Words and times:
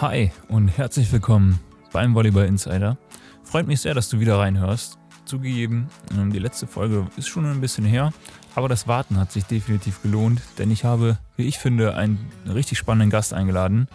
Hi 0.00 0.30
und 0.48 0.68
herzlich 0.68 1.12
willkommen 1.12 1.60
beim 1.92 2.14
Volleyball 2.14 2.46
Insider. 2.46 2.96
Freut 3.44 3.66
mich 3.66 3.82
sehr, 3.82 3.92
dass 3.92 4.08
du 4.08 4.18
wieder 4.18 4.38
reinhörst. 4.38 4.96
Zugegeben, 5.26 5.88
ähm, 6.16 6.32
die 6.32 6.38
letzte 6.38 6.66
Folge 6.66 7.06
ist 7.18 7.28
schon 7.28 7.44
ein 7.44 7.60
bisschen 7.60 7.84
her, 7.84 8.10
aber 8.54 8.70
das 8.70 8.88
Warten 8.88 9.18
hat 9.18 9.30
sich 9.30 9.44
definitiv 9.44 10.00
gelohnt, 10.00 10.40
denn 10.56 10.70
ich 10.70 10.86
habe, 10.86 11.18
wie 11.36 11.46
ich 11.46 11.58
finde, 11.58 11.96
einen 11.96 12.18
richtig 12.48 12.78
spannenden 12.78 13.10
Gast 13.10 13.34
eingeladen. 13.34 13.88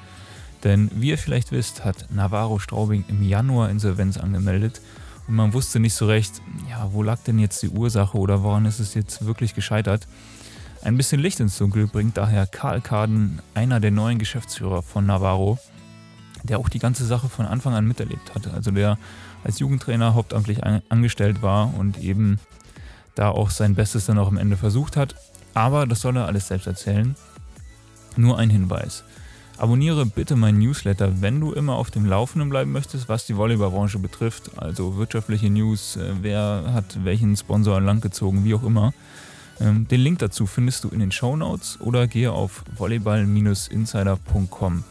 Denn 0.63 0.91
wie 0.93 1.09
ihr 1.09 1.17
vielleicht 1.17 1.51
wisst, 1.51 1.83
hat 1.83 2.05
Navarro 2.13 2.59
Straubing 2.59 3.03
im 3.07 3.27
Januar 3.27 3.71
Insolvenz 3.71 4.17
angemeldet 4.17 4.81
und 5.27 5.33
man 5.33 5.53
wusste 5.53 5.79
nicht 5.79 5.95
so 5.95 6.05
recht, 6.05 6.39
ja, 6.69 6.87
wo 6.91 7.01
lag 7.01 7.17
denn 7.25 7.39
jetzt 7.39 7.63
die 7.63 7.69
Ursache 7.69 8.15
oder 8.15 8.43
woran 8.43 8.65
ist 8.65 8.79
es 8.79 8.93
jetzt 8.93 9.25
wirklich 9.25 9.55
gescheitert. 9.55 10.07
Ein 10.83 10.97
bisschen 10.97 11.19
Licht 11.19 11.39
ins 11.39 11.57
Dunkel 11.57 11.87
bringt 11.87 12.15
daher 12.15 12.45
Karl 12.45 12.79
Kaden, 12.79 13.41
einer 13.55 13.79
der 13.79 13.89
neuen 13.89 14.19
Geschäftsführer 14.19 14.83
von 14.83 15.07
Navarro, 15.07 15.57
der 16.45 16.59
auch 16.59 16.69
die 16.69 16.79
ganze 16.79 17.05
Sache 17.05 17.29
von 17.29 17.45
Anfang 17.45 17.73
an 17.73 17.87
miterlebt 17.87 18.35
hat. 18.35 18.53
Also 18.53 18.71
der 18.71 18.97
als 19.43 19.59
Jugendtrainer 19.59 20.13
hauptamtlich 20.13 20.63
angestellt 20.63 21.41
war 21.41 21.73
und 21.77 21.99
eben 21.99 22.39
da 23.15 23.29
auch 23.29 23.49
sein 23.49 23.75
Bestes 23.75 24.05
dann 24.05 24.17
auch 24.17 24.27
am 24.27 24.37
Ende 24.37 24.57
versucht 24.57 24.97
hat. 24.97 25.15
Aber 25.53 25.85
das 25.85 26.01
soll 26.01 26.17
er 26.17 26.25
alles 26.25 26.47
selbst 26.47 26.67
erzählen. 26.67 27.15
Nur 28.17 28.37
ein 28.37 28.49
Hinweis. 28.49 29.03
Abonniere 29.57 30.05
bitte 30.05 30.35
meinen 30.35 30.59
Newsletter, 30.59 31.21
wenn 31.21 31.39
du 31.39 31.53
immer 31.53 31.75
auf 31.75 31.89
dem 31.89 32.05
Laufenden 32.05 32.49
bleiben 32.49 32.73
möchtest, 32.73 33.07
was 33.07 33.25
die 33.25 33.37
Volleyballbranche 33.37 33.99
betrifft. 33.99 34.51
Also 34.57 34.97
wirtschaftliche 34.97 35.49
News, 35.49 35.95
äh, 35.95 36.11
wer 36.21 36.73
hat 36.73 37.05
welchen 37.05 37.37
Sponsor 37.37 37.79
langgezogen, 37.79 38.43
wie 38.43 38.53
auch 38.53 38.63
immer. 38.63 38.93
Ähm, 39.61 39.87
den 39.87 40.01
Link 40.01 40.19
dazu 40.19 40.45
findest 40.45 40.83
du 40.83 40.89
in 40.89 40.99
den 40.99 41.13
Show 41.13 41.37
Notes 41.37 41.79
oder 41.79 42.07
gehe 42.07 42.33
auf 42.33 42.65
volleyball-insider.com. 42.75 44.83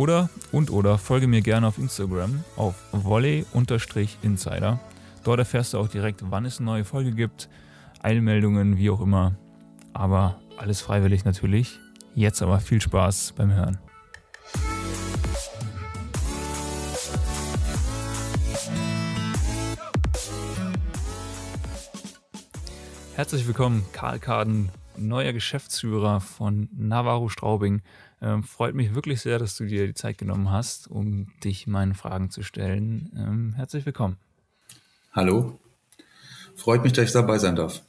Oder 0.00 0.30
und 0.50 0.70
oder 0.70 0.96
folge 0.96 1.26
mir 1.26 1.42
gerne 1.42 1.66
auf 1.66 1.76
Instagram 1.76 2.42
auf 2.56 2.74
volley-insider. 2.90 4.80
Dort 5.24 5.38
erfährst 5.38 5.74
du 5.74 5.78
auch 5.78 5.88
direkt, 5.88 6.22
wann 6.30 6.46
es 6.46 6.56
eine 6.56 6.64
neue 6.64 6.84
Folge 6.86 7.12
gibt, 7.12 7.50
Eilmeldungen, 8.02 8.78
wie 8.78 8.88
auch 8.88 9.02
immer. 9.02 9.36
Aber 9.92 10.40
alles 10.56 10.80
freiwillig 10.80 11.26
natürlich. 11.26 11.78
Jetzt 12.14 12.40
aber 12.40 12.60
viel 12.60 12.80
Spaß 12.80 13.34
beim 13.36 13.52
Hören. 13.52 13.78
Herzlich 23.16 23.46
willkommen, 23.46 23.84
Karl 23.92 24.18
Kaden, 24.18 24.70
neuer 24.96 25.32
Geschäftsführer 25.32 26.20
von 26.20 26.68
Navarro 26.72 27.28
Straubing. 27.28 27.82
Ähm, 28.20 28.42
freut 28.42 28.74
mich 28.74 28.94
wirklich 28.94 29.20
sehr, 29.20 29.38
dass 29.38 29.56
du 29.56 29.66
dir 29.66 29.86
die 29.86 29.94
Zeit 29.94 30.18
genommen 30.18 30.50
hast, 30.50 30.88
um 30.88 31.32
dich 31.42 31.66
meinen 31.66 31.94
Fragen 31.94 32.30
zu 32.30 32.42
stellen. 32.42 33.10
Ähm, 33.16 33.54
herzlich 33.54 33.86
willkommen. 33.86 34.16
Hallo, 35.12 35.58
freut 36.54 36.82
mich, 36.82 36.92
dass 36.92 37.06
ich 37.06 37.12
dabei 37.12 37.38
sein 37.38 37.56
darf. 37.56 37.82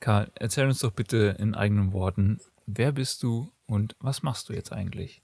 Karl, 0.00 0.30
erzähl 0.34 0.66
uns 0.66 0.80
doch 0.80 0.92
bitte 0.92 1.36
in 1.38 1.54
eigenen 1.54 1.92
Worten, 1.92 2.40
wer 2.66 2.92
bist 2.92 3.22
du 3.22 3.50
und 3.66 3.96
was 4.00 4.22
machst 4.22 4.48
du 4.48 4.52
jetzt 4.52 4.72
eigentlich? 4.72 5.22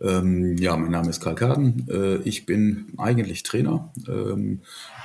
Ähm, 0.00 0.56
ja, 0.56 0.76
mein 0.76 0.90
Name 0.90 1.10
ist 1.10 1.20
Karl 1.20 1.34
Kaden. 1.34 1.86
Äh, 1.90 2.16
ich 2.22 2.46
bin 2.46 2.86
eigentlich 2.96 3.42
Trainer, 3.42 3.92
ähm, 4.08 4.60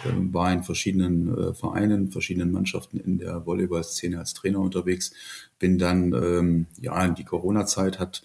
äh, 0.05 0.09
war 0.33 0.53
in 0.53 0.63
verschiedenen 0.63 1.37
äh, 1.37 1.53
Vereinen, 1.53 2.11
verschiedenen 2.11 2.51
Mannschaften 2.51 2.99
in 2.99 3.17
der 3.17 3.45
Volleyball-Szene 3.45 4.17
als 4.17 4.33
Trainer 4.33 4.59
unterwegs. 4.59 5.11
Bin 5.59 5.77
dann, 5.77 6.13
ähm, 6.13 6.67
ja, 6.79 7.07
die 7.09 7.25
Corona-Zeit 7.25 7.99
hat 7.99 8.23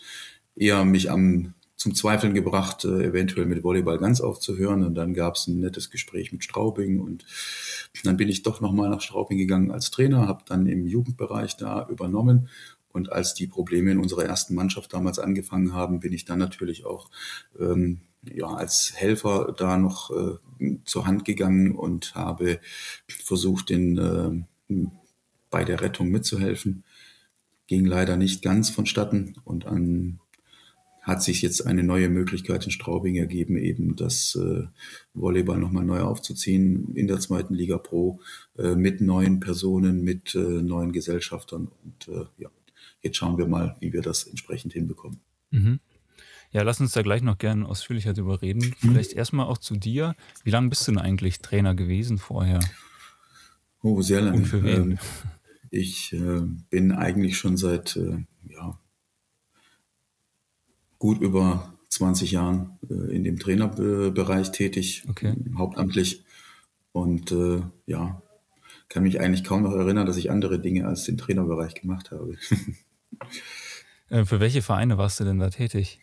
eher 0.55 0.85
mich 0.85 1.11
am 1.11 1.55
zum 1.81 1.95
Zweifeln 1.95 2.35
gebracht, 2.35 2.85
äh, 2.85 3.05
eventuell 3.05 3.47
mit 3.47 3.65
Volleyball 3.65 3.99
ganz 3.99 4.21
aufzuhören. 4.21 4.85
Und 4.85 4.95
dann 4.97 5.15
gab 5.15 5.37
es 5.37 5.47
ein 5.47 5.61
nettes 5.61 5.91
Gespräch 5.91 6.31
mit 6.31 6.45
Straubing 6.45 7.01
und 7.01 7.25
dann 8.05 8.19
bin 8.19 8.29
ich 8.29 8.43
doch 8.43 8.61
nochmal 8.61 8.91
nach 8.91 9.01
Straubing 9.01 9.39
gegangen 9.39 9.71
als 9.71 9.91
Trainer, 9.91 10.29
habe 10.29 10.45
dann 10.47 10.67
im 10.67 10.87
Jugendbereich 10.87 11.57
da 11.57 11.89
übernommen 11.89 12.51
und 12.93 13.13
als 13.13 13.35
die 13.35 13.47
Probleme 13.47 13.93
in 13.93 13.99
unserer 13.99 14.25
ersten 14.25 14.55
Mannschaft 14.55 14.93
damals 14.93 15.19
angefangen 15.19 15.75
haben, 15.75 16.01
bin 16.01 16.13
ich 16.13 16.25
dann 16.25 16.39
natürlich 16.39 16.85
auch 16.85 17.11
ähm, 17.59 18.01
ja, 18.23 18.49
als 18.49 18.93
Helfer 18.97 19.55
da 19.57 19.79
noch 19.79 20.11
äh, 20.11 20.77
zur 20.85 21.07
Hand 21.07 21.25
gegangen 21.25 21.75
und 21.75 22.15
habe 22.15 22.61
versucht, 23.09 23.71
den, 23.71 23.99
äh, 24.69 24.85
bei 25.51 25.65
der 25.65 25.81
Rettung 25.81 26.11
mitzuhelfen. 26.11 26.85
Ging 27.67 27.87
leider 27.87 28.17
nicht 28.17 28.43
ganz 28.43 28.69
vonstatten 28.71 29.37
und 29.45 29.65
dann 29.65 30.21
hat 31.03 31.23
sich 31.23 31.41
jetzt 31.41 31.67
eine 31.67 31.83
neue 31.83 32.09
Möglichkeit 32.11 32.65
in 32.67 32.71
Straubing 32.71 33.17
ergeben, 33.17 33.57
eben 33.57 33.97
das 33.97 34.37
äh, 34.37 34.65
Volleyball 35.15 35.59
nochmal 35.59 35.85
neu 35.85 36.01
aufzuziehen 36.01 36.95
in 36.95 37.09
der 37.09 37.21
zweiten 37.21 37.55
Liga 37.55 37.79
Pro 37.79 38.21
äh, 38.59 38.75
mit 38.75 39.01
neuen 39.01 39.41
Personen, 39.41 40.03
mit 40.05 40.35
äh, 40.35 40.39
neuen 40.39 40.93
Gesellschaftern 40.93 41.69
und 41.85 42.09
äh, 42.09 42.27
ja, 42.37 42.51
Jetzt 43.03 43.17
schauen 43.17 43.39
wir 43.39 43.47
mal, 43.47 43.77
wie 43.81 43.93
wir 43.93 44.03
das 44.03 44.25
entsprechend 44.25 44.73
hinbekommen. 44.73 45.21
Mhm. 45.51 45.81
Ja, 46.53 46.63
lass 46.63 46.81
uns 46.81 46.93
da 46.93 47.03
gleich 47.03 47.23
noch 47.23 47.39
gerne 47.39 47.67
ausführlicher 47.69 48.13
drüber 48.13 48.43
reden. 48.43 48.75
Mhm. 48.81 48.93
Vielleicht 48.93 49.13
erstmal 49.13 49.47
auch 49.47 49.59
zu 49.59 49.77
dir. 49.77 50.15
Wie 50.43 50.51
lange 50.51 50.69
bist 50.69 50.87
du 50.87 50.93
denn 50.93 51.01
eigentlich 51.01 51.39
Trainer 51.39 51.75
gewesen 51.75 52.19
vorher? 52.19 52.61
Oh, 53.83 54.03
sehr 54.03 54.21
lange. 54.21 54.39
Und 54.39 54.47
für 54.47 54.63
wen? 54.63 54.93
Ähm, 54.93 54.99
ich 55.71 56.13
äh, 56.13 56.43
bin 56.69 56.93
eigentlich 56.93 57.39
schon 57.39 57.57
seit 57.57 57.97
äh, 57.97 58.25
ja, 58.49 58.79
gut 60.99 61.21
über 61.21 61.79
20 61.89 62.33
Jahren 62.33 62.79
äh, 62.89 63.15
in 63.15 63.25
dem 63.25 63.39
Trainerbereich 63.39 64.51
tätig, 64.51 65.05
okay. 65.09 65.35
hauptamtlich. 65.57 66.25
Und 66.93 67.31
äh, 67.31 67.63
ja, 67.87 68.21
kann 68.89 69.05
mich 69.05 69.21
eigentlich 69.21 69.45
kaum 69.45 69.63
noch 69.63 69.73
erinnern, 69.73 70.07
dass 70.07 70.17
ich 70.17 70.33
andere 70.33 70.61
Dinge 70.61 70.87
als 70.87 71.05
den 71.05 71.17
Trainerbereich 71.17 71.75
gemacht 71.75 72.11
habe. 72.11 72.37
Äh, 74.09 74.25
für 74.25 74.41
welche 74.41 74.63
Vereine 74.63 74.99
warst 74.99 75.21
du 75.21 75.25
denn 75.25 75.39
da 75.39 75.51
tätig? 75.51 76.01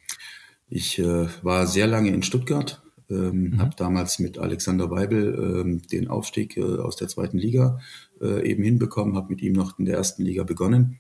Ich 0.70 1.00
äh, 1.00 1.28
war 1.44 1.68
sehr 1.68 1.88
lange 1.88 2.10
in 2.10 2.24
Stuttgart, 2.24 2.82
ähm, 3.10 3.52
mhm. 3.52 3.62
habe 3.62 3.76
damals 3.78 4.20
mit 4.20 4.38
Alexander 4.38 4.90
Weibel 4.90 5.62
ähm, 5.62 5.82
den 5.88 6.08
Aufstieg 6.08 6.58
äh, 6.58 6.62
aus 6.62 6.96
der 6.98 7.08
zweiten 7.08 7.38
Liga 7.38 7.80
äh, 8.22 8.50
eben 8.50 8.64
hinbekommen, 8.64 9.16
habe 9.16 9.30
mit 9.30 9.42
ihm 9.42 9.54
noch 9.54 9.80
in 9.80 9.86
der 9.86 9.96
ersten 9.96 10.24
Liga 10.24 10.44
begonnen 10.44 11.00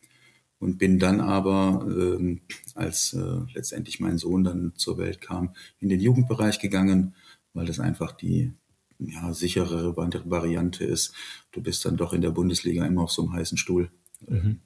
und 0.59 0.77
bin 0.77 0.99
dann 0.99 1.21
aber, 1.21 1.85
ähm, 1.87 2.41
als 2.75 3.13
äh, 3.13 3.39
letztendlich 3.53 3.99
mein 3.99 4.17
Sohn 4.17 4.43
dann 4.43 4.73
zur 4.75 4.97
Welt 4.97 5.21
kam, 5.21 5.53
in 5.79 5.89
den 5.89 5.99
Jugendbereich 5.99 6.59
gegangen, 6.59 7.15
weil 7.53 7.65
das 7.65 7.79
einfach 7.79 8.11
die 8.13 8.53
ja, 8.99 9.33
sicherere 9.33 9.95
Variante 9.95 10.83
ist. 10.83 11.13
Du 11.51 11.61
bist 11.61 11.85
dann 11.85 11.97
doch 11.97 12.13
in 12.13 12.21
der 12.21 12.31
Bundesliga 12.31 12.85
immer 12.85 13.03
auf 13.03 13.11
so 13.11 13.23
einem 13.23 13.33
heißen 13.33 13.57
Stuhl. 13.57 13.91
Mhm. 14.27 14.61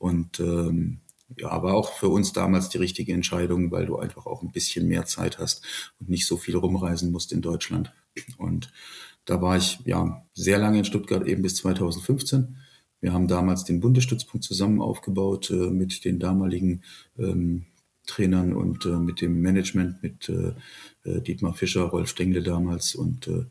Und 0.00 0.40
ähm, 0.40 1.00
ja, 1.36 1.62
war 1.62 1.74
auch 1.74 1.92
für 1.92 2.08
uns 2.08 2.32
damals 2.32 2.70
die 2.70 2.78
richtige 2.78 3.12
Entscheidung, 3.12 3.70
weil 3.70 3.84
du 3.84 3.98
einfach 3.98 4.24
auch 4.24 4.42
ein 4.42 4.50
bisschen 4.50 4.88
mehr 4.88 5.04
Zeit 5.04 5.38
hast 5.38 5.62
und 6.00 6.08
nicht 6.08 6.26
so 6.26 6.38
viel 6.38 6.56
rumreisen 6.56 7.12
musst 7.12 7.32
in 7.32 7.42
Deutschland. 7.42 7.92
Und 8.38 8.72
da 9.26 9.42
war 9.42 9.58
ich 9.58 9.78
ja 9.84 10.24
sehr 10.32 10.58
lange 10.58 10.78
in 10.78 10.84
Stuttgart, 10.86 11.26
eben 11.26 11.42
bis 11.42 11.56
2015. 11.56 12.56
Wir 13.02 13.12
haben 13.12 13.28
damals 13.28 13.64
den 13.64 13.80
Bundesstützpunkt 13.80 14.42
zusammen 14.42 14.80
aufgebaut 14.80 15.50
äh, 15.50 15.70
mit 15.70 16.04
den 16.06 16.18
damaligen 16.18 16.82
ähm, 17.18 17.66
Trainern 18.06 18.54
und 18.54 18.86
äh, 18.86 18.96
mit 18.96 19.20
dem 19.20 19.42
Management, 19.42 20.02
mit 20.02 20.30
äh, 20.30 20.54
äh 21.04 21.20
Dietmar 21.20 21.52
Fischer, 21.52 21.82
Rolf 21.82 22.08
Stengle 22.08 22.42
damals. 22.42 22.94
Und 22.94 23.28
äh, 23.28 23.44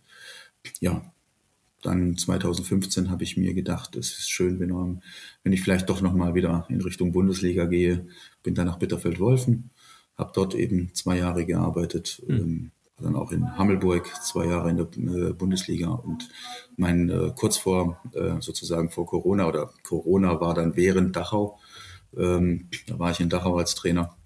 ja, 0.79 1.13
dann 1.81 2.17
2015 2.17 3.09
habe 3.09 3.23
ich 3.23 3.37
mir 3.37 3.53
gedacht, 3.53 3.95
es 3.95 4.17
ist 4.17 4.29
schön, 4.29 4.59
wenn, 4.59 5.01
wenn 5.43 5.53
ich 5.53 5.61
vielleicht 5.61 5.89
doch 5.89 6.01
nochmal 6.01 6.35
wieder 6.35 6.65
in 6.69 6.81
Richtung 6.81 7.11
Bundesliga 7.11 7.65
gehe. 7.65 8.07
Bin 8.43 8.55
dann 8.55 8.67
nach 8.67 8.79
Bitterfeld-Wolfen, 8.79 9.69
habe 10.17 10.31
dort 10.33 10.55
eben 10.55 10.93
zwei 10.93 11.17
Jahre 11.17 11.45
gearbeitet, 11.45 12.21
mhm. 12.27 12.35
ähm, 12.35 12.71
dann 12.97 13.15
auch 13.15 13.31
in 13.31 13.57
Hammelburg 13.57 14.07
zwei 14.23 14.45
Jahre 14.45 14.69
in 14.69 14.77
der 14.77 15.29
äh, 15.29 15.33
Bundesliga 15.33 15.89
und 15.89 16.27
mein 16.75 17.09
äh, 17.09 17.31
kurz 17.33 17.55
vor 17.55 18.01
äh, 18.13 18.41
sozusagen 18.41 18.89
vor 18.89 19.05
Corona 19.05 19.47
oder 19.47 19.71
Corona 19.83 20.41
war 20.41 20.53
dann 20.53 20.75
während 20.75 21.15
Dachau. 21.15 21.59
Ähm, 22.17 22.67
da 22.87 22.99
war 22.99 23.11
ich 23.11 23.21
in 23.21 23.29
Dachau 23.29 23.55
als 23.57 23.75
Trainer 23.75 24.17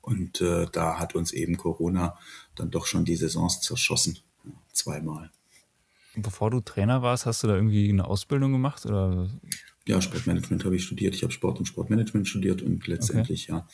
und 0.00 0.40
äh, 0.40 0.66
da 0.72 0.98
hat 0.98 1.14
uns 1.14 1.32
eben 1.32 1.56
Corona 1.56 2.18
dann 2.56 2.70
doch 2.70 2.86
schon 2.86 3.04
die 3.04 3.16
Saisons 3.16 3.60
zerschossen, 3.60 4.18
zweimal. 4.72 5.30
Bevor 6.16 6.50
du 6.50 6.60
Trainer 6.60 7.02
warst, 7.02 7.26
hast 7.26 7.42
du 7.42 7.46
da 7.46 7.54
irgendwie 7.54 7.88
eine 7.90 8.06
Ausbildung 8.06 8.52
gemacht? 8.52 8.86
Oder? 8.86 9.28
Ja, 9.86 10.00
Sportmanagement 10.00 10.64
habe 10.64 10.74
ich 10.74 10.84
studiert. 10.84 11.14
Ich 11.14 11.22
habe 11.22 11.32
Sport 11.32 11.58
und 11.58 11.66
Sportmanagement 11.66 12.26
studiert 12.26 12.62
und 12.62 12.86
letztendlich 12.86 13.50
okay. 13.50 13.60
ja 13.60 13.68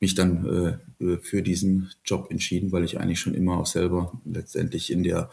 mich 0.00 0.14
dann 0.14 0.78
äh, 1.00 1.18
für 1.18 1.42
diesen 1.42 1.90
Job 2.04 2.28
entschieden, 2.30 2.72
weil 2.72 2.84
ich 2.84 2.98
eigentlich 2.98 3.20
schon 3.20 3.34
immer 3.34 3.58
auch 3.58 3.66
selber 3.66 4.20
letztendlich 4.24 4.90
in 4.90 5.02
der, 5.02 5.30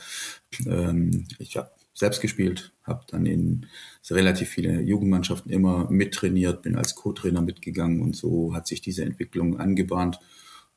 ähm, 0.66 1.28
ich 1.40 1.56
habe 1.56 1.72
selbst 1.94 2.22
gespielt, 2.22 2.74
habe 2.84 3.06
dann 3.08 3.26
in 3.26 3.68
relativ 4.10 4.50
viele 4.50 4.82
Jugendmannschaften 4.82 5.52
immer 5.52 5.90
mittrainiert, 5.90 6.64
bin 6.64 6.76
als 6.76 6.96
Co-Trainer 6.96 7.42
mitgegangen 7.42 8.02
und 8.02 8.16
so 8.16 8.54
hat 8.54 8.68
sich 8.68 8.82
diese 8.82 9.04
Entwicklung 9.04 9.60
angebahnt. 9.60 10.20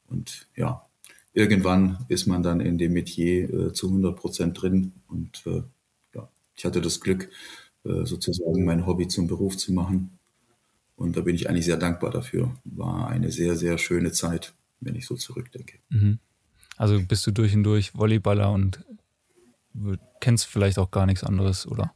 Und 0.06 0.46
ja, 0.54 0.86
irgendwann 1.34 2.06
ist 2.08 2.26
man 2.26 2.42
dann 2.42 2.60
in 2.60 2.78
dem 2.78 2.94
Metier 2.94 3.52
äh, 3.52 3.72
zu 3.72 3.88
100 3.88 4.16
Prozent 4.16 4.62
drin. 4.62 4.92
Und 5.08 5.42
äh, 5.46 5.62
ja, 6.14 6.28
ich 6.56 6.64
hatte 6.64 6.80
das 6.80 7.00
Glück, 7.00 7.28
äh, 7.84 8.06
sozusagen 8.06 8.64
mein 8.64 8.86
Hobby 8.86 9.08
zum 9.08 9.26
Beruf 9.26 9.56
zu 9.56 9.72
machen. 9.72 10.18
Und 10.96 11.16
da 11.16 11.20
bin 11.20 11.34
ich 11.34 11.48
eigentlich 11.48 11.66
sehr 11.66 11.76
dankbar 11.76 12.10
dafür. 12.10 12.54
War 12.64 13.08
eine 13.08 13.30
sehr, 13.30 13.56
sehr 13.56 13.78
schöne 13.78 14.12
Zeit, 14.12 14.54
wenn 14.80 14.94
ich 14.94 15.06
so 15.06 15.16
zurückdenke. 15.16 15.78
Mhm. 15.90 16.18
Also 16.76 17.00
bist 17.02 17.26
du 17.26 17.32
durch 17.32 17.54
und 17.54 17.64
durch 17.64 17.94
Volleyballer 17.94 18.50
und 18.52 18.84
kennst 20.20 20.46
vielleicht 20.46 20.78
auch 20.78 20.90
gar 20.90 21.06
nichts 21.06 21.24
anderes, 21.24 21.66
oder? 21.66 21.92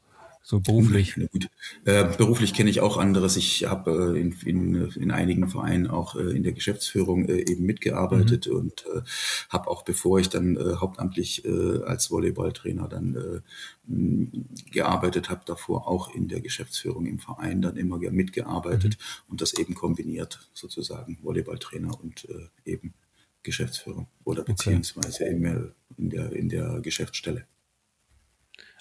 So 0.49 0.61
beruflich? 0.61 1.15
Gut. 1.33 1.51
Äh, 1.85 2.05
beruflich 2.17 2.55
kenne 2.55 2.71
ich 2.71 2.81
auch 2.81 2.97
anderes. 2.97 3.37
Ich 3.37 3.67
habe 3.67 4.15
äh, 4.17 4.19
in, 4.19 4.33
in, 4.47 4.91
in, 4.93 5.11
einigen 5.11 5.47
Vereinen 5.51 5.89
auch 5.89 6.17
äh, 6.17 6.35
in 6.35 6.43
der 6.43 6.53
Geschäftsführung 6.53 7.29
äh, 7.29 7.41
eben 7.41 7.67
mitgearbeitet 7.67 8.47
mhm. 8.47 8.57
und 8.57 8.87
äh, 8.87 9.03
habe 9.51 9.69
auch, 9.69 9.85
bevor 9.85 10.21
ich 10.21 10.31
dann 10.31 10.57
äh, 10.57 10.77
hauptamtlich 10.77 11.47
als 11.85 12.11
Volleyballtrainer 12.11 12.89
dann 12.89 13.43
gearbeitet 14.71 15.31
habe, 15.31 15.43
davor 15.45 15.87
auch 15.87 16.15
in 16.15 16.29
der 16.29 16.41
Geschäftsführung 16.41 17.07
im 17.07 17.19
Verein 17.19 17.63
dann 17.63 17.77
immer 17.77 17.99
mitgearbeitet 17.99 18.97
mhm. 18.99 19.31
und 19.31 19.41
das 19.41 19.55
eben 19.55 19.75
kombiniert, 19.75 20.49
sozusagen 20.53 21.19
Volleyballtrainer 21.23 21.99
und 22.01 22.27
eben 22.65 22.95
Geschäftsführung 23.43 24.09
oder 24.25 24.45
beziehungsweise 24.45 25.25
okay. 25.25 25.35
eben 25.35 25.73
in 25.97 26.11
der, 26.11 26.33
in 26.33 26.49
der 26.49 26.81
Geschäftsstelle. 26.81 27.47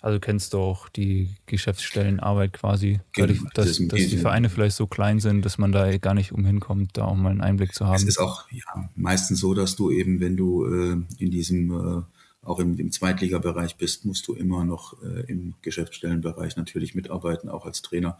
Also 0.01 0.19
kennst 0.19 0.53
du 0.53 0.59
auch 0.59 0.89
die 0.89 1.35
Geschäftsstellenarbeit 1.47 2.53
quasi, 2.53 2.99
genau, 3.13 3.27
dadurch, 3.27 3.39
dass, 3.53 3.87
dass 3.87 4.07
die 4.07 4.17
Vereine 4.17 4.49
vielleicht 4.49 4.75
so 4.75 4.85
klein 4.85 5.19
sind, 5.19 5.43
dass 5.43 5.57
man 5.57 5.71
da 5.71 5.97
gar 5.97 6.13
nicht 6.13 6.31
umhin 6.31 6.59
kommt, 6.59 6.97
da 6.97 7.05
auch 7.05 7.15
mal 7.15 7.31
einen 7.31 7.41
Einblick 7.41 7.73
zu 7.73 7.87
haben. 7.87 7.95
Es 7.95 8.03
ist 8.03 8.19
auch 8.19 8.49
ja, 8.51 8.89
meistens 8.95 9.39
so, 9.39 9.55
dass 9.55 9.75
du 9.75 9.89
eben, 9.89 10.19
wenn 10.19 10.37
du 10.37 10.65
äh, 10.65 10.97
in 11.17 11.31
diesem, 11.31 11.71
äh, 11.71 12.03
auch 12.43 12.59
im, 12.59 12.77
im 12.77 12.91
Zweitligabereich 12.91 13.77
bist, 13.77 14.05
musst 14.05 14.27
du 14.27 14.33
immer 14.33 14.65
noch 14.65 15.01
äh, 15.01 15.21
im 15.27 15.55
Geschäftsstellenbereich 15.63 16.57
natürlich 16.57 16.93
mitarbeiten, 16.93 17.49
auch 17.49 17.65
als 17.65 17.81
Trainer. 17.81 18.19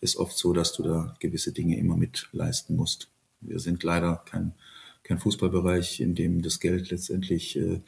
Ist 0.00 0.16
oft 0.16 0.36
so, 0.36 0.54
dass 0.54 0.72
du 0.72 0.82
da 0.82 1.14
gewisse 1.20 1.52
Dinge 1.52 1.76
immer 1.76 1.96
mitleisten 1.96 2.74
musst. 2.76 3.10
Wir 3.42 3.58
sind 3.58 3.82
leider 3.82 4.22
kein, 4.24 4.54
kein 5.02 5.18
Fußballbereich, 5.18 6.00
in 6.00 6.14
dem 6.14 6.40
das 6.40 6.60
Geld 6.60 6.90
letztendlich 6.90 7.58
äh, 7.58 7.80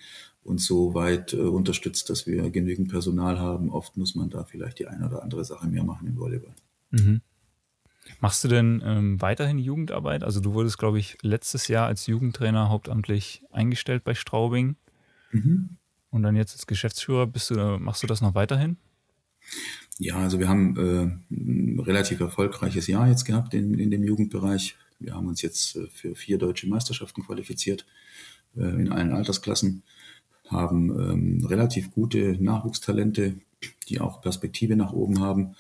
uns 0.45 0.67
so 0.67 0.95
weit 0.95 1.33
äh, 1.35 1.39
unterstützt, 1.39 2.11
dass 2.11 2.27
wir 2.27 2.51
genügend 2.51 2.91
Personal 2.91 3.39
haben. 3.39 3.71
Oft 3.71 3.97
muss 3.97 4.15
man 4.15 4.31
da 4.31 4.45
vielleicht 4.45 4.79
die 4.79 4.87
eine 4.87 5.07
oder 5.07 5.23
andere 5.23 5.45
Sache 5.45 5.69
mehr 5.69 5.85
machen 5.85 6.07
im 6.07 6.17
Volleyball. 6.19 6.55
Mhm. 6.91 7.21
Machst 8.21 8.43
du 8.43 8.49
denn 8.49 8.83
ähm, 8.85 9.21
weiterhin 9.21 9.59
Jugendarbeit? 9.59 10.25
Also 10.25 10.41
du 10.41 10.55
wurdest, 10.55 10.79
glaube 10.79 10.99
ich, 10.99 11.17
letztes 11.23 11.69
Jahr 11.69 11.87
als 11.87 12.07
Jugendtrainer 12.07 12.69
hauptamtlich 12.69 13.43
eingestellt 13.51 14.05
bei 14.05 14.15
Straubing. 14.15 14.77
Mhm. 15.31 15.77
Und 16.11 16.23
dann 16.23 16.37
jetzt 16.37 16.53
als 16.53 16.67
Geschäftsführer 16.67 17.27
bist 17.27 17.51
du, 17.51 17.79
machst 17.79 18.03
du 18.03 18.07
das 18.07 18.21
noch 18.21 18.35
weiterhin? 18.35 18.77
Ja, 19.99 20.17
also 20.17 20.39
wir 20.39 20.49
haben 20.49 20.77
äh, 20.77 21.35
ein 21.35 21.81
relativ 21.81 22.21
erfolgreiches 22.21 22.87
Jahr 22.87 23.09
jetzt 23.09 23.25
gehabt 23.25 23.55
in, 23.55 23.79
in 23.79 23.91
dem 23.91 24.03
Jugendbereich. 24.03 24.77
Wir 24.99 25.15
haben 25.15 25.29
uns 25.29 25.43
jetzt 25.43 25.77
äh, 25.77 25.87
für 25.89 26.15
vier 26.15 26.39
deutsche 26.39 26.69
Meisterschaften 26.69 27.25
qualifiziert 27.25 27.87
äh, 28.57 28.63
in 28.63 28.91
allen 28.91 29.13
Altersklassen 29.13 29.83
haben 30.53 30.91
ähm, 30.91 31.47
relativ 31.47 31.91
gute 31.91 32.37
Nachwuchstalente, 32.43 33.37
die 33.89 34.01
auch 34.01 34.21
Perspektive 34.21 34.77
nach 34.77 34.93
oben 34.93 35.21
haben. 35.21 35.55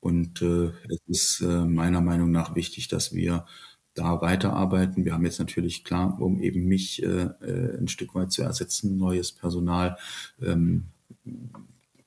Und 0.00 0.40
äh, 0.40 0.70
es 0.88 1.00
ist 1.06 1.40
äh, 1.42 1.64
meiner 1.64 2.00
Meinung 2.00 2.30
nach 2.30 2.54
wichtig, 2.54 2.88
dass 2.88 3.14
wir 3.14 3.46
da 3.94 4.22
weiterarbeiten. 4.22 5.04
Wir 5.04 5.12
haben 5.12 5.24
jetzt 5.24 5.40
natürlich 5.40 5.84
klar, 5.84 6.20
um 6.20 6.40
eben 6.40 6.66
mich 6.66 7.02
äh, 7.02 7.28
äh 7.42 7.78
ein 7.78 7.88
Stück 7.88 8.14
weit 8.14 8.32
zu 8.32 8.42
ersetzen, 8.42 8.96
neues 8.96 9.32
Personal 9.32 9.98
ähm, 10.40 10.84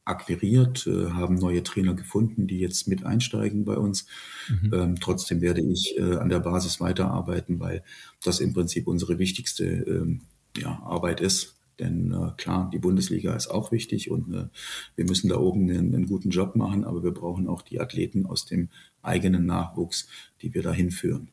akquiriert, 0.05 0.85
äh, 0.87 1.11
haben 1.11 1.35
neue 1.35 1.63
Trainer 1.63 1.93
gefunden, 1.93 2.47
die 2.47 2.59
jetzt 2.59 2.87
mit 2.87 3.05
einsteigen 3.05 3.63
bei 3.65 3.77
uns. 3.77 4.05
Mhm. 4.49 4.73
Ähm, 4.73 4.95
trotzdem 4.99 5.41
werde 5.41 5.61
ich 5.61 5.97
äh, 5.97 6.15
an 6.15 6.29
der 6.29 6.39
Basis 6.39 6.81
weiterarbeiten, 6.81 7.59
weil 7.59 7.83
das 8.23 8.39
im 8.39 8.53
Prinzip 8.53 8.87
unsere 8.87 9.19
wichtigste 9.19 9.65
ähm, 9.65 10.21
ja, 10.57 10.81
Arbeit 10.83 11.21
ist. 11.21 11.55
Denn 11.79 12.11
äh, 12.11 12.31
klar, 12.37 12.69
die 12.71 12.79
Bundesliga 12.79 13.33
ist 13.35 13.47
auch 13.47 13.71
wichtig 13.71 14.11
und 14.11 14.33
äh, 14.33 14.47
wir 14.95 15.05
müssen 15.05 15.29
da 15.29 15.37
oben 15.37 15.69
einen, 15.69 15.93
einen, 15.93 16.07
guten 16.07 16.29
Job 16.29 16.55
machen, 16.55 16.85
aber 16.85 17.03
wir 17.03 17.11
brauchen 17.11 17.47
auch 17.47 17.61
die 17.61 17.79
Athleten 17.79 18.25
aus 18.25 18.45
dem 18.45 18.69
eigenen 19.01 19.45
Nachwuchs, 19.45 20.07
die 20.41 20.53
wir 20.53 20.61
da 20.61 20.71
hinführen 20.71 21.29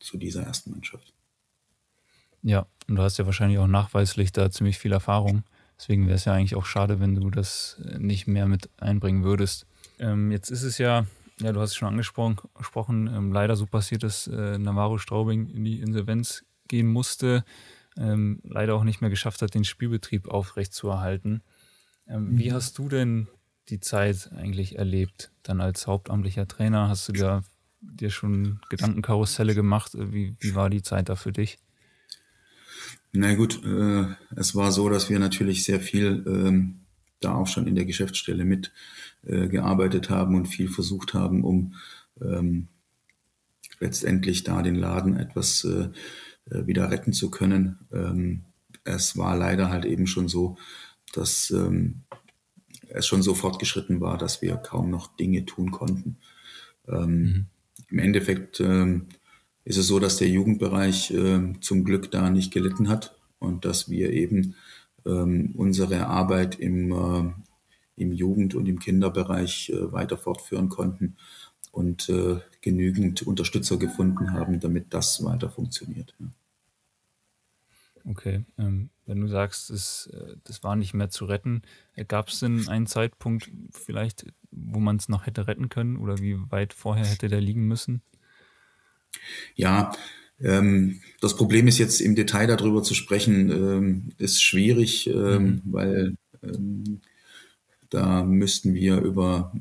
zu 0.00 0.18
dieser 0.18 0.42
ersten 0.42 0.70
Mannschaft. 0.72 1.12
Ja, 2.42 2.66
und 2.88 2.96
du 2.96 3.02
hast 3.02 3.18
ja 3.18 3.26
wahrscheinlich 3.26 3.58
auch 3.58 3.66
nachweislich 3.66 4.32
da 4.32 4.50
ziemlich 4.50 4.78
viel 4.78 4.92
Erfahrung. 4.92 5.44
Deswegen 5.78 6.06
wäre 6.06 6.16
es 6.16 6.24
ja 6.24 6.32
eigentlich 6.32 6.56
auch 6.56 6.66
schade, 6.66 6.98
wenn 6.98 7.14
du 7.14 7.30
das 7.30 7.80
nicht 7.98 8.26
mehr 8.26 8.46
mit 8.46 8.68
einbringen 8.78 9.22
würdest. 9.22 9.66
Ähm, 10.00 10.32
jetzt 10.32 10.50
ist 10.50 10.64
es 10.64 10.78
ja, 10.78 11.06
ja, 11.40 11.52
du 11.52 11.60
hast 11.60 11.70
es 11.70 11.76
schon 11.76 11.88
angesprochen, 11.88 13.06
ähm, 13.06 13.32
leider 13.32 13.54
so 13.54 13.66
passiert, 13.66 14.02
dass 14.02 14.26
äh, 14.26 14.58
Navarro 14.58 14.98
Straubing 14.98 15.48
in 15.50 15.64
die 15.64 15.80
Insolvenz 15.80 16.44
gehen 16.66 16.88
musste 16.88 17.44
ähm, 17.98 18.40
leider 18.44 18.74
auch 18.74 18.84
nicht 18.84 19.00
mehr 19.00 19.10
geschafft 19.10 19.42
hat, 19.42 19.54
den 19.54 19.64
Spielbetrieb 19.64 20.28
aufrechtzuerhalten. 20.28 21.42
Ähm, 22.06 22.30
mhm. 22.30 22.38
Wie 22.38 22.52
hast 22.52 22.78
du 22.78 22.88
denn 22.88 23.28
die 23.68 23.80
Zeit 23.80 24.30
eigentlich 24.34 24.78
erlebt, 24.78 25.30
dann 25.42 25.60
als 25.60 25.86
hauptamtlicher 25.86 26.48
Trainer? 26.48 26.88
Hast 26.88 27.08
du 27.08 27.12
dir, 27.12 27.44
dir 27.80 28.10
schon 28.10 28.60
Gedankenkarusselle 28.70 29.54
gemacht? 29.54 29.92
Wie, 29.94 30.36
wie 30.40 30.54
war 30.54 30.70
die 30.70 30.82
Zeit 30.82 31.08
da 31.08 31.16
für 31.16 31.32
dich? 31.32 31.58
Na 33.12 33.34
gut, 33.34 33.62
äh, 33.64 34.04
es 34.36 34.54
war 34.54 34.70
so, 34.70 34.88
dass 34.88 35.10
wir 35.10 35.18
natürlich 35.18 35.64
sehr 35.64 35.80
viel 35.80 36.24
ähm, 36.26 36.80
da 37.20 37.34
auch 37.34 37.46
schon 37.46 37.66
in 37.66 37.74
der 37.74 37.84
Geschäftsstelle 37.84 38.44
mit 38.44 38.72
äh, 39.22 39.48
gearbeitet 39.48 40.10
haben 40.10 40.34
und 40.34 40.46
viel 40.46 40.68
versucht 40.68 41.14
haben, 41.14 41.42
um 41.42 41.74
ähm, 42.20 42.68
letztendlich 43.80 44.44
da 44.44 44.62
den 44.62 44.76
Laden 44.76 45.16
etwas 45.16 45.64
äh, 45.64 45.88
äh, 46.50 46.66
wieder 46.66 46.90
retten 46.90 47.12
zu 47.12 47.30
können. 47.30 47.78
Ähm, 47.92 48.44
es 48.84 49.16
war 49.16 49.36
leider 49.36 49.70
halt 49.70 49.84
eben 49.84 50.06
schon 50.06 50.28
so, 50.28 50.56
dass 51.12 51.50
ähm, 51.50 52.02
es 52.88 53.06
schon 53.06 53.22
so 53.22 53.34
fortgeschritten 53.34 54.00
war, 54.00 54.18
dass 54.18 54.42
wir 54.42 54.56
kaum 54.56 54.90
noch 54.90 55.16
Dinge 55.16 55.44
tun 55.44 55.70
konnten. 55.70 56.18
Ähm, 56.86 57.10
mhm. 57.10 57.46
Im 57.90 57.98
Endeffekt 57.98 58.60
ähm, 58.60 59.06
ist 59.64 59.76
es 59.76 59.86
so, 59.86 59.98
dass 59.98 60.16
der 60.16 60.28
Jugendbereich 60.28 61.10
äh, 61.10 61.52
zum 61.60 61.84
Glück 61.84 62.10
da 62.10 62.30
nicht 62.30 62.52
gelitten 62.52 62.88
hat 62.88 63.16
und 63.38 63.64
dass 63.64 63.88
wir 63.88 64.12
eben 64.12 64.54
ähm, 65.06 65.52
unsere 65.54 66.06
Arbeit 66.06 66.58
im, 66.58 66.92
äh, 66.92 67.32
im 68.02 68.12
Jugend- 68.12 68.54
und 68.54 68.66
im 68.66 68.78
Kinderbereich 68.78 69.70
äh, 69.70 69.92
weiter 69.92 70.16
fortführen 70.16 70.68
konnten 70.68 71.16
und 71.72 72.08
äh, 72.08 72.40
genügend 72.68 73.22
Unterstützer 73.22 73.78
gefunden 73.78 74.34
haben, 74.34 74.60
damit 74.60 74.92
das 74.92 75.24
weiter 75.24 75.48
funktioniert. 75.48 76.14
Ja. 76.18 76.26
Okay, 78.04 78.44
ähm, 78.58 78.90
wenn 79.06 79.20
du 79.20 79.28
sagst, 79.28 79.70
es, 79.70 80.08
äh, 80.12 80.36
das 80.44 80.62
war 80.62 80.76
nicht 80.76 80.92
mehr 80.92 81.08
zu 81.08 81.24
retten, 81.24 81.62
äh, 81.94 82.04
gab 82.04 82.28
es 82.28 82.40
denn 82.40 82.68
einen 82.68 82.86
Zeitpunkt 82.86 83.50
vielleicht, 83.72 84.26
wo 84.50 84.80
man 84.80 84.96
es 84.96 85.08
noch 85.08 85.26
hätte 85.26 85.46
retten 85.46 85.70
können 85.70 85.96
oder 85.96 86.18
wie 86.18 86.36
weit 86.50 86.74
vorher 86.74 87.06
hätte 87.06 87.28
der 87.28 87.40
liegen 87.40 87.66
müssen? 87.66 88.02
Ja, 89.54 89.92
ähm, 90.40 91.00
das 91.20 91.36
Problem 91.36 91.66
ist 91.68 91.78
jetzt 91.78 92.00
im 92.00 92.14
Detail 92.14 92.46
darüber 92.46 92.82
zu 92.82 92.94
sprechen, 92.94 93.50
ähm, 93.50 94.08
ist 94.18 94.42
schwierig, 94.42 95.06
ähm, 95.08 95.44
mhm. 95.44 95.62
weil 95.64 96.14
ähm, 96.42 97.00
da 97.90 98.22
müssten 98.22 98.74
wir 98.74 98.98
über 99.00 99.52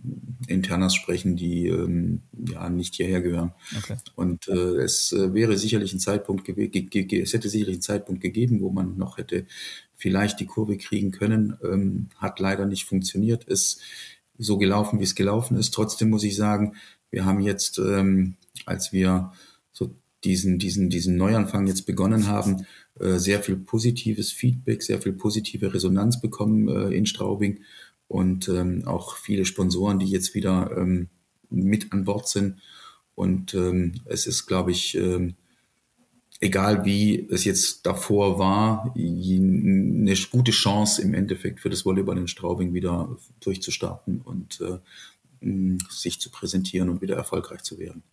Internas 0.48 0.96
sprechen, 0.96 1.36
die 1.36 1.67
ähm, 1.67 2.22
ja 2.34 2.69
nicht 2.69 2.96
hierher 2.96 3.22
gehören. 3.22 3.53
Okay. 3.77 3.96
Und 4.15 4.48
äh, 4.48 4.81
es 4.81 5.13
äh, 5.13 5.34
wäre 5.34 5.57
sicherlich 5.57 5.93
ein 5.93 6.00
Zeitpunkt 6.00 6.48
es 6.48 7.34
hätte 7.34 7.50
sicherlich 7.50 7.75
einen 7.75 7.81
Zeitpunkt 7.81 8.22
gegeben, 8.22 8.62
wo 8.62 8.69
man 8.69 8.98
noch 8.98 9.17
hätte 9.17 9.46
vielleicht 9.96 10.39
die 10.39 10.46
Kurve 10.46 10.77
kriegen 10.77 11.12
können. 11.12 11.57
Ähm, 11.63 12.10
hat 12.17 12.39
leider 12.39 12.65
nicht 12.65 12.86
funktioniert, 12.86 13.46
ist 13.46 13.81
so 14.38 14.57
gelaufen, 14.57 15.00
wie 15.00 15.05
es 15.05 15.15
gelaufen 15.15 15.57
ist. 15.57 15.74
Trotzdem 15.74 16.10
muss 16.10 16.24
ich 16.24 16.36
sagen, 16.36 16.75
wir 17.10 17.25
haben 17.25 17.41
jetzt, 17.41 17.79
ähm, 17.79 18.36
als 18.65 18.91
wir 18.91 19.31
so 19.72 19.96
diesen, 20.24 20.60
diesen, 20.60 20.89
diesen 20.89 21.15
Neuanfang 21.17 21.65
jetzt 21.67 21.86
begonnen 21.86 22.27
haben, 22.27 22.65
äh, 23.00 23.17
sehr 23.17 23.41
viel 23.41 23.55
positives 23.55 24.31
Feedback, 24.31 24.84
sehr 24.84 25.01
viel 25.01 25.13
positive 25.13 25.74
Resonanz 25.74 26.22
bekommen 26.22 26.67
äh, 26.67 26.96
in 26.96 27.05
Straubing 27.05 27.62
und 28.08 28.48
ähm, 28.48 28.84
auch 28.86 29.18
viele 29.18 29.46
Sponsoren, 29.46 30.00
die 30.00 30.06
jetzt 30.06 30.34
wieder 30.34 30.72
ähm, 30.78 31.10
mit 31.50 31.92
an 31.94 32.06
Bord 32.06 32.28
sind. 32.28 32.60
Und 33.16 33.54
ähm, 33.54 34.02
es 34.06 34.28
ist, 34.28 34.46
glaube 34.46 34.72
ich, 34.72 34.96
ähm, 34.96 35.36
egal 36.40 36.86
wie 36.86 37.28
es 37.30 37.46
jetzt 37.46 37.86
davor 37.86 38.40
war, 38.40 38.94
eine 38.96 40.16
gute 40.32 40.52
Chance 40.52 41.02
im 41.02 41.14
Endeffekt 41.14 41.60
für 41.60 41.70
das 41.70 41.86
Volleyball 41.86 42.18
in 42.18 42.28
Straubing 42.28 42.74
wieder 42.74 43.18
durchzustarten 43.40 44.22
und 44.22 44.62
äh, 44.62 45.78
sich 45.90 46.20
zu 46.20 46.30
präsentieren 46.30 46.90
und 46.90 47.02
wieder 47.02 47.16
erfolgreich 47.16 47.64
zu 47.64 47.80
werden. 47.80 48.04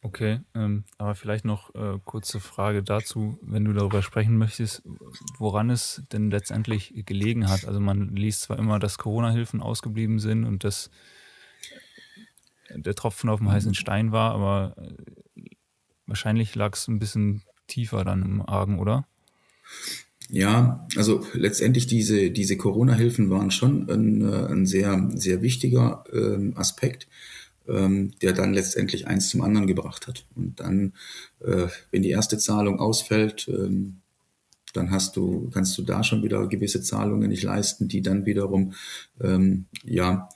Okay, 0.00 0.40
ähm, 0.54 0.84
aber 0.96 1.16
vielleicht 1.16 1.44
noch 1.44 1.74
äh, 1.74 1.98
kurze 2.04 2.38
Frage 2.38 2.84
dazu, 2.84 3.36
wenn 3.42 3.64
du 3.64 3.72
darüber 3.72 4.00
sprechen 4.00 4.36
möchtest, 4.38 4.82
woran 5.38 5.70
es 5.70 6.04
denn 6.12 6.30
letztendlich 6.30 6.92
gelegen 7.04 7.48
hat. 7.48 7.66
Also 7.66 7.80
man 7.80 8.14
liest 8.14 8.42
zwar 8.42 8.58
immer, 8.60 8.78
dass 8.78 8.98
Corona-Hilfen 8.98 9.60
ausgeblieben 9.60 10.20
sind 10.20 10.44
und 10.44 10.62
dass 10.62 10.90
der 12.74 12.94
Tropfen 12.94 13.28
auf 13.28 13.40
dem 13.40 13.50
heißen 13.50 13.74
Stein 13.74 14.12
war, 14.12 14.32
aber 14.32 14.74
äh, 14.78 15.42
wahrscheinlich 16.06 16.54
lag 16.54 16.74
es 16.74 16.86
ein 16.86 16.98
bisschen 16.98 17.42
tiefer 17.66 18.04
dann 18.04 18.22
im 18.22 18.48
Argen, 18.48 18.78
oder? 18.78 19.06
Ja, 20.30 20.86
also 20.96 21.24
letztendlich 21.32 21.86
diese, 21.86 22.30
diese 22.30 22.56
Corona-Hilfen 22.56 23.30
waren 23.30 23.50
schon 23.50 23.88
ein, 23.90 24.22
äh, 24.22 24.46
ein 24.46 24.66
sehr, 24.66 25.10
sehr 25.14 25.42
wichtiger 25.42 26.04
ähm, 26.12 26.52
Aspekt, 26.56 27.08
ähm, 27.68 28.12
der 28.22 28.32
dann 28.32 28.54
letztendlich 28.54 29.06
eins 29.06 29.28
zum 29.28 29.42
anderen 29.42 29.66
gebracht 29.66 30.06
hat. 30.06 30.24
Und 30.34 30.60
dann, 30.60 30.94
äh, 31.40 31.66
wenn 31.90 32.02
die 32.02 32.10
erste 32.10 32.38
Zahlung 32.38 32.80
ausfällt, 32.80 33.48
ähm, 33.48 34.00
dann 34.72 34.90
hast 34.90 35.16
du, 35.16 35.50
kannst 35.52 35.76
du 35.78 35.82
da 35.82 36.04
schon 36.04 36.22
wieder 36.22 36.46
gewisse 36.46 36.82
Zahlungen 36.82 37.30
nicht 37.30 37.42
leisten, 37.42 37.88
die 37.88 38.02
dann 38.02 38.26
wiederum 38.26 38.74
ähm, 39.20 39.66
ja 39.84 40.28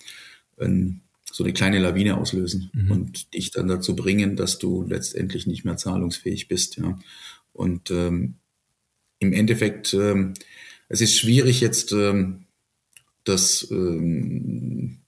ein, 0.58 1.02
so 1.30 1.44
eine 1.44 1.52
kleine 1.52 1.78
Lawine 1.78 2.16
auslösen 2.16 2.70
mhm. 2.72 2.90
und 2.90 3.34
dich 3.34 3.50
dann 3.50 3.68
dazu 3.68 3.96
bringen, 3.96 4.36
dass 4.36 4.58
du 4.58 4.82
letztendlich 4.82 5.46
nicht 5.46 5.64
mehr 5.64 5.76
zahlungsfähig 5.76 6.48
bist. 6.48 6.76
Ja. 6.76 6.98
Und 7.52 7.90
ähm, 7.90 8.34
im 9.18 9.32
Endeffekt, 9.32 9.94
ähm, 9.94 10.34
es 10.88 11.00
ist 11.00 11.16
schwierig 11.16 11.60
jetzt, 11.60 11.92
ähm, 11.92 12.44
das, 13.24 13.68
ähm, 13.70 15.01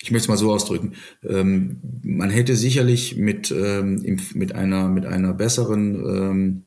ich 0.00 0.10
möchte 0.10 0.24
es 0.24 0.28
mal 0.28 0.36
so 0.36 0.52
ausdrücken, 0.52 0.94
ähm, 1.22 1.80
man 2.02 2.30
hätte 2.30 2.56
sicherlich 2.56 3.16
mit, 3.16 3.50
ähm, 3.50 4.18
mit, 4.34 4.54
einer, 4.54 4.88
mit 4.88 5.06
einer 5.06 5.34
besseren 5.34 5.94
ähm, 6.04 6.62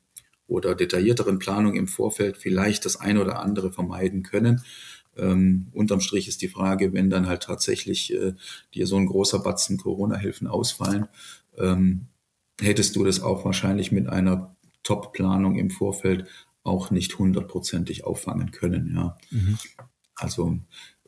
oder 0.47 0.75
detaillierteren 0.75 1.39
Planung 1.39 1.75
im 1.75 1.87
Vorfeld 1.87 2.37
vielleicht 2.37 2.85
das 2.85 2.97
eine 2.97 3.21
oder 3.21 3.41
andere 3.41 3.71
vermeiden 3.71 4.23
können. 4.23 4.61
Ähm, 5.17 5.67
unterm 5.71 6.01
Strich 6.01 6.27
ist 6.27 6.41
die 6.41 6.49
Frage, 6.49 6.93
wenn 6.93 7.09
dann 7.09 7.27
halt 7.27 7.43
tatsächlich 7.43 8.13
äh, 8.13 8.33
dir 8.73 8.87
so 8.87 8.97
ein 8.97 9.05
großer 9.05 9.39
Batzen 9.39 9.77
Corona-Hilfen 9.77 10.47
ausfallen, 10.47 11.07
ähm, 11.57 12.07
hättest 12.59 12.95
du 12.95 13.03
das 13.03 13.21
auch 13.21 13.45
wahrscheinlich 13.45 13.91
mit 13.91 14.07
einer 14.07 14.55
Top-Planung 14.83 15.57
im 15.57 15.69
Vorfeld 15.69 16.27
auch 16.63 16.91
nicht 16.91 17.17
hundertprozentig 17.17 18.03
auffangen 18.03 18.51
können. 18.51 18.93
Ja. 18.93 19.17
Mhm. 19.31 19.57
Also, 20.15 20.59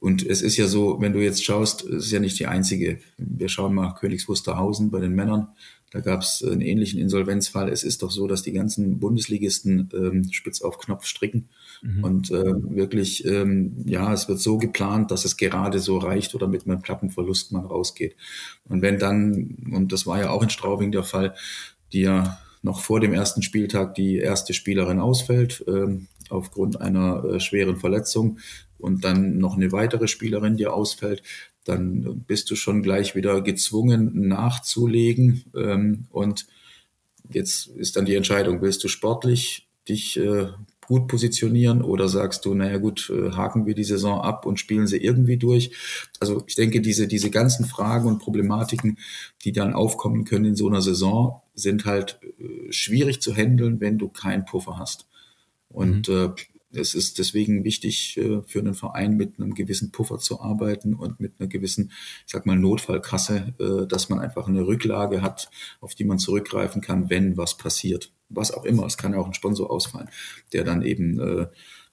und 0.03 0.21
es 0.25 0.41
ist 0.41 0.57
ja 0.57 0.67
so, 0.67 0.99
wenn 0.99 1.13
du 1.13 1.23
jetzt 1.23 1.45
schaust, 1.45 1.85
es 1.85 2.07
ist 2.07 2.11
ja 2.11 2.19
nicht 2.19 2.37
die 2.37 2.47
einzige. 2.47 2.99
Wir 3.17 3.47
schauen 3.47 3.73
mal 3.73 3.93
Königs 3.93 4.27
Wusterhausen 4.27 4.91
bei 4.91 4.99
den 4.99 5.13
Männern. 5.13 5.47
Da 5.91 6.01
gab 6.01 6.23
es 6.23 6.43
einen 6.43 6.59
ähnlichen 6.59 6.99
Insolvenzfall. 6.99 7.69
Es 7.69 7.85
ist 7.85 8.03
doch 8.03 8.11
so, 8.11 8.27
dass 8.27 8.41
die 8.41 8.51
ganzen 8.51 8.99
Bundesligisten 8.99 9.89
ähm, 9.93 10.29
spitz 10.33 10.61
auf 10.61 10.77
Knopf 10.77 11.05
stricken. 11.05 11.47
Mhm. 11.81 12.03
Und 12.03 12.31
äh, 12.31 12.43
wirklich, 12.75 13.23
ähm, 13.23 13.77
ja, 13.85 14.11
es 14.11 14.27
wird 14.27 14.41
so 14.41 14.57
geplant, 14.57 15.09
dass 15.09 15.23
es 15.23 15.37
gerade 15.37 15.79
so 15.79 15.99
reicht 15.99 16.35
oder 16.35 16.49
mit 16.49 16.67
einem 16.67 16.81
Plappenverlust 16.81 17.53
man 17.53 17.63
rausgeht. 17.63 18.17
Und 18.67 18.81
wenn 18.81 18.99
dann, 18.99 19.55
und 19.71 19.93
das 19.93 20.05
war 20.05 20.19
ja 20.19 20.31
auch 20.31 20.43
in 20.43 20.49
Straubing 20.49 20.91
der 20.91 21.03
Fall, 21.03 21.33
die 21.93 22.01
ja 22.01 22.39
noch 22.61 22.81
vor 22.81 22.99
dem 22.99 23.13
ersten 23.13 23.41
Spieltag 23.41 23.95
die 23.95 24.17
erste 24.17 24.53
Spielerin 24.53 24.99
ausfällt 24.99 25.63
äh, 25.65 25.97
aufgrund 26.33 26.81
einer 26.81 27.23
äh, 27.23 27.39
schweren 27.39 27.77
Verletzung 27.77 28.39
und 28.77 29.03
dann 29.03 29.37
noch 29.37 29.55
eine 29.55 29.71
weitere 29.71 30.07
Spielerin, 30.07 30.57
die 30.57 30.67
ausfällt, 30.67 31.23
dann 31.63 32.23
bist 32.27 32.51
du 32.51 32.55
schon 32.55 32.83
gleich 32.83 33.15
wieder 33.15 33.41
gezwungen 33.41 34.27
nachzulegen. 34.27 35.45
Ähm, 35.55 36.05
und 36.09 36.47
jetzt 37.29 37.67
ist 37.67 37.95
dann 37.95 38.05
die 38.05 38.15
Entscheidung, 38.15 38.61
willst 38.61 38.83
du 38.83 38.87
sportlich 38.87 39.69
dich 39.87 40.17
äh, 40.17 40.47
gut 40.85 41.07
positionieren 41.07 41.81
oder 41.81 42.09
sagst 42.09 42.45
du, 42.45 42.53
naja 42.53 42.77
gut, 42.77 43.09
äh, 43.09 43.31
haken 43.31 43.65
wir 43.65 43.75
die 43.75 43.83
Saison 43.83 44.21
ab 44.21 44.45
und 44.45 44.59
spielen 44.59 44.87
sie 44.87 44.97
irgendwie 44.97 45.37
durch? 45.37 45.71
Also 46.19 46.43
ich 46.47 46.55
denke, 46.55 46.81
diese, 46.81 47.07
diese 47.07 47.29
ganzen 47.29 47.65
Fragen 47.65 48.07
und 48.07 48.19
Problematiken, 48.19 48.97
die 49.43 49.51
dann 49.51 49.73
aufkommen 49.73 50.25
können 50.25 50.45
in 50.45 50.55
so 50.55 50.67
einer 50.67 50.81
Saison, 50.81 51.41
sind 51.55 51.85
halt 51.85 52.19
äh, 52.39 52.71
schwierig 52.71 53.21
zu 53.21 53.33
handeln, 53.33 53.79
wenn 53.79 53.97
du 53.97 54.09
keinen 54.09 54.45
Puffer 54.45 54.77
hast. 54.77 55.07
Und 55.73 56.07
mhm. 56.07 56.15
äh, 56.15 56.79
es 56.79 56.95
ist 56.95 57.19
deswegen 57.19 57.63
wichtig 57.63 58.17
äh, 58.17 58.41
für 58.45 58.59
einen 58.59 58.73
Verein 58.73 59.15
mit 59.15 59.39
einem 59.39 59.53
gewissen 59.53 59.91
Puffer 59.91 60.19
zu 60.19 60.39
arbeiten 60.41 60.93
und 60.93 61.19
mit 61.19 61.33
einer 61.39 61.47
gewissen, 61.47 61.91
ich 62.25 62.31
sag 62.31 62.45
mal, 62.45 62.55
Notfallkasse, 62.55 63.53
äh, 63.59 63.87
dass 63.87 64.09
man 64.09 64.19
einfach 64.19 64.47
eine 64.47 64.65
Rücklage 64.65 65.21
hat, 65.21 65.49
auf 65.81 65.95
die 65.95 66.05
man 66.05 66.19
zurückgreifen 66.19 66.81
kann, 66.81 67.09
wenn 67.09 67.37
was 67.37 67.57
passiert. 67.57 68.11
Was 68.29 68.51
auch 68.51 68.65
immer. 68.65 68.85
Es 68.85 68.97
kann 68.97 69.13
ja 69.13 69.19
auch 69.19 69.27
ein 69.27 69.33
Sponsor 69.33 69.69
ausfallen, 69.69 70.09
der 70.53 70.63
dann 70.63 70.81
eben, 70.81 71.19
äh, 71.19 71.47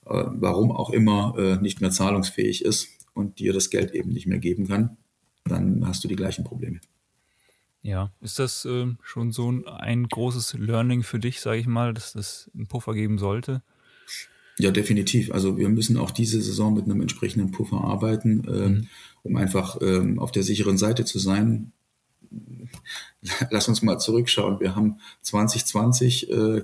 warum 0.04 0.72
auch 0.72 0.90
immer, 0.90 1.58
nicht 1.60 1.82
mehr 1.82 1.90
zahlungsfähig 1.90 2.64
ist 2.64 2.88
und 3.12 3.38
dir 3.38 3.52
das 3.52 3.68
Geld 3.68 3.92
eben 3.92 4.10
nicht 4.10 4.26
mehr 4.26 4.38
geben 4.38 4.66
kann. 4.66 4.96
Dann 5.44 5.86
hast 5.86 6.02
du 6.02 6.08
die 6.08 6.16
gleichen 6.16 6.42
Probleme. 6.42 6.80
Ja, 7.82 8.12
ist 8.20 8.38
das 8.38 8.64
äh, 8.66 8.86
schon 9.02 9.32
so 9.32 9.50
ein, 9.50 9.66
ein 9.66 10.08
großes 10.08 10.54
Learning 10.54 11.02
für 11.02 11.18
dich, 11.18 11.40
sage 11.40 11.60
ich 11.60 11.66
mal, 11.66 11.94
dass 11.94 12.12
das 12.12 12.50
einen 12.54 12.66
Puffer 12.66 12.92
geben 12.92 13.18
sollte? 13.18 13.62
Ja, 14.58 14.70
definitiv. 14.70 15.32
Also 15.32 15.56
wir 15.56 15.70
müssen 15.70 15.96
auch 15.96 16.10
diese 16.10 16.42
Saison 16.42 16.74
mit 16.74 16.84
einem 16.84 17.00
entsprechenden 17.00 17.50
Puffer 17.50 17.82
arbeiten, 17.82 18.44
äh, 18.44 18.68
mhm. 18.68 18.88
um 19.22 19.36
einfach 19.36 19.80
äh, 19.80 20.18
auf 20.18 20.32
der 20.32 20.42
sicheren 20.42 20.76
Seite 20.76 21.06
zu 21.06 21.18
sein. 21.18 21.72
Lass 23.50 23.68
uns 23.68 23.80
mal 23.80 23.98
zurückschauen. 23.98 24.60
Wir 24.60 24.76
haben 24.76 24.98
2020 25.22 26.30
äh, 26.30 26.62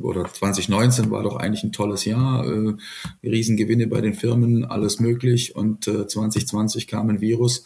oder 0.00 0.30
2019 0.30 1.10
war 1.10 1.22
doch 1.22 1.36
eigentlich 1.36 1.64
ein 1.64 1.72
tolles 1.72 2.04
Jahr. 2.04 2.46
Äh, 2.46 2.74
Riesengewinne 3.22 3.86
bei 3.86 4.02
den 4.02 4.12
Firmen, 4.12 4.66
alles 4.66 5.00
möglich. 5.00 5.56
Und 5.56 5.88
äh, 5.88 6.06
2020 6.06 6.86
kam 6.86 7.08
ein 7.08 7.22
Virus, 7.22 7.64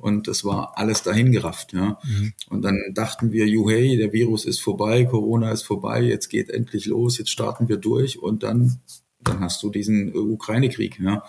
und 0.00 0.28
es 0.28 0.44
war 0.44 0.76
alles 0.76 1.02
dahingerafft. 1.02 1.72
Ja. 1.72 1.98
Mhm. 2.04 2.32
Und 2.48 2.62
dann 2.62 2.78
dachten 2.94 3.32
wir, 3.32 3.46
juhey, 3.46 3.96
der 3.96 4.12
Virus 4.12 4.44
ist 4.44 4.60
vorbei, 4.60 5.04
Corona 5.04 5.50
ist 5.50 5.62
vorbei, 5.62 6.02
jetzt 6.02 6.28
geht 6.28 6.50
endlich 6.50 6.86
los, 6.86 7.18
jetzt 7.18 7.30
starten 7.30 7.68
wir 7.68 7.76
durch 7.76 8.18
und 8.18 8.42
dann, 8.42 8.80
dann 9.20 9.40
hast 9.40 9.62
du 9.62 9.70
diesen 9.70 10.14
Ukraine-Krieg. 10.14 10.98
Ja. 11.00 11.24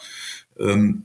Ähm, 0.60 1.04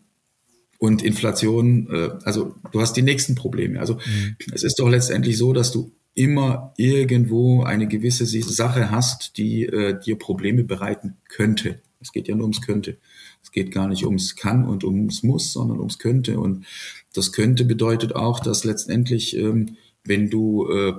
und 0.79 1.03
Inflation, 1.03 1.89
äh, 1.91 2.11
also 2.25 2.55
du 2.73 2.81
hast 2.81 2.95
die 2.95 3.03
nächsten 3.03 3.35
Probleme. 3.35 3.81
Also 3.81 3.95
mhm. 3.95 4.37
es 4.53 4.63
ist 4.63 4.79
doch 4.79 4.89
letztendlich 4.89 5.39
so, 5.39 5.53
dass 5.53 5.73
du 5.73 5.93
immer 6.15 6.73
irgendwo 6.77 7.65
eine 7.65 7.89
gewisse 7.89 8.27
Sache 8.27 8.91
hast, 8.91 9.37
die 9.37 9.65
äh, 9.65 9.99
dir 9.99 10.17
Probleme 10.17 10.65
bereiten 10.65 11.17
könnte. 11.29 11.81
Es 12.01 12.13
geht 12.13 12.29
ja 12.29 12.35
nur 12.35 12.45
ums 12.45 12.61
Könnte. 12.61 12.99
Es 13.45 13.53
geht 13.53 13.71
gar 13.71 13.87
nicht 13.87 14.05
ums 14.05 14.35
Kann 14.35 14.65
und 14.65 14.83
ums 14.83 15.23
Muss, 15.23 15.53
sondern 15.53 15.79
ums 15.79 15.99
Könnte. 15.99 16.41
Und 16.41 16.67
das 17.13 17.31
Könnte 17.31 17.65
bedeutet 17.65 18.17
auch, 18.17 18.41
dass 18.41 18.65
letztendlich, 18.65 19.37
ähm, 19.37 19.77
wenn 20.03 20.31
du 20.31 20.69
äh, 20.69 20.95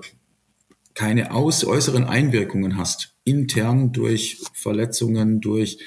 keine 0.93 1.33
aus, 1.33 1.65
äußeren 1.65 2.05
Einwirkungen 2.05 2.77
hast, 2.77 3.15
intern 3.25 3.91
durch 3.91 4.37
Verletzungen, 4.53 5.41
durch 5.41 5.79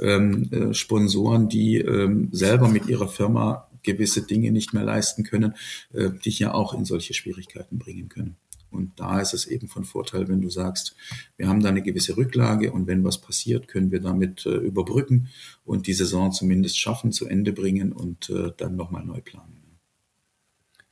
ähm, 0.00 0.50
äh, 0.52 0.74
Sponsoren, 0.74 1.48
die 1.48 1.76
ähm, 1.78 2.28
selber 2.32 2.68
mit 2.68 2.86
ihrer 2.86 3.08
Firma 3.08 3.68
gewisse 3.82 4.22
Dinge 4.22 4.52
nicht 4.52 4.72
mehr 4.72 4.84
leisten 4.84 5.24
können, 5.24 5.54
äh, 5.92 6.10
dich 6.10 6.38
ja 6.38 6.54
auch 6.54 6.74
in 6.74 6.84
solche 6.84 7.14
Schwierigkeiten 7.14 7.78
bringen 7.78 8.08
können. 8.08 8.36
Und 8.76 9.00
da 9.00 9.20
ist 9.20 9.34
es 9.34 9.46
eben 9.46 9.68
von 9.68 9.84
Vorteil, 9.84 10.28
wenn 10.28 10.40
du 10.40 10.50
sagst, 10.50 10.94
wir 11.36 11.48
haben 11.48 11.62
da 11.62 11.70
eine 11.70 11.82
gewisse 11.82 12.16
Rücklage 12.16 12.72
und 12.72 12.86
wenn 12.86 13.02
was 13.02 13.20
passiert, 13.20 13.68
können 13.68 13.90
wir 13.90 14.00
damit 14.00 14.46
äh, 14.46 14.50
überbrücken 14.50 15.28
und 15.64 15.86
die 15.86 15.94
Saison 15.94 16.30
zumindest 16.32 16.78
schaffen, 16.78 17.12
zu 17.12 17.26
Ende 17.26 17.52
bringen 17.52 17.92
und 17.92 18.30
äh, 18.30 18.52
dann 18.56 18.76
nochmal 18.76 19.04
neu 19.04 19.20
planen. 19.20 19.66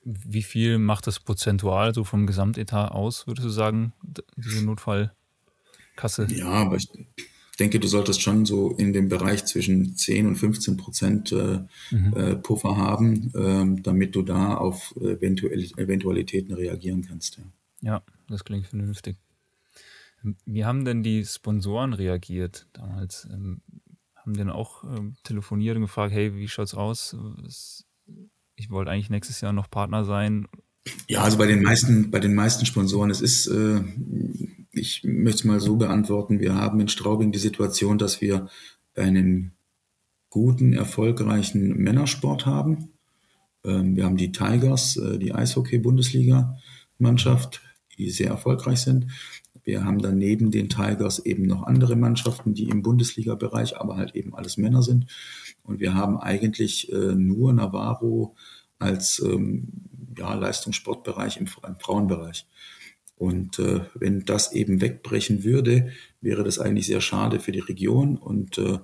Wie 0.05 0.43
viel 0.43 0.79
macht 0.79 1.07
das 1.07 1.19
prozentual 1.19 1.95
so 1.95 2.05
vom 2.05 2.27
Gesamtetat 2.27 2.93
aus, 2.93 3.27
würdest 3.27 3.47
du 3.47 3.51
sagen, 3.51 3.95
diese 4.37 4.63
Notfallkasse? 4.65 6.27
Ja, 6.29 6.49
aber 6.49 6.77
ich 6.77 6.89
denke, 7.59 7.81
du 7.81 7.89
solltest 7.89 8.21
schon 8.21 8.45
so 8.45 8.73
in 8.73 8.93
dem 8.93 9.09
Bereich 9.09 9.47
zwischen 9.47 9.97
10 9.97 10.27
und 10.27 10.37
15 10.37 10.77
Prozent 10.77 11.33
äh, 11.33 11.61
mhm. 11.91 12.15
äh, 12.15 12.37
Puffer 12.37 12.77
haben, 12.77 13.33
äh, 13.35 13.83
damit 13.83 14.15
du 14.15 14.23
da 14.23 14.57
auf 14.57 14.95
Eventual 14.97 15.53
Eventualitäten 15.53 16.53
reagieren 16.53 17.03
kannst. 17.07 17.39
Ja. 17.39 17.45
Ja, 17.85 18.03
das 18.29 18.45
klingt 18.45 18.67
vernünftig. 18.67 19.19
Wie 20.47 20.65
haben 20.65 20.87
denn 20.87 21.03
die 21.03 21.25
Sponsoren 21.25 21.93
reagiert 21.93 22.67
damals? 22.73 23.29
Ähm, 23.31 23.61
haben 24.17 24.35
denn 24.35 24.49
auch 24.49 24.85
ähm, 24.85 25.17
telefoniert 25.23 25.77
und 25.77 25.83
gefragt, 25.83 26.15
hey, 26.15 26.35
wie 26.35 26.49
schaut's 26.49 26.73
aus? 26.73 27.15
Ich 28.57 28.71
wollte 28.71 28.91
eigentlich 28.91 29.11
nächstes 29.11 29.43
Jahr 29.43 29.53
noch 29.53 29.69
Partner 29.69 30.07
sein. 30.07 30.49
Ja, 31.09 31.23
also 31.23 31.37
bei 31.37 31.47
den 31.47 31.63
meisten, 31.63 32.11
bei 32.11 32.21
den 32.21 32.35
meisten 32.35 32.65
Sponsoren, 32.65 33.11
es 33.11 33.21
ist, 33.21 33.49
äh, 33.49 33.83
ich 34.73 35.05
möchte 35.05 35.41
es 35.41 35.45
mal 35.45 35.61
so 35.61 35.77
beantworten, 35.77 36.41
wir 36.41 36.55
haben 36.55 36.81
in 36.81 36.89
Straubing 36.89 37.33
die 37.33 37.39
Situation, 37.39 37.99
dass 37.99 38.23
wir 38.23 38.49
einen 38.97 39.53
guten, 40.31 40.73
erfolgreichen 40.73 41.77
Männersport 41.77 42.47
haben. 42.47 42.93
Ähm, 43.63 43.95
wir 43.95 44.07
haben 44.07 44.17
die 44.17 44.33
Tigers, 44.33 44.97
äh, 44.97 45.19
die 45.19 45.35
Eishockey-Bundesliga. 45.35 46.57
Die 47.99 48.11
sehr 48.11 48.29
erfolgreich 48.29 48.81
sind. 48.81 49.07
Wir 49.65 49.85
haben 49.85 50.01
dann 50.01 50.19
neben 50.19 50.51
den 50.51 50.69
Tigers 50.69 51.25
eben 51.25 51.45
noch 51.47 51.63
andere 51.63 51.97
Mannschaften, 51.97 52.55
die 52.55 52.65
im 52.65 52.83
Bundesliga-Bereich, 52.83 53.79
aber 53.79 53.97
halt 53.97 54.15
eben 54.15 54.35
alles 54.35 54.59
Männer 54.59 54.83
sind. 54.83 55.07
Und 55.63 55.81
wir 55.81 55.95
haben 55.95 56.19
eigentlich 56.19 56.93
äh, 56.93 57.15
nur 57.15 57.53
Navarro 57.53 58.37
als 58.79 59.21
ähm, 59.21 59.69
ja, 60.19 60.35
Leistungssportbereich 60.35 61.39
im, 61.39 61.49
im 61.67 61.77
Frauenbereich. 61.77 62.47
Und 63.17 63.59
äh, 63.59 63.81
wenn 63.95 64.25
das 64.25 64.53
eben 64.53 64.81
wegbrechen 64.81 65.45
würde, 65.45 65.93
wäre 66.21 66.45
das 66.45 66.59
eigentlich 66.59 66.87
sehr 66.87 67.01
schade 67.01 67.41
für 67.41 67.53
die 67.53 67.61
Region 67.61 68.19
und 68.19 68.59
äh, 68.59 68.79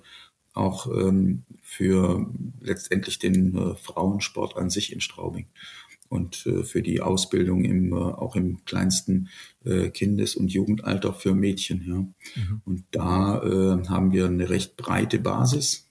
auch 0.54 0.86
ähm, 0.86 1.44
für 1.62 2.26
letztendlich 2.60 3.18
den 3.18 3.56
äh, 3.56 3.74
Frauensport 3.74 4.56
an 4.56 4.70
sich 4.70 4.92
in 4.92 5.00
Straubing 5.00 5.46
und 6.10 6.44
äh, 6.46 6.64
für 6.64 6.82
die 6.82 7.00
Ausbildung 7.00 7.64
im, 7.64 7.92
äh, 7.92 7.96
auch 7.96 8.34
im 8.34 8.64
kleinsten 8.64 9.28
äh, 9.64 9.90
Kindes- 9.90 10.34
und 10.34 10.52
Jugendalter 10.52 11.14
für 11.14 11.34
Mädchen. 11.34 11.84
Ja. 11.86 11.94
Mhm. 11.94 12.62
Und 12.64 12.84
da 12.90 13.42
äh, 13.42 13.86
haben 13.86 14.12
wir 14.12 14.26
eine 14.26 14.50
recht 14.50 14.76
breite 14.76 15.20
Basis, 15.20 15.88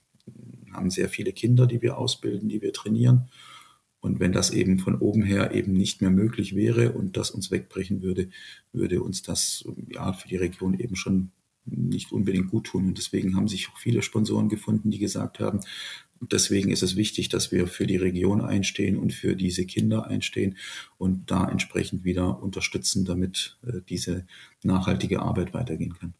haben 0.72 0.90
sehr 0.90 1.08
viele 1.08 1.32
Kinder, 1.32 1.66
die 1.66 1.80
wir 1.80 1.96
ausbilden, 1.96 2.50
die 2.50 2.60
wir 2.60 2.72
trainieren. 2.72 3.30
Und 4.00 4.20
wenn 4.20 4.32
das 4.32 4.50
eben 4.50 4.78
von 4.78 4.96
oben 4.96 5.22
her 5.22 5.52
eben 5.54 5.72
nicht 5.72 6.02
mehr 6.02 6.10
möglich 6.10 6.54
wäre 6.54 6.92
und 6.92 7.16
das 7.16 7.30
uns 7.30 7.50
wegbrechen 7.50 8.02
würde, 8.02 8.28
würde 8.72 9.02
uns 9.02 9.22
das 9.22 9.64
ja 9.88 10.12
für 10.12 10.28
die 10.28 10.36
Region 10.36 10.78
eben 10.78 10.96
schon 10.96 11.32
nicht 11.64 12.12
unbedingt 12.12 12.50
gut 12.50 12.66
tun. 12.66 12.88
Und 12.88 12.98
deswegen 12.98 13.36
haben 13.36 13.48
sich 13.48 13.68
auch 13.68 13.78
viele 13.78 14.02
Sponsoren 14.02 14.48
gefunden, 14.48 14.90
die 14.90 14.98
gesagt 14.98 15.40
haben, 15.40 15.60
deswegen 16.20 16.70
ist 16.70 16.82
es 16.82 16.96
wichtig, 16.96 17.28
dass 17.28 17.50
wir 17.50 17.66
für 17.66 17.86
die 17.86 17.96
Region 17.96 18.40
einstehen 18.40 18.96
und 18.96 19.12
für 19.12 19.36
diese 19.36 19.64
Kinder 19.64 20.06
einstehen 20.06 20.56
und 20.98 21.30
da 21.30 21.48
entsprechend 21.48 22.04
wieder 22.04 22.42
unterstützen, 22.42 23.04
damit 23.04 23.58
äh, 23.66 23.80
diese 23.88 24.26
nachhaltige 24.62 25.20
Arbeit 25.22 25.54
weitergehen 25.54 25.94
kann. 25.98 26.14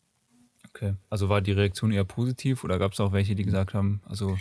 Okay, 0.69 0.95
also 1.09 1.29
war 1.29 1.41
die 1.41 1.53
Reaktion 1.53 1.91
eher 1.93 2.05
positiv 2.05 2.65
oder 2.65 2.79
gab 2.79 2.93
es 2.93 3.01
auch 3.01 3.13
welche, 3.13 3.35
die 3.35 3.45
gesagt 3.45 3.75
haben, 3.75 4.01
also 4.05 4.39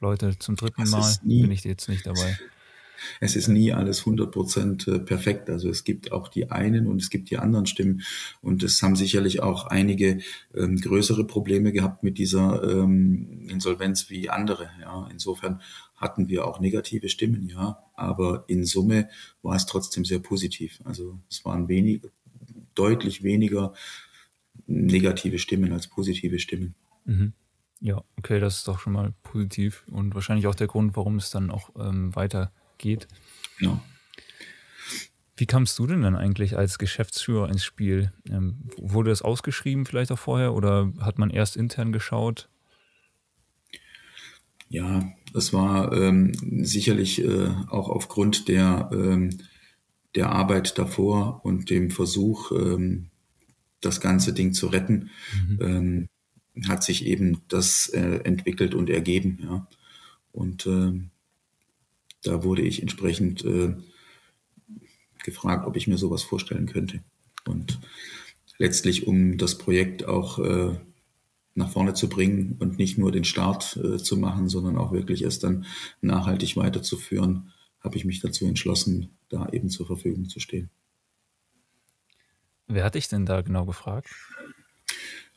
Leute, 0.00 0.36
zum 0.38 0.56
dritten 0.56 0.88
Mal 0.90 1.14
bin 1.22 1.50
ich 1.52 1.64
jetzt 1.64 1.88
nicht 1.88 2.04
dabei? 2.04 2.36
Es 3.20 3.36
ist 3.36 3.48
nie 3.48 3.72
alles 3.72 4.00
100 4.00 4.30
Prozent 4.30 4.88
äh, 4.88 4.98
perfekt. 4.98 5.50
Also 5.50 5.68
es 5.68 5.84
gibt 5.84 6.12
auch 6.12 6.28
die 6.28 6.50
einen 6.50 6.86
und 6.86 7.00
es 7.02 7.10
gibt 7.10 7.30
die 7.30 7.38
anderen 7.38 7.66
Stimmen. 7.66 8.02
Und 8.40 8.62
es 8.62 8.82
haben 8.82 8.96
sicherlich 8.96 9.40
auch 9.40 9.66
einige 9.66 10.18
ähm, 10.54 10.76
größere 10.76 11.26
Probleme 11.26 11.72
gehabt 11.72 12.02
mit 12.02 12.18
dieser 12.18 12.62
ähm, 12.62 13.46
Insolvenz 13.48 14.10
wie 14.10 14.30
andere. 14.30 14.70
Ja, 14.80 15.08
insofern 15.10 15.60
hatten 15.96 16.28
wir 16.28 16.46
auch 16.46 16.60
negative 16.60 17.08
Stimmen, 17.08 17.48
ja. 17.48 17.78
Aber 17.94 18.44
in 18.46 18.64
Summe 18.64 19.08
war 19.42 19.56
es 19.56 19.66
trotzdem 19.66 20.04
sehr 20.04 20.20
positiv. 20.20 20.80
Also 20.84 21.18
es 21.28 21.44
waren 21.44 21.68
wenig, 21.68 22.02
deutlich 22.74 23.22
weniger 23.22 23.74
negative 24.66 25.38
Stimmen 25.38 25.72
als 25.72 25.88
positive 25.88 26.38
Stimmen. 26.38 26.74
Mhm. 27.04 27.32
Ja, 27.80 28.02
okay, 28.16 28.40
das 28.40 28.58
ist 28.58 28.68
doch 28.68 28.78
schon 28.80 28.92
mal 28.92 29.14
positiv 29.22 29.84
und 29.90 30.14
wahrscheinlich 30.14 30.46
auch 30.46 30.54
der 30.54 30.66
Grund, 30.66 30.96
warum 30.96 31.16
es 31.16 31.30
dann 31.30 31.50
auch 31.50 31.70
ähm, 31.78 32.14
weiter 32.14 32.52
geht. 32.78 33.08
Genau. 33.58 33.80
Wie 35.36 35.46
kamst 35.46 35.78
du 35.78 35.86
denn 35.86 36.02
dann 36.02 36.16
eigentlich 36.16 36.56
als 36.56 36.78
Geschäftsführer 36.78 37.48
ins 37.48 37.62
Spiel? 37.62 38.12
Ähm, 38.28 38.56
wurde 38.76 39.10
das 39.10 39.22
ausgeschrieben 39.22 39.86
vielleicht 39.86 40.10
auch 40.10 40.18
vorher 40.18 40.52
oder 40.52 40.92
hat 41.00 41.18
man 41.18 41.30
erst 41.30 41.56
intern 41.56 41.92
geschaut? 41.92 42.48
Ja, 44.68 45.12
das 45.32 45.52
war 45.52 45.92
ähm, 45.92 46.32
sicherlich 46.64 47.24
äh, 47.24 47.48
auch 47.68 47.88
aufgrund 47.88 48.48
der, 48.48 48.90
ähm, 48.92 49.38
der 50.14 50.30
Arbeit 50.30 50.76
davor 50.76 51.44
und 51.44 51.70
dem 51.70 51.90
Versuch, 51.90 52.50
ähm, 52.52 53.10
das 53.80 54.00
ganze 54.00 54.32
Ding 54.32 54.52
zu 54.52 54.66
retten, 54.66 55.10
mhm. 55.32 55.58
Ähm, 55.60 56.08
hat 56.66 56.82
sich 56.82 57.06
eben 57.06 57.42
das 57.46 57.88
äh, 57.90 58.20
entwickelt 58.24 58.74
und 58.74 58.90
ergeben. 58.90 59.38
Ja. 59.40 59.68
Und 60.32 60.66
ähm, 60.66 61.10
da 62.22 62.42
wurde 62.44 62.62
ich 62.62 62.82
entsprechend 62.82 63.44
äh, 63.44 63.74
gefragt, 65.24 65.66
ob 65.66 65.76
ich 65.76 65.86
mir 65.86 65.98
sowas 65.98 66.22
vorstellen 66.22 66.66
könnte. 66.66 67.00
Und 67.46 67.80
letztlich, 68.58 69.06
um 69.06 69.38
das 69.38 69.58
Projekt 69.58 70.04
auch 70.04 70.38
äh, 70.38 70.76
nach 71.54 71.70
vorne 71.70 71.94
zu 71.94 72.08
bringen 72.08 72.56
und 72.58 72.78
nicht 72.78 72.98
nur 72.98 73.12
den 73.12 73.24
Start 73.24 73.76
äh, 73.76 73.98
zu 73.98 74.16
machen, 74.16 74.48
sondern 74.48 74.76
auch 74.76 74.92
wirklich 74.92 75.22
es 75.22 75.38
dann 75.38 75.66
nachhaltig 76.00 76.56
weiterzuführen, 76.56 77.52
habe 77.80 77.96
ich 77.96 78.04
mich 78.04 78.20
dazu 78.20 78.46
entschlossen, 78.46 79.16
da 79.28 79.48
eben 79.50 79.68
zur 79.68 79.86
Verfügung 79.86 80.28
zu 80.28 80.40
stehen. 80.40 80.70
Wer 82.66 82.84
hat 82.84 82.94
dich 82.94 83.08
denn 83.08 83.26
da 83.26 83.40
genau 83.40 83.64
gefragt? 83.64 84.08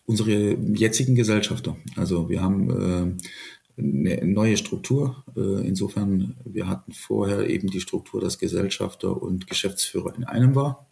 Unsere 0.05 0.55
jetzigen 0.55 1.15
Gesellschafter. 1.15 1.77
Also 1.95 2.29
wir 2.29 2.41
haben 2.41 2.69
äh, 2.69 3.27
eine 3.77 4.25
neue 4.25 4.57
Struktur. 4.57 5.23
Äh, 5.35 5.67
insofern, 5.67 6.37
wir 6.45 6.67
hatten 6.67 6.91
vorher 6.93 7.49
eben 7.49 7.69
die 7.69 7.81
Struktur, 7.81 8.21
dass 8.21 8.39
Gesellschafter 8.39 9.21
und 9.21 9.47
Geschäftsführer 9.47 10.15
in 10.15 10.23
einem 10.23 10.55
war. 10.55 10.87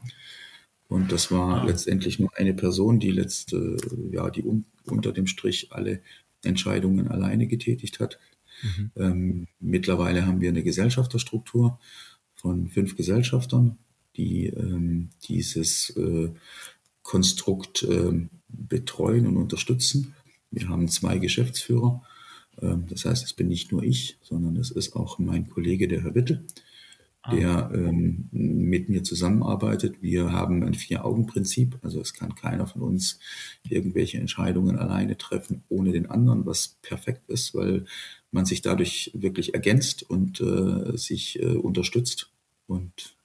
Und 0.87 1.11
das 1.11 1.31
war 1.31 1.61
ah. 1.61 1.65
letztendlich 1.65 2.19
nur 2.19 2.35
eine 2.35 2.53
Person, 2.53 2.99
die 2.99 3.11
letzte, 3.11 3.77
ja, 4.11 4.29
die 4.29 4.43
un, 4.43 4.65
unter 4.85 5.11
dem 5.11 5.27
Strich 5.27 5.71
alle 5.71 6.01
Entscheidungen 6.43 7.07
alleine 7.07 7.47
getätigt 7.47 7.99
hat. 7.99 8.19
Mhm. 8.63 8.91
Ähm, 8.95 9.47
mittlerweile 9.59 10.25
haben 10.25 10.41
wir 10.41 10.49
eine 10.49 10.63
Gesellschafterstruktur 10.63 11.79
von 12.35 12.69
fünf 12.69 12.95
Gesellschaftern, 12.95 13.77
die 14.15 14.47
ähm, 14.47 15.09
dieses 15.27 15.91
äh, 15.91 16.29
Konstrukt 17.03 17.83
äh, 17.83 18.27
betreuen 18.47 19.27
und 19.27 19.37
unterstützen. 19.37 20.15
Wir 20.51 20.69
haben 20.69 20.87
zwei 20.87 21.19
Geschäftsführer 21.19 22.03
das 22.61 23.05
heißt, 23.05 23.23
es 23.23 23.33
bin 23.33 23.47
nicht 23.47 23.71
nur 23.71 23.83
ich, 23.83 24.17
sondern 24.21 24.55
es 24.57 24.71
ist 24.71 24.95
auch 24.95 25.19
mein 25.19 25.49
Kollege, 25.49 25.87
der 25.87 26.03
Herr 26.03 26.15
Wittel, 26.15 26.45
ah. 27.21 27.35
der 27.35 27.71
ähm, 27.73 28.27
mit 28.31 28.89
mir 28.89 29.03
zusammenarbeitet. 29.03 30.01
Wir 30.01 30.31
haben 30.31 30.63
ein 30.63 30.73
Vier-Augen-Prinzip, 30.73 31.77
also 31.81 32.01
es 32.01 32.13
kann 32.13 32.35
keiner 32.35 32.67
von 32.67 32.81
uns 32.81 33.19
irgendwelche 33.67 34.17
Entscheidungen 34.17 34.77
alleine 34.77 35.17
treffen, 35.17 35.63
ohne 35.69 35.91
den 35.91 36.09
anderen, 36.09 36.45
was 36.45 36.77
perfekt 36.81 37.29
ist, 37.29 37.55
weil 37.55 37.85
man 38.31 38.45
sich 38.45 38.61
dadurch 38.61 39.11
wirklich 39.13 39.53
ergänzt 39.53 40.09
und 40.09 40.41
äh, 40.41 40.97
sich 40.97 41.41
äh, 41.41 41.55
unterstützt. 41.55 42.29
Und 42.67 43.15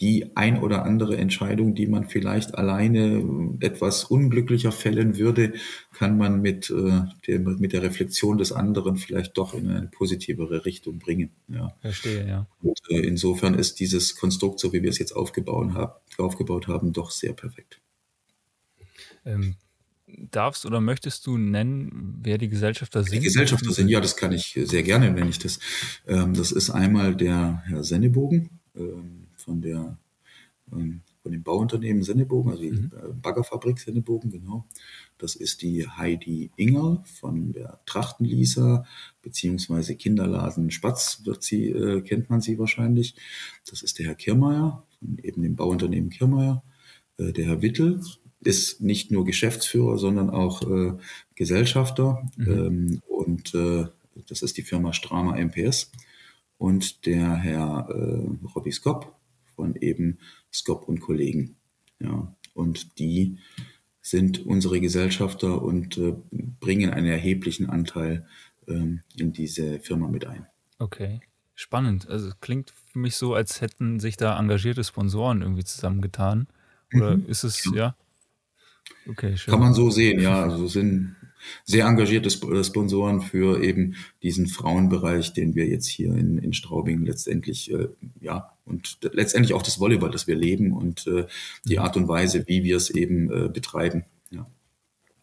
die 0.00 0.36
ein 0.36 0.62
oder 0.62 0.84
andere 0.84 1.16
Entscheidung, 1.16 1.74
die 1.74 1.88
man 1.88 2.08
vielleicht 2.08 2.54
alleine 2.54 3.56
etwas 3.60 4.04
unglücklicher 4.04 4.70
fällen 4.70 5.18
würde, 5.18 5.54
kann 5.92 6.16
man 6.16 6.40
mit, 6.40 6.70
äh, 6.70 7.02
der, 7.26 7.40
mit 7.40 7.72
der 7.72 7.82
Reflexion 7.82 8.38
des 8.38 8.52
anderen 8.52 8.96
vielleicht 8.96 9.36
doch 9.36 9.54
in 9.54 9.68
eine 9.68 9.88
positivere 9.88 10.64
Richtung 10.64 10.98
bringen. 10.98 11.30
Ja. 11.48 11.74
Verstehe, 11.80 12.28
ja. 12.28 12.46
Und 12.62 12.80
äh, 12.90 13.00
insofern 13.00 13.54
ist 13.54 13.80
dieses 13.80 14.14
Konstrukt, 14.14 14.60
so 14.60 14.72
wie 14.72 14.82
wir 14.82 14.90
es 14.90 14.98
jetzt 14.98 15.12
aufgebaut, 15.12 15.74
hab, 15.74 16.02
aufgebaut 16.16 16.68
haben, 16.68 16.92
doch 16.92 17.10
sehr 17.10 17.32
perfekt. 17.32 17.80
Ähm, 19.24 19.56
darfst 20.06 20.64
oder 20.64 20.80
möchtest 20.80 21.26
du 21.26 21.36
nennen, 21.36 22.20
wer 22.22 22.38
die 22.38 22.48
Gesellschafter 22.48 23.02
sind? 23.02 23.14
Die 23.14 23.20
Gesellschafter 23.20 23.72
sind, 23.72 23.88
ja, 23.88 24.00
das 24.00 24.16
kann 24.16 24.32
ich 24.32 24.58
sehr 24.64 24.84
gerne, 24.84 25.14
wenn 25.16 25.28
ich 25.28 25.40
das. 25.40 25.58
Ähm, 26.06 26.34
das 26.34 26.52
ist 26.52 26.70
einmal 26.70 27.16
der 27.16 27.64
Herr 27.66 27.82
Sennebogen. 27.82 28.60
Ähm, 28.76 29.27
von 29.48 29.62
der 29.62 29.96
ähm, 30.72 31.00
von 31.22 31.32
dem 31.32 31.42
Bauunternehmen 31.42 32.02
Sennebogen, 32.02 32.50
also 32.50 32.62
die 32.62 32.70
mhm. 32.70 32.90
Äh, 32.94 33.12
Baggerfabrik 33.20 33.78
Sennebogen, 33.78 34.30
genau. 34.30 34.66
Das 35.16 35.34
ist 35.34 35.62
die 35.62 35.86
Heidi 35.88 36.50
Inger 36.56 37.02
von 37.20 37.52
der 37.52 37.80
Trachtenlieser, 37.86 38.86
beziehungsweise 39.22 39.96
Kinderladen 39.96 40.70
Spatz, 40.70 41.22
wird 41.24 41.42
sie, 41.42 41.70
äh, 41.70 42.02
kennt 42.02 42.30
man 42.30 42.40
sie 42.40 42.58
wahrscheinlich. 42.58 43.14
Das 43.68 43.82
ist 43.82 43.98
der 43.98 44.06
Herr 44.06 44.14
Kirmeier 44.14 44.84
von 44.98 45.18
eben 45.22 45.42
dem 45.42 45.56
Bauunternehmen 45.56 46.10
Kirmeier. 46.10 46.62
Äh, 47.16 47.32
der 47.32 47.46
Herr 47.46 47.62
Wittel 47.62 48.00
ist 48.40 48.80
nicht 48.80 49.10
nur 49.10 49.24
Geschäftsführer, 49.24 49.98
sondern 49.98 50.30
auch 50.30 50.62
äh, 50.62 50.92
Gesellschafter. 51.34 52.22
Mhm. 52.36 52.48
Ähm, 52.48 53.02
und 53.08 53.54
äh, 53.54 53.86
das 54.28 54.42
ist 54.42 54.56
die 54.56 54.62
Firma 54.62 54.92
Strama 54.92 55.36
MPS. 55.36 55.90
Und 56.58 57.06
der 57.06 57.36
Herr 57.36 57.88
äh, 57.90 58.46
Robby 58.54 58.72
Skopp 58.72 59.17
von 59.58 59.74
eben 59.74 60.20
Skop 60.52 60.88
und 60.88 61.00
Kollegen. 61.00 61.56
Ja, 61.98 62.32
und 62.54 62.98
die 63.00 63.38
sind 64.00 64.46
unsere 64.46 64.80
Gesellschafter 64.80 65.60
und 65.60 65.98
äh, 65.98 66.14
bringen 66.60 66.90
einen 66.90 67.08
erheblichen 67.08 67.68
Anteil 67.68 68.24
ähm, 68.68 69.00
in 69.16 69.32
diese 69.32 69.80
Firma 69.80 70.06
mit 70.06 70.26
ein. 70.26 70.46
Okay, 70.78 71.20
spannend. 71.56 72.08
Also 72.08 72.30
klingt 72.40 72.72
für 72.92 73.00
mich 73.00 73.16
so, 73.16 73.34
als 73.34 73.60
hätten 73.60 73.98
sich 73.98 74.16
da 74.16 74.38
engagierte 74.38 74.84
Sponsoren 74.84 75.42
irgendwie 75.42 75.64
zusammengetan. 75.64 76.46
Oder 76.94 77.16
mhm. 77.16 77.26
ist 77.26 77.42
es, 77.42 77.68
ja? 77.74 77.96
Okay, 79.08 79.36
schön. 79.36 79.52
Kann 79.52 79.60
man 79.60 79.74
so 79.74 79.90
sehen, 79.90 80.20
ja. 80.20 80.44
Also 80.44 80.68
sind 80.68 81.16
sehr 81.64 81.86
engagierte 81.86 82.30
Sponsoren 82.30 83.20
für 83.20 83.62
eben 83.62 83.96
diesen 84.22 84.46
Frauenbereich, 84.46 85.32
den 85.32 85.54
wir 85.54 85.66
jetzt 85.66 85.86
hier 85.86 86.14
in, 86.14 86.38
in 86.38 86.52
Straubing 86.52 87.04
letztendlich, 87.04 87.72
äh, 87.72 87.88
ja, 88.20 88.52
und 88.64 88.98
letztendlich 89.12 89.54
auch 89.54 89.62
das 89.62 89.80
Volleyball, 89.80 90.10
das 90.10 90.26
wir 90.26 90.36
leben 90.36 90.72
und 90.72 91.06
äh, 91.06 91.26
die 91.64 91.78
Art 91.78 91.96
und 91.96 92.08
Weise, 92.08 92.46
wie 92.46 92.64
wir 92.64 92.76
es 92.76 92.90
eben 92.90 93.30
äh, 93.30 93.48
betreiben. 93.48 94.04
Ja. 94.30 94.46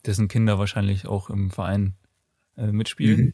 Dessen 0.05 0.27
Kinder 0.27 0.57
wahrscheinlich 0.59 1.05
auch 1.07 1.29
im 1.29 1.51
Verein 1.51 1.93
äh, 2.57 2.71
mitspielen. 2.71 3.25
Mhm. 3.25 3.33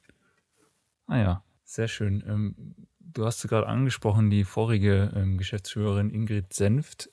Ah 1.07 1.17
ja, 1.17 1.43
sehr 1.63 1.87
schön. 1.87 2.23
Ähm, 2.27 2.75
du 2.99 3.25
hast 3.25 3.47
gerade 3.47 3.67
angesprochen, 3.67 4.29
die 4.29 4.43
vorige 4.43 5.11
ähm, 5.15 5.37
Geschäftsführerin 5.37 6.09
Ingrid 6.09 6.53
Senft. 6.53 7.09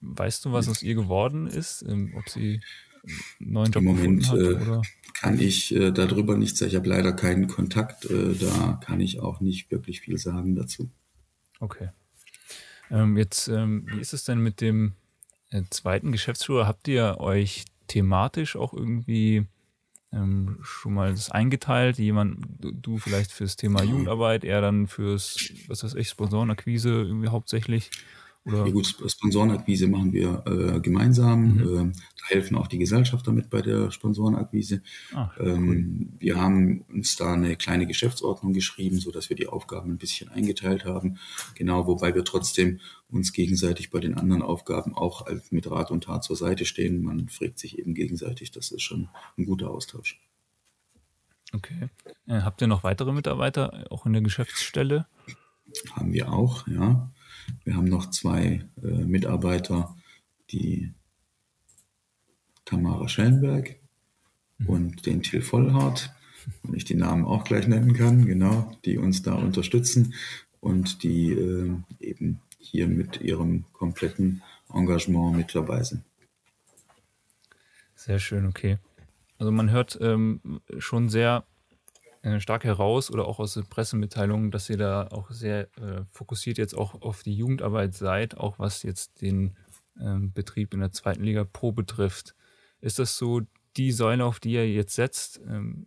Weißt 0.00 0.44
du, 0.44 0.52
was 0.52 0.68
aus 0.68 0.82
ihr 0.82 0.94
geworden 0.94 1.46
ist? 1.46 1.82
Ähm, 1.82 2.14
ob 2.16 2.28
sie 2.28 2.60
neuen 3.38 3.72
Job 3.72 3.82
Im 3.82 3.88
Moment 3.88 4.28
hat, 4.30 4.38
äh, 4.38 4.80
kann 5.14 5.38
ich 5.40 5.74
äh, 5.74 5.90
darüber 5.90 6.36
nichts 6.36 6.58
sagen. 6.58 6.70
Ich 6.70 6.76
habe 6.76 6.88
leider 6.88 7.12
keinen 7.12 7.48
Kontakt. 7.48 8.04
Äh, 8.04 8.34
da 8.34 8.80
kann 8.84 9.00
ich 9.00 9.20
auch 9.20 9.40
nicht 9.40 9.70
wirklich 9.70 10.00
viel 10.00 10.18
sagen 10.18 10.54
dazu. 10.54 10.90
Okay. 11.60 11.88
Ähm, 12.90 13.16
jetzt, 13.16 13.48
ähm, 13.48 13.86
wie 13.92 14.00
ist 14.00 14.14
es 14.14 14.24
denn 14.24 14.38
mit 14.38 14.60
dem 14.60 14.92
äh, 15.50 15.62
zweiten 15.70 16.12
Geschäftsführer? 16.12 16.66
Habt 16.66 16.88
ihr 16.88 17.16
euch 17.18 17.64
thematisch 17.86 18.56
auch 18.56 18.72
irgendwie 18.72 19.46
ähm, 20.12 20.58
schon 20.62 20.94
mal 20.94 21.10
das 21.10 21.30
eingeteilt? 21.30 21.98
Jemand, 21.98 22.38
du 22.60 22.98
vielleicht 22.98 23.32
fürs 23.32 23.56
Thema 23.56 23.82
Jugendarbeit, 23.82 24.44
er 24.44 24.60
dann 24.60 24.86
fürs, 24.86 25.52
was 25.66 25.84
weiß 25.84 25.94
ich, 25.94 26.08
Sponsorenakquise 26.08 26.90
irgendwie 26.90 27.28
hauptsächlich? 27.28 27.90
Oder? 28.48 28.66
Ja 28.66 28.72
gut, 28.72 28.86
Sponsorenakquise 28.86 29.88
machen 29.88 30.12
wir 30.12 30.42
äh, 30.46 30.80
gemeinsam. 30.80 31.54
Mhm. 31.54 31.60
Ähm, 31.60 31.92
da 31.92 32.26
helfen 32.28 32.56
auch 32.56 32.66
die 32.66 32.78
Gesellschafter 32.78 33.30
mit 33.30 33.50
bei 33.50 33.60
der 33.60 33.90
Sponsorenakquise. 33.90 34.82
Ach, 35.14 35.36
ähm, 35.38 35.68
cool. 35.68 36.18
Wir 36.18 36.40
haben 36.40 36.80
uns 36.88 37.16
da 37.16 37.34
eine 37.34 37.56
kleine 37.56 37.86
Geschäftsordnung 37.86 38.54
geschrieben, 38.54 38.98
so 38.98 39.10
dass 39.10 39.28
wir 39.28 39.36
die 39.36 39.48
Aufgaben 39.48 39.92
ein 39.92 39.98
bisschen 39.98 40.30
eingeteilt 40.30 40.84
haben. 40.84 41.18
Genau, 41.54 41.86
wobei 41.86 42.14
wir 42.14 42.24
trotzdem 42.24 42.80
uns 43.10 43.32
gegenseitig 43.32 43.90
bei 43.90 44.00
den 44.00 44.14
anderen 44.14 44.42
Aufgaben 44.42 44.94
auch 44.94 45.26
mit 45.50 45.70
Rat 45.70 45.90
und 45.90 46.04
Tat 46.04 46.24
zur 46.24 46.36
Seite 46.36 46.64
stehen. 46.64 47.02
Man 47.02 47.28
fragt 47.28 47.58
sich 47.58 47.78
eben 47.78 47.94
gegenseitig. 47.94 48.50
Das 48.50 48.70
ist 48.70 48.82
schon 48.82 49.08
ein 49.36 49.44
guter 49.44 49.70
Austausch. 49.70 50.20
Okay. 51.52 51.88
Äh, 52.26 52.40
habt 52.40 52.60
ihr 52.60 52.66
noch 52.66 52.84
weitere 52.84 53.12
Mitarbeiter 53.12 53.86
auch 53.90 54.06
in 54.06 54.12
der 54.12 54.22
Geschäftsstelle? 54.22 55.06
Haben 55.92 56.12
wir 56.12 56.32
auch, 56.32 56.66
ja. 56.66 57.10
Wir 57.64 57.76
haben 57.76 57.88
noch 57.88 58.10
zwei 58.10 58.64
äh, 58.82 58.86
Mitarbeiter, 58.86 59.96
die 60.50 60.92
Tamara 62.64 63.08
Schellenberg 63.08 63.76
mhm. 64.58 64.66
und 64.66 65.06
den 65.06 65.22
Till 65.22 65.42
Vollhardt, 65.42 66.10
wenn 66.62 66.74
ich 66.74 66.84
die 66.84 66.94
Namen 66.94 67.24
auch 67.24 67.44
gleich 67.44 67.66
nennen 67.66 67.92
kann, 67.94 68.26
genau, 68.26 68.72
die 68.84 68.98
uns 68.98 69.22
da 69.22 69.34
unterstützen 69.34 70.14
und 70.60 71.02
die 71.02 71.32
äh, 71.32 71.70
eben 72.00 72.40
hier 72.58 72.88
mit 72.88 73.20
ihrem 73.20 73.64
kompletten 73.72 74.42
Engagement 74.72 75.36
mit 75.36 75.54
dabei 75.54 75.82
sind. 75.82 76.02
Sehr 77.94 78.18
schön, 78.18 78.46
okay. 78.46 78.78
Also 79.38 79.52
man 79.52 79.70
hört 79.70 79.98
ähm, 80.00 80.60
schon 80.78 81.08
sehr 81.08 81.44
stark 82.40 82.64
heraus 82.64 83.10
oder 83.10 83.26
auch 83.26 83.38
aus 83.38 83.54
den 83.54 83.66
Pressemitteilungen, 83.66 84.50
dass 84.50 84.70
ihr 84.70 84.76
da 84.76 85.08
auch 85.08 85.30
sehr 85.30 85.62
äh, 85.78 86.04
fokussiert 86.10 86.58
jetzt 86.58 86.76
auch 86.76 87.02
auf 87.02 87.22
die 87.22 87.34
Jugendarbeit 87.34 87.94
seid, 87.94 88.36
auch 88.36 88.58
was 88.58 88.82
jetzt 88.82 89.20
den 89.20 89.56
ähm, 90.00 90.32
Betrieb 90.32 90.74
in 90.74 90.80
der 90.80 90.92
zweiten 90.92 91.24
Liga 91.24 91.44
Pro 91.44 91.72
betrifft. 91.72 92.34
Ist 92.80 92.98
das 92.98 93.16
so 93.16 93.42
die 93.76 93.92
Säule, 93.92 94.24
auf 94.24 94.40
die 94.40 94.52
ihr 94.52 94.70
jetzt 94.70 94.94
setzt? 94.94 95.40
Ähm, 95.46 95.86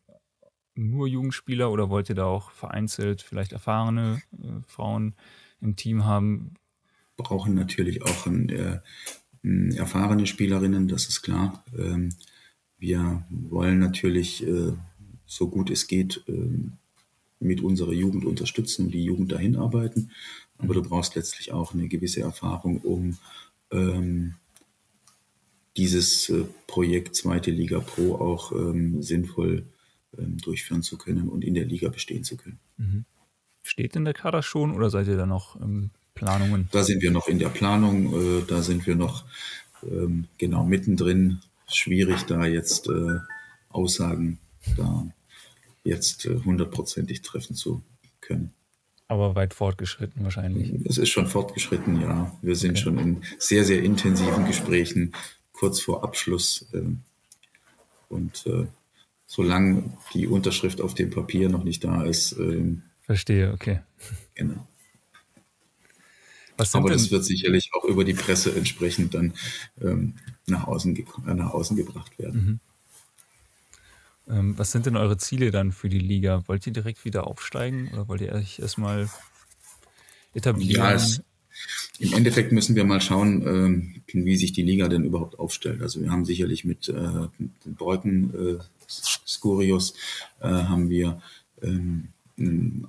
nur 0.76 1.08
Jugendspieler 1.08 1.72
oder 1.72 1.90
wollt 1.90 2.10
ihr 2.10 2.16
da 2.16 2.26
auch 2.26 2.52
vereinzelt 2.52 3.22
vielleicht 3.22 3.52
erfahrene 3.52 4.22
äh, 4.34 4.62
Frauen 4.68 5.16
im 5.60 5.76
Team 5.76 6.06
haben? 6.06 6.56
Brauchen 7.18 7.54
natürlich 7.54 8.04
auch 8.04 8.26
ein, 8.26 8.50
äh, 8.50 8.80
erfahrene 9.76 10.28
Spielerinnen, 10.28 10.88
das 10.88 11.08
ist 11.08 11.22
klar. 11.22 11.64
Ähm, 11.78 12.16
wir 12.78 13.26
wollen 13.30 13.80
natürlich 13.80 14.46
äh, 14.48 14.74
so 15.32 15.48
gut 15.48 15.70
es 15.70 15.88
geht 15.88 16.22
ähm, 16.28 16.74
mit 17.40 17.62
unserer 17.62 17.94
Jugend 17.94 18.26
unterstützen 18.26 18.92
die 18.92 19.06
Jugend 19.06 19.32
dahin 19.32 19.56
arbeiten. 19.56 20.12
Aber 20.58 20.74
du 20.74 20.84
brauchst 20.84 21.16
letztlich 21.16 21.54
auch 21.54 21.74
eine 21.74 21.88
gewisse 21.88 22.20
Erfahrung, 22.20 22.82
um 22.82 23.18
ähm, 23.72 24.36
dieses 25.78 26.30
äh, 26.30 26.44
Projekt 26.68 27.16
Zweite 27.16 27.50
Liga 27.50 27.80
Pro 27.80 28.16
auch 28.16 28.52
ähm, 28.52 29.02
sinnvoll 29.02 29.66
ähm, 30.18 30.38
durchführen 30.40 30.84
zu 30.84 30.98
können 30.98 31.30
und 31.30 31.46
in 31.46 31.54
der 31.54 31.66
Liga 31.66 31.88
bestehen 31.88 32.26
zu 32.26 32.36
können. 32.36 32.60
Mhm. 32.78 33.06
Steht 33.64 33.96
in 33.96 34.04
der 34.04 34.14
Kader 34.14 34.44
schon 34.44 34.74
oder 34.74 34.90
seid 34.90 35.08
ihr 35.08 35.16
da 35.16 35.26
noch 35.26 35.56
Planungen? 36.14 36.68
Da 36.74 36.84
sind 36.84 37.02
wir 37.02 37.12
noch 37.12 37.30
in 37.30 37.40
der 37.40 37.50
Planung, 37.50 38.14
äh, 38.14 38.44
da 38.48 38.62
sind 38.62 38.86
wir 38.86 38.96
noch 38.96 39.24
ähm, 39.84 40.28
genau 40.38 40.66
mittendrin. 40.66 41.40
Schwierig 41.72 42.24
da 42.24 42.46
jetzt 42.46 42.90
äh, 42.90 43.20
Aussagen 43.70 44.40
da 44.76 45.08
jetzt 45.84 46.26
äh, 46.26 46.40
hundertprozentig 46.44 47.22
treffen 47.22 47.56
zu 47.56 47.84
können. 48.20 48.54
Aber 49.08 49.36
weit 49.36 49.54
fortgeschritten 49.54 50.24
wahrscheinlich. 50.24 50.74
Es 50.86 50.98
ist 50.98 51.10
schon 51.10 51.28
fortgeschritten, 51.28 52.00
ja. 52.00 52.38
Wir 52.42 52.56
sind 52.56 52.72
okay. 52.72 52.82
schon 52.82 52.98
in 52.98 53.22
sehr, 53.40 53.66
sehr 53.66 53.84
intensiven 53.84 54.46
Gesprächen 54.46 55.14
kurz 55.52 55.82
vor 55.82 56.04
Abschluss. 56.04 56.68
Ähm, 56.74 57.02
und 58.08 58.46
äh, 58.48 58.68
solange 59.26 59.98
die 60.14 60.28
Unterschrift 60.28 60.82
auf 60.82 60.94
dem 60.94 61.10
Papier 61.10 61.50
noch 61.50 61.64
nicht 61.64 61.84
da 61.84 62.04
ist. 62.04 62.34
Ähm, 62.34 62.84
Verstehe, 63.02 63.52
okay. 63.54 63.80
Genau. 64.36 64.68
Aber 66.74 66.92
das 66.92 67.12
wird 67.12 67.26
sicherlich 67.26 67.72
auch 67.74 67.86
über 67.86 68.04
die 68.04 68.14
Presse 68.14 68.56
entsprechend 68.56 69.14
dann 69.14 69.34
ähm, 69.82 70.16
nach, 70.46 70.68
außen 70.68 71.06
nach 71.26 71.52
außen 71.52 71.76
gebracht 71.76 72.20
werden. 72.20 72.46
Mhm. 72.46 72.60
Ähm, 74.32 74.58
was 74.58 74.72
sind 74.72 74.86
denn 74.86 74.96
eure 74.96 75.18
Ziele 75.18 75.52
dann 75.52 75.72
für 75.72 75.90
die 75.90 76.00
Liga? 76.00 76.44
Wollt 76.48 76.66
ihr 76.66 76.74
direkt 76.74 77.04
wieder 77.06 77.28
aufsteigen 77.28 77.90
oder 77.94 78.08
wollt 78.08 78.22
ihr 78.22 78.32
euch 78.32 78.60
erstmal 78.60 79.10
etablieren? 80.34 80.82
Ja, 80.82 80.94
es, 80.94 81.22
im 82.00 82.14
Endeffekt 82.14 82.52
müssen 82.52 82.76
wir 82.76 82.86
mal 82.86 83.02
schauen, 83.02 83.46
ähm, 83.46 84.02
wie 84.08 84.38
sich 84.38 84.54
die 84.54 84.64
Liga 84.64 84.88
denn 84.88 85.04
überhaupt 85.04 85.38
aufstellt. 85.38 85.82
Also 85.82 86.02
wir 86.02 86.12
haben 86.12 86.26
sicherlich 86.26 86.66
mit 86.66 86.90
äh, 86.90 87.28
Breuken, 87.66 88.34
äh, 88.34 88.64
Skurius, 88.88 89.94
äh, 90.40 90.48
haben 90.48 90.90
wir 90.90 91.22
ähm, 91.62 92.10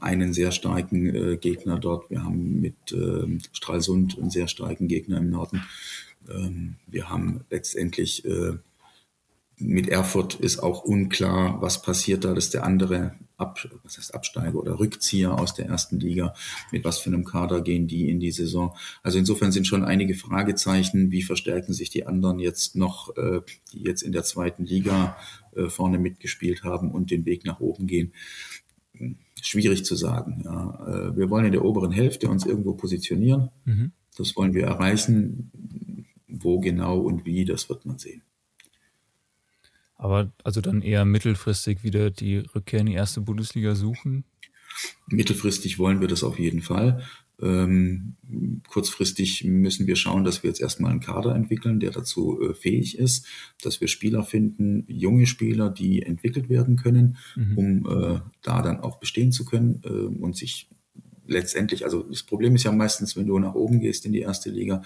einen 0.00 0.32
sehr 0.32 0.52
starken 0.52 1.14
äh, 1.14 1.36
Gegner 1.36 1.78
dort. 1.78 2.08
Wir 2.08 2.24
haben 2.24 2.60
mit 2.60 2.92
äh, 2.92 3.38
Stralsund 3.52 4.18
einen 4.18 4.30
sehr 4.30 4.48
starken 4.48 4.88
Gegner 4.88 5.18
im 5.18 5.30
Norden. 5.30 5.62
Ähm, 6.30 6.76
wir 6.86 7.10
haben 7.10 7.44
letztendlich 7.50 8.24
äh, 8.24 8.54
mit 9.62 9.88
Erfurt 9.88 10.34
ist 10.34 10.62
auch 10.62 10.82
unklar, 10.84 11.60
was 11.60 11.82
passiert 11.82 12.24
da, 12.24 12.34
dass 12.34 12.50
der 12.50 12.64
andere 12.64 13.14
Ab, 13.38 13.58
was 13.82 13.98
heißt 13.98 14.14
Absteiger 14.14 14.56
oder 14.56 14.78
Rückzieher 14.78 15.36
aus 15.36 15.54
der 15.54 15.66
ersten 15.66 15.98
Liga, 15.98 16.32
mit 16.70 16.84
was 16.84 16.98
für 16.98 17.10
einem 17.10 17.24
Kader 17.24 17.60
gehen 17.60 17.88
die 17.88 18.08
in 18.08 18.20
die 18.20 18.30
Saison. 18.30 18.76
Also 19.02 19.18
insofern 19.18 19.50
sind 19.50 19.66
schon 19.66 19.82
einige 19.84 20.14
Fragezeichen, 20.14 21.10
wie 21.10 21.22
verstärken 21.22 21.72
sich 21.72 21.90
die 21.90 22.06
anderen 22.06 22.38
jetzt 22.38 22.76
noch, 22.76 23.16
äh, 23.16 23.40
die 23.72 23.82
jetzt 23.82 24.02
in 24.02 24.12
der 24.12 24.22
zweiten 24.22 24.64
Liga 24.64 25.16
äh, 25.56 25.68
vorne 25.68 25.98
mitgespielt 25.98 26.62
haben 26.62 26.92
und 26.92 27.10
den 27.10 27.24
Weg 27.24 27.44
nach 27.44 27.58
oben 27.58 27.88
gehen. 27.88 28.12
Schwierig 29.40 29.84
zu 29.84 29.96
sagen. 29.96 30.42
Ja. 30.44 31.08
Äh, 31.08 31.16
wir 31.16 31.28
wollen 31.28 31.46
in 31.46 31.52
der 31.52 31.64
oberen 31.64 31.90
Hälfte 31.90 32.28
uns 32.28 32.46
irgendwo 32.46 32.74
positionieren. 32.74 33.50
Mhm. 33.64 33.90
Das 34.16 34.36
wollen 34.36 34.54
wir 34.54 34.66
erreichen. 34.66 35.50
Wo 36.28 36.60
genau 36.60 37.00
und 37.00 37.26
wie, 37.26 37.44
das 37.44 37.68
wird 37.68 37.86
man 37.86 37.98
sehen. 37.98 38.22
Aber 40.02 40.32
also 40.42 40.60
dann 40.60 40.82
eher 40.82 41.04
mittelfristig 41.04 41.84
wieder 41.84 42.10
die 42.10 42.38
Rückkehr 42.38 42.80
in 42.80 42.86
die 42.86 42.94
erste 42.94 43.20
Bundesliga 43.20 43.76
suchen? 43.76 44.24
Mittelfristig 45.06 45.78
wollen 45.78 46.00
wir 46.00 46.08
das 46.08 46.24
auf 46.24 46.40
jeden 46.40 46.60
Fall. 46.60 47.04
Ähm, 47.40 48.16
kurzfristig 48.66 49.44
müssen 49.44 49.86
wir 49.86 49.94
schauen, 49.94 50.24
dass 50.24 50.42
wir 50.42 50.50
jetzt 50.50 50.60
erstmal 50.60 50.90
einen 50.90 50.98
Kader 50.98 51.36
entwickeln, 51.36 51.78
der 51.78 51.92
dazu 51.92 52.42
äh, 52.42 52.52
fähig 52.52 52.98
ist, 52.98 53.28
dass 53.62 53.80
wir 53.80 53.86
Spieler 53.86 54.24
finden, 54.24 54.84
junge 54.88 55.26
Spieler, 55.26 55.70
die 55.70 56.02
entwickelt 56.02 56.48
werden 56.48 56.74
können, 56.74 57.16
mhm. 57.36 57.58
um 57.58 57.86
äh, 57.86 58.20
da 58.42 58.60
dann 58.60 58.80
auch 58.80 58.98
bestehen 58.98 59.30
zu 59.30 59.44
können 59.44 59.82
äh, 59.84 59.88
und 59.88 60.36
sich 60.36 60.68
letztendlich, 61.28 61.84
also 61.84 62.02
das 62.02 62.24
Problem 62.24 62.56
ist 62.56 62.64
ja 62.64 62.72
meistens, 62.72 63.16
wenn 63.16 63.28
du 63.28 63.38
nach 63.38 63.54
oben 63.54 63.78
gehst 63.78 64.04
in 64.04 64.12
die 64.12 64.20
erste 64.20 64.50
Liga, 64.50 64.82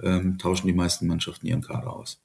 ähm, 0.00 0.38
tauschen 0.38 0.68
die 0.68 0.72
meisten 0.74 1.08
Mannschaften 1.08 1.48
ihren 1.48 1.62
Kader 1.62 1.92
aus. 1.92 2.20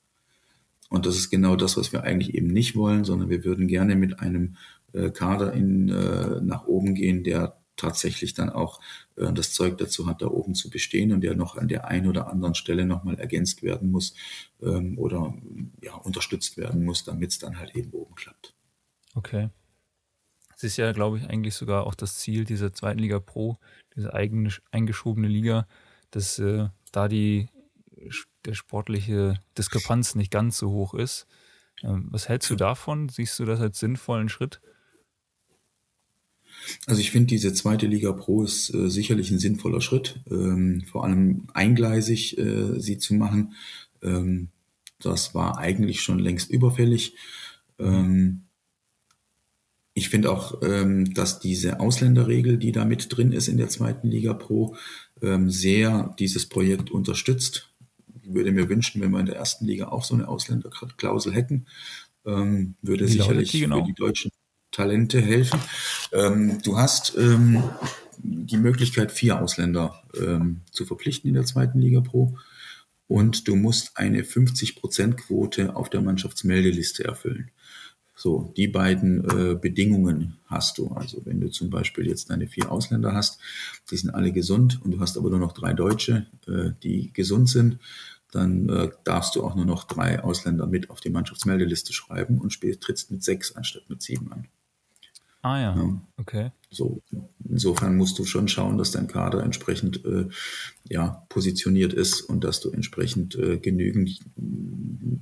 Und 0.95 1.05
das 1.05 1.17
ist 1.17 1.29
genau 1.29 1.57
das, 1.57 1.75
was 1.75 1.91
wir 1.91 2.03
eigentlich 2.03 2.33
eben 2.35 2.47
nicht 2.47 2.77
wollen, 2.77 3.03
sondern 3.03 3.29
wir 3.29 3.43
würden 3.43 3.67
gerne 3.67 3.97
mit 3.97 4.21
einem 4.21 4.55
äh, 4.93 5.09
Kader 5.09 5.51
in, 5.51 5.89
äh, 5.89 6.39
nach 6.39 6.67
oben 6.67 6.95
gehen, 6.95 7.25
der 7.25 7.57
tatsächlich 7.75 8.33
dann 8.33 8.49
auch 8.49 8.79
äh, 9.17 9.33
das 9.33 9.51
Zeug 9.51 9.77
dazu 9.77 10.07
hat, 10.07 10.21
da 10.21 10.27
oben 10.27 10.55
zu 10.55 10.69
bestehen 10.69 11.11
und 11.11 11.19
der 11.19 11.35
noch 11.35 11.57
an 11.57 11.67
der 11.67 11.89
einen 11.89 12.07
oder 12.07 12.29
anderen 12.29 12.55
Stelle 12.55 12.85
nochmal 12.85 13.19
ergänzt 13.19 13.61
werden 13.61 13.91
muss 13.91 14.15
ähm, 14.61 14.97
oder 14.97 15.33
ja, 15.81 15.95
unterstützt 15.95 16.55
werden 16.55 16.85
muss, 16.85 17.03
damit 17.03 17.31
es 17.31 17.39
dann 17.39 17.59
halt 17.59 17.75
eben 17.75 17.91
oben 17.91 18.15
klappt. 18.15 18.55
Okay. 19.15 19.49
Es 20.55 20.63
ist 20.63 20.77
ja, 20.77 20.93
glaube 20.93 21.17
ich, 21.17 21.25
eigentlich 21.25 21.55
sogar 21.55 21.85
auch 21.85 21.95
das 21.95 22.15
Ziel 22.15 22.45
dieser 22.45 22.71
zweiten 22.71 22.99
Liga 22.99 23.19
Pro, 23.19 23.57
diese 23.97 24.13
eigene 24.13 24.49
eingeschobene 24.71 25.27
Liga, 25.27 25.67
dass 26.11 26.39
äh, 26.39 26.69
da 26.93 27.09
die 27.09 27.49
der 28.45 28.53
sportliche 28.53 29.39
Diskrepanz 29.57 30.15
nicht 30.15 30.31
ganz 30.31 30.57
so 30.57 30.71
hoch 30.71 30.93
ist. 30.93 31.27
Ähm, 31.83 32.07
was 32.11 32.29
hältst 32.29 32.49
du 32.49 32.55
davon? 32.55 33.09
Siehst 33.09 33.39
du 33.39 33.45
das 33.45 33.59
als 33.59 33.79
sinnvollen 33.79 34.29
Schritt? 34.29 34.61
Also 36.87 37.01
ich 37.01 37.11
finde, 37.11 37.27
diese 37.27 37.53
zweite 37.53 37.87
Liga 37.87 38.11
Pro 38.13 38.43
ist 38.43 38.73
äh, 38.73 38.89
sicherlich 38.89 39.29
ein 39.31 39.39
sinnvoller 39.39 39.81
Schritt, 39.81 40.21
ähm, 40.29 40.83
vor 40.89 41.03
allem 41.03 41.47
eingleisig 41.53 42.37
äh, 42.37 42.79
sie 42.79 42.97
zu 42.97 43.13
machen. 43.13 43.53
Ähm, 44.01 44.49
das 44.99 45.35
war 45.35 45.57
eigentlich 45.57 46.01
schon 46.01 46.19
längst 46.19 46.49
überfällig. 46.49 47.15
Ähm, 47.77 48.45
ich 49.93 50.09
finde 50.09 50.31
auch, 50.31 50.61
ähm, 50.61 51.13
dass 51.13 51.39
diese 51.39 51.79
Ausländerregel, 51.79 52.57
die 52.57 52.71
da 52.71 52.83
mit 52.83 53.15
drin 53.15 53.31
ist 53.31 53.47
in 53.47 53.57
der 53.57 53.69
zweiten 53.69 54.09
Liga 54.09 54.33
Pro, 54.33 54.75
ähm, 55.21 55.49
sehr 55.49 56.13
dieses 56.19 56.49
Projekt 56.49 56.91
unterstützt. 56.91 57.73
Ich 58.25 58.33
würde 58.33 58.51
mir 58.51 58.69
wünschen, 58.69 59.01
wenn 59.01 59.11
wir 59.11 59.19
in 59.19 59.27
der 59.27 59.35
ersten 59.35 59.65
Liga 59.65 59.87
auch 59.89 60.03
so 60.03 60.15
eine 60.15 60.27
Ausländerklausel 60.27 61.33
hätten, 61.33 61.67
ähm, 62.25 62.75
würde 62.81 63.05
Wie 63.05 63.11
sicherlich 63.11 63.51
genau? 63.51 63.81
für 63.81 63.87
die 63.87 63.93
deutschen 63.93 64.31
Talente 64.71 65.21
helfen. 65.21 65.59
Ähm, 66.11 66.59
du 66.63 66.77
hast 66.77 67.15
ähm, 67.17 67.63
die 68.17 68.57
Möglichkeit, 68.57 69.11
vier 69.11 69.41
Ausländer 69.41 70.01
ähm, 70.19 70.61
zu 70.71 70.85
verpflichten 70.85 71.27
in 71.27 71.35
der 71.35 71.45
zweiten 71.45 71.79
Liga 71.79 72.01
Pro 72.01 72.37
und 73.07 73.47
du 73.47 73.55
musst 73.55 73.97
eine 73.97 74.23
50-Prozent-Quote 74.23 75.75
auf 75.75 75.89
der 75.89 76.01
Mannschaftsmeldeliste 76.01 77.03
erfüllen. 77.03 77.51
So, 78.17 78.53
die 78.55 78.69
beiden 78.69 79.25
äh, 79.25 79.55
Bedingungen 79.55 80.37
hast 80.45 80.77
du. 80.77 80.87
Also 80.87 81.25
wenn 81.25 81.41
du 81.41 81.49
zum 81.51 81.69
Beispiel 81.69 82.07
jetzt 82.07 82.29
deine 82.29 82.47
vier 82.47 82.71
Ausländer 82.71 83.13
hast, 83.13 83.39
die 83.91 83.97
sind 83.97 84.09
alle 84.11 84.31
gesund 84.31 84.81
und 84.83 84.91
du 84.91 84.99
hast 85.01 85.17
aber 85.17 85.29
nur 85.29 85.39
noch 85.39 85.51
drei 85.51 85.73
Deutsche, 85.73 86.25
äh, 86.47 86.71
die 86.81 87.11
gesund 87.11 87.49
sind, 87.49 87.77
dann 88.35 88.69
äh, 88.69 88.89
darfst 89.03 89.35
du 89.35 89.43
auch 89.43 89.55
nur 89.55 89.65
noch 89.65 89.85
drei 89.85 90.21
Ausländer 90.23 90.67
mit 90.67 90.89
auf 90.89 90.99
die 90.99 91.09
Mannschaftsmeldeliste 91.09 91.93
schreiben 91.93 92.39
und 92.39 92.51
spielst, 92.51 92.81
trittst 92.81 93.11
mit 93.11 93.23
sechs 93.23 93.55
anstatt 93.55 93.89
mit 93.89 94.01
sieben 94.01 94.31
an. 94.31 94.47
Ah 95.41 95.59
ja, 95.59 95.75
ja. 95.75 96.01
okay. 96.17 96.51
So, 96.71 97.03
insofern 97.47 97.95
musst 97.97 98.17
du 98.17 98.25
schon 98.25 98.47
schauen, 98.47 98.79
dass 98.79 98.91
dein 98.91 99.07
Kader 99.07 99.43
entsprechend 99.43 100.03
äh, 100.03 100.27
ja, 100.89 101.23
positioniert 101.29 101.93
ist 101.93 102.21
und 102.21 102.43
dass 102.43 102.61
du 102.61 102.71
entsprechend 102.71 103.35
äh, 103.35 103.59
genügend 103.59 104.19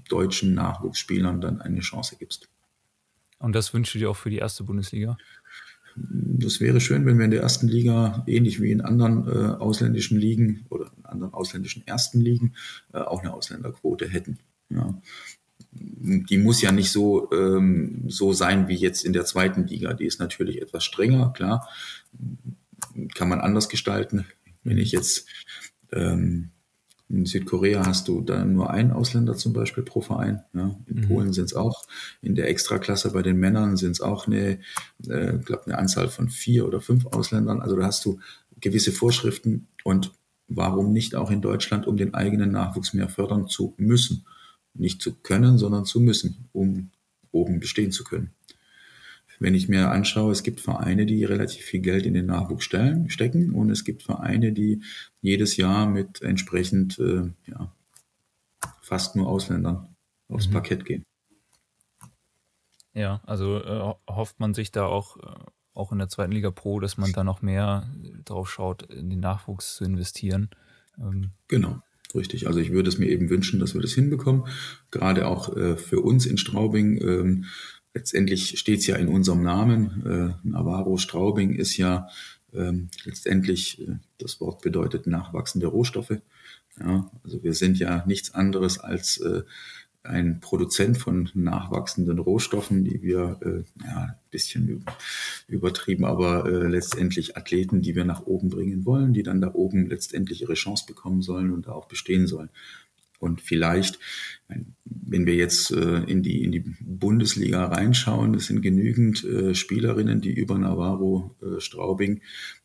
deutschen 0.10 0.54
Nachwuchsspielern 0.54 1.42
dann 1.42 1.60
eine 1.60 1.82
Chance 1.82 2.16
gibst. 2.18 2.48
Und 3.40 3.54
das 3.54 3.74
wünschst 3.74 3.96
du 3.96 4.00
dir 4.00 4.10
auch 4.10 4.16
für 4.16 4.30
die 4.30 4.38
erste 4.38 4.64
Bundesliga? 4.64 5.18
Das 5.96 6.62
wäre 6.62 6.80
schön, 6.80 7.06
wenn 7.06 7.18
wir 7.18 7.26
in 7.26 7.32
der 7.32 7.42
ersten 7.42 7.68
Liga, 7.68 8.24
ähnlich 8.26 8.62
wie 8.62 8.72
in 8.72 8.80
anderen 8.82 9.28
äh, 9.28 9.56
ausländischen 9.58 10.18
Ligen 10.18 10.66
oder 10.70 10.90
anderen 11.14 11.34
ausländischen 11.34 11.86
ersten 11.88 12.20
Ligen, 12.20 12.56
äh, 12.94 12.98
auch 12.98 13.22
eine 13.22 13.34
Ausländerquote 13.34 14.08
hätten. 14.08 14.40
Ja. 14.70 14.94
Die 15.72 16.38
muss 16.38 16.62
ja 16.62 16.72
nicht 16.72 16.92
so, 16.92 17.32
ähm, 17.32 18.04
so 18.08 18.34
sein 18.34 18.68
wie 18.68 18.76
jetzt 18.76 19.06
in 19.06 19.14
der 19.14 19.26
zweiten 19.26 19.66
Liga. 19.66 19.94
Die 19.94 20.06
ist 20.06 20.20
natürlich 20.20 20.62
etwas 20.62 20.84
strenger, 20.84 21.32
klar. 21.34 21.70
Kann 23.16 23.30
man 23.30 23.40
anders 23.40 23.70
gestalten. 23.70 24.26
Wenn 24.64 24.78
ich 24.78 24.92
jetzt 24.92 25.28
ähm, 25.92 26.52
in 27.14 27.26
Südkorea 27.26 27.86
hast 27.86 28.08
du 28.08 28.22
dann 28.22 28.54
nur 28.54 28.72
einen 28.72 28.92
Ausländer 28.92 29.36
zum 29.36 29.54
Beispiel 29.54 29.84
pro 29.84 30.02
Verein. 30.02 30.44
Ja. 30.54 30.76
In 30.88 31.02
mhm. 31.02 31.08
Polen 31.08 31.34
sind 31.34 31.46
es 31.46 31.54
auch, 31.54 31.84
in 32.22 32.34
der 32.34 32.50
Extraklasse 32.50 33.12
bei 33.12 33.22
den 33.22 33.38
Männern 33.38 33.78
sind 33.78 33.92
es 33.92 34.02
auch 34.02 34.26
eine, 34.28 34.60
äh, 35.08 35.38
glaube 35.38 35.66
eine 35.66 35.78
Anzahl 35.78 36.08
von 36.08 36.30
vier 36.30 36.66
oder 36.68 36.82
fünf 36.82 37.06
Ausländern. 37.06 37.62
Also 37.62 37.76
da 37.76 37.86
hast 37.86 38.04
du 38.06 38.20
gewisse 38.60 38.92
Vorschriften 38.92 39.68
und 39.84 40.12
warum 40.56 40.92
nicht 40.92 41.16
auch 41.16 41.32
in 41.32 41.42
Deutschland, 41.42 41.88
um 41.88 41.98
den 41.98 42.14
eigenen 42.14 42.52
Nachwuchs 42.52 42.94
mehr 42.94 43.10
fördern 43.10 43.48
zu 43.48 43.74
müssen. 43.78 44.26
Nicht 44.74 45.02
zu 45.02 45.14
können, 45.16 45.58
sondern 45.58 45.86
zu 45.86 46.00
müssen, 46.00 46.50
um 46.52 46.92
oben 47.32 47.60
bestehen 47.60 47.92
zu 47.92 48.04
können. 48.04 48.32
Wenn 49.40 49.56
ich 49.56 49.68
mir 49.68 49.92
anschaue, 49.92 50.32
es 50.32 50.44
gibt 50.44 50.62
Vereine, 50.62 51.06
die 51.06 51.26
relativ 51.26 51.66
viel 51.66 51.82
Geld 51.82 52.06
in 52.06 52.14
den 52.14 52.28
Nachwuchs 52.28 52.64
stellen, 52.64 53.10
stecken 53.10 53.54
und 53.54 53.70
es 53.72 53.84
gibt 53.84 54.04
Vereine, 54.04 54.54
die 54.54 54.84
jedes 55.22 55.58
Jahr 55.58 55.86
mit 55.86 56.22
entsprechend 56.22 56.98
äh, 57.00 57.30
ja, 57.48 57.74
fast 58.82 59.16
nur 59.16 59.28
Ausländern 59.28 59.96
aufs 60.30 60.48
mhm. 60.48 60.54
Parkett 60.54 60.86
gehen. 60.86 61.04
Ja, 62.94 63.22
also 63.26 63.58
äh, 63.58 63.94
hofft 64.08 64.40
man 64.40 64.54
sich 64.54 64.72
da 64.72 64.86
auch, 64.86 65.18
äh, 65.18 65.52
auch 65.74 65.92
in 65.92 65.98
der 65.98 66.10
zweiten 66.10 66.32
Liga 66.32 66.52
Pro, 66.52 66.80
dass 66.80 66.98
man 66.98 67.12
da 67.12 67.24
noch 67.24 67.42
mehr 67.42 67.88
drauf 68.26 68.50
schaut, 68.50 68.84
in 68.84 69.10
den 69.10 69.20
Nachwuchs 69.20 69.76
zu 69.76 69.86
investieren. 69.86 70.50
Ähm, 71.00 71.32
genau. 71.48 71.82
Richtig. 72.16 72.46
Also 72.48 72.60
ich 72.60 72.72
würde 72.72 72.90
es 72.90 73.00
mir 73.00 73.08
eben 73.08 73.30
wünschen, 73.30 73.60
dass 73.60 73.74
wir 73.74 73.82
das 73.82 73.94
hinbekommen. 73.94 74.46
Gerade 74.92 75.28
auch 75.28 75.56
äh, 75.56 75.76
für 75.76 76.02
uns 76.02 76.26
in 76.28 76.38
Straubing. 76.38 77.02
Ähm, 77.02 77.46
letztendlich 77.94 78.60
steht 78.60 78.80
es 78.80 78.88
ja 78.88 78.98
in 78.98 79.08
unserem 79.08 79.42
Namen. 79.42 80.06
Äh, 80.06 80.48
Navarro 80.48 80.98
Straubing 80.98 81.56
ist 81.56 81.76
ja 81.78 82.08
ähm, 82.54 82.90
letztendlich, 83.04 83.82
äh, 83.82 83.96
das 84.20 84.40
Wort 84.42 84.62
bedeutet 84.62 85.08
nachwachsende 85.08 85.68
Rohstoffe. 85.68 86.18
Ja, 86.80 87.10
also 87.24 87.44
wir 87.44 87.54
sind 87.54 87.78
ja 87.80 88.04
nichts 88.06 88.34
anderes 88.34 88.80
als 88.80 89.18
äh, 89.18 89.44
ein 90.04 90.42
Produzent 90.42 90.98
von 90.98 91.30
nachwachsenden 91.34 92.20
Rohstoffen, 92.20 92.84
die 92.84 93.02
wir, 93.02 93.40
äh, 93.42 93.86
ja, 93.86 94.04
ein 94.04 94.16
bisschen 94.32 94.86
übertrieben, 95.48 96.04
aber 96.04 96.46
äh, 96.46 96.68
letztendlich 96.68 97.38
Athleten, 97.38 97.82
die 97.82 97.96
wir 97.96 98.04
nach 98.04 98.26
oben 98.26 98.50
bringen 98.50 98.86
wollen, 98.86 99.14
die 99.14 99.24
dann 99.24 99.40
da 99.40 99.54
oben 99.54 99.88
letztendlich 99.88 100.42
ihre 100.42 100.56
Chance 100.56 100.86
bekommen 100.86 101.22
sollen 101.22 101.52
und 101.52 101.68
da 101.68 101.72
auch 101.72 101.88
bestehen 101.88 102.28
sollen. 102.28 102.50
Und 103.20 103.40
vielleicht, 103.40 104.00
wenn 104.84 105.26
wir 105.26 105.36
jetzt 105.36 105.72
äh, 105.72 106.04
in, 106.04 106.24
die, 106.24 106.44
in 106.44 106.52
die 106.52 106.66
Bundesliga 106.82 107.68
reinschauen, 107.68 108.36
es 108.36 108.48
sind 108.48 108.62
genügend 108.62 109.24
äh, 109.24 109.56
Spielerinnen, 109.56 110.20
die 110.20 110.34
über 110.34 110.58
Navarro 110.58 111.34
äh, 111.42 111.62
Straubing 111.62 112.22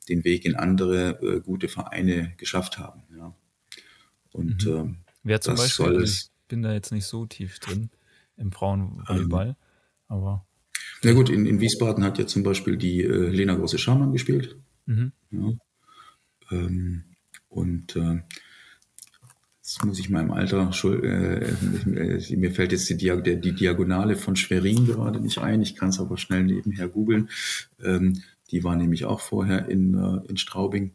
den 0.08 0.24
Weg 0.24 0.44
in 0.44 0.56
andere 0.56 1.22
äh, 1.22 1.40
gute 1.40 1.68
Vereine 1.68 2.32
geschafft 2.38 2.78
haben. 2.78 3.02
Ja. 3.16 3.36
Und 4.32 4.66
mhm. 4.66 4.72
Ähm, 4.72 4.96
Wer 5.22 5.40
zum 5.40 5.54
Beispiel, 5.54 5.86
also 5.86 6.00
ich 6.00 6.30
bin 6.48 6.62
da 6.62 6.72
jetzt 6.72 6.92
nicht 6.92 7.06
so 7.06 7.26
tief 7.26 7.58
drin 7.58 7.90
im 8.36 8.52
Frauenvolleyball, 8.52 9.48
ähm, 9.48 9.56
aber. 10.08 10.46
Na 11.02 11.12
gut, 11.12 11.28
in, 11.28 11.46
in 11.46 11.60
Wiesbaden 11.60 12.02
hat 12.04 12.18
ja 12.18 12.26
zum 12.26 12.42
Beispiel 12.42 12.76
die 12.76 13.02
äh, 13.02 13.28
Lena 13.28 13.54
Große-Scharmann 13.54 14.12
gespielt. 14.12 14.56
Mhm. 14.86 15.12
Ja. 15.30 15.52
Ähm, 16.50 17.04
und 17.48 17.96
äh, 17.96 18.20
Jetzt 19.68 19.84
muss 19.84 19.98
ich 19.98 20.08
meinem 20.08 20.30
Alter, 20.30 20.70
äh, 20.82 22.36
mir 22.36 22.52
fällt 22.52 22.72
jetzt 22.72 22.88
die, 22.88 22.96
die, 22.96 23.52
Diagonale 23.52 24.16
von 24.16 24.34
Schwerin 24.34 24.86
gerade 24.86 25.20
nicht 25.20 25.36
ein. 25.36 25.60
Ich 25.60 25.76
kann 25.76 25.90
es 25.90 26.00
aber 26.00 26.16
schnell 26.16 26.44
nebenher 26.44 26.88
googeln. 26.88 27.28
Ähm, 27.84 28.22
die 28.50 28.64
war 28.64 28.76
nämlich 28.76 29.04
auch 29.04 29.20
vorher 29.20 29.68
in, 29.68 29.92
äh, 29.92 30.26
in 30.26 30.38
Straubing 30.38 30.92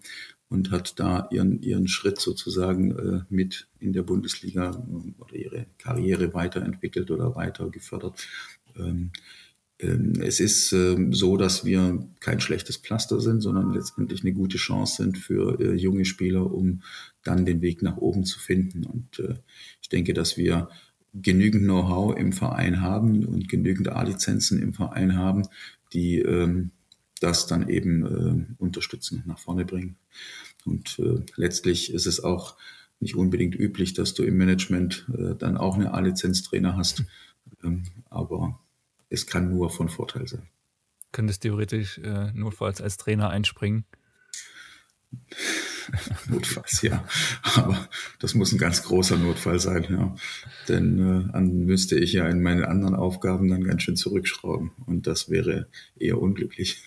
und 0.54 0.70
hat 0.72 1.00
da 1.00 1.28
ihren, 1.32 1.62
ihren 1.62 1.88
Schritt 1.88 2.20
sozusagen 2.20 2.92
äh, 2.92 3.22
mit 3.30 3.68
in 3.80 3.92
der 3.92 4.04
Bundesliga 4.04 4.70
äh, 4.70 5.22
oder 5.22 5.36
ihre 5.36 5.66
Karriere 5.80 6.34
weiterentwickelt 6.34 7.10
oder 7.10 7.36
weiter 7.36 7.70
gefördert. 7.70 8.28
Ähm, 8.78 9.10
ähm, 9.80 10.22
es 10.22 10.39
ist 10.39 10.72
ähm, 10.72 11.12
so, 11.12 11.38
dass 11.38 11.66
wir 11.66 12.08
kein 12.20 12.39
schlechtes 12.39 12.78
Pflaster 12.78 13.20
sind, 13.20 13.42
sondern 13.42 13.74
letztendlich 13.74 14.22
eine 14.22 14.34
gute 14.34 14.58
Chance 14.58 15.04
sind 15.04 15.18
für 15.18 15.60
äh, 15.60 15.74
junge 15.74 16.06
Spieler, 16.06 16.54
um 16.54 16.84
dann 17.24 17.46
den 17.46 17.62
Weg 17.62 17.82
nach 17.82 17.98
oben 17.98 18.24
zu 18.24 18.39
finden. 18.39 18.86
Und 18.86 19.20
äh, 19.20 19.36
ich 19.82 19.89
denke, 19.89 20.13
dass 20.13 20.38
wir 20.38 20.70
genügend 21.13 21.63
Know-how 21.63 22.16
im 22.16 22.32
Verein 22.32 22.82
haben 22.82 23.26
und 23.26 23.50
genügend 23.50 23.89
A-Lizenzen 23.89 24.62
im 24.62 24.74
Verein 24.74 25.18
haben, 25.18 25.48
die 25.94 26.20
ähm, 26.20 26.72
das 27.24 27.48
dann 27.48 27.70
eben 27.70 28.56
unterstützen, 28.60 29.24
nach 29.26 29.40
vorne 29.40 29.66
bringen. 29.66 29.96
Und 30.66 31.00
äh, 31.00 31.22
letztlich 31.36 31.94
ist 31.94 32.06
es 32.06 32.24
auch 32.24 32.56
nicht 33.00 33.16
unbedingt 33.16 33.56
üblich, 33.56 33.94
dass 33.94 34.14
du 34.14 34.24
im 34.24 34.38
Management 34.38 35.06
dann 35.40 35.58
auch 35.58 35.76
eine 35.76 35.94
A-Lizenz-Trainer 35.94 36.78
hast. 36.78 37.04
aber 38.10 38.60
es 39.10 39.28
kann 39.28 39.50
nur 39.50 39.70
von 39.70 39.90
Vorteil 39.90 40.28
sein. 40.28 40.48
Könntest 41.12 41.44
theoretisch 41.44 42.00
äh, 42.00 42.32
notfalls 42.34 42.82
als 42.82 42.98
Trainer 42.98 43.30
einspringen? 43.30 43.86
Notfalls, 46.28 46.82
ja. 46.82 47.08
Aber 47.56 47.88
das 48.20 48.34
muss 48.34 48.52
ein 48.52 48.58
ganz 48.58 48.82
großer 48.84 49.18
Notfall 49.18 49.60
sein, 49.60 49.86
ja. 49.90 50.16
Denn 50.68 50.98
äh, 50.98 51.32
dann 51.32 51.66
müsste 51.66 52.00
ich 52.00 52.14
ja 52.14 52.28
in 52.28 52.42
meine 52.42 52.68
anderen 52.68 52.96
Aufgaben 52.96 53.50
dann 53.50 53.64
ganz 53.64 53.84
schön 53.84 53.96
zurückschrauben. 53.96 54.72
Und 54.88 55.06
das 55.06 55.30
wäre 55.30 55.68
eher 55.96 56.20
unglücklich. 56.20 56.82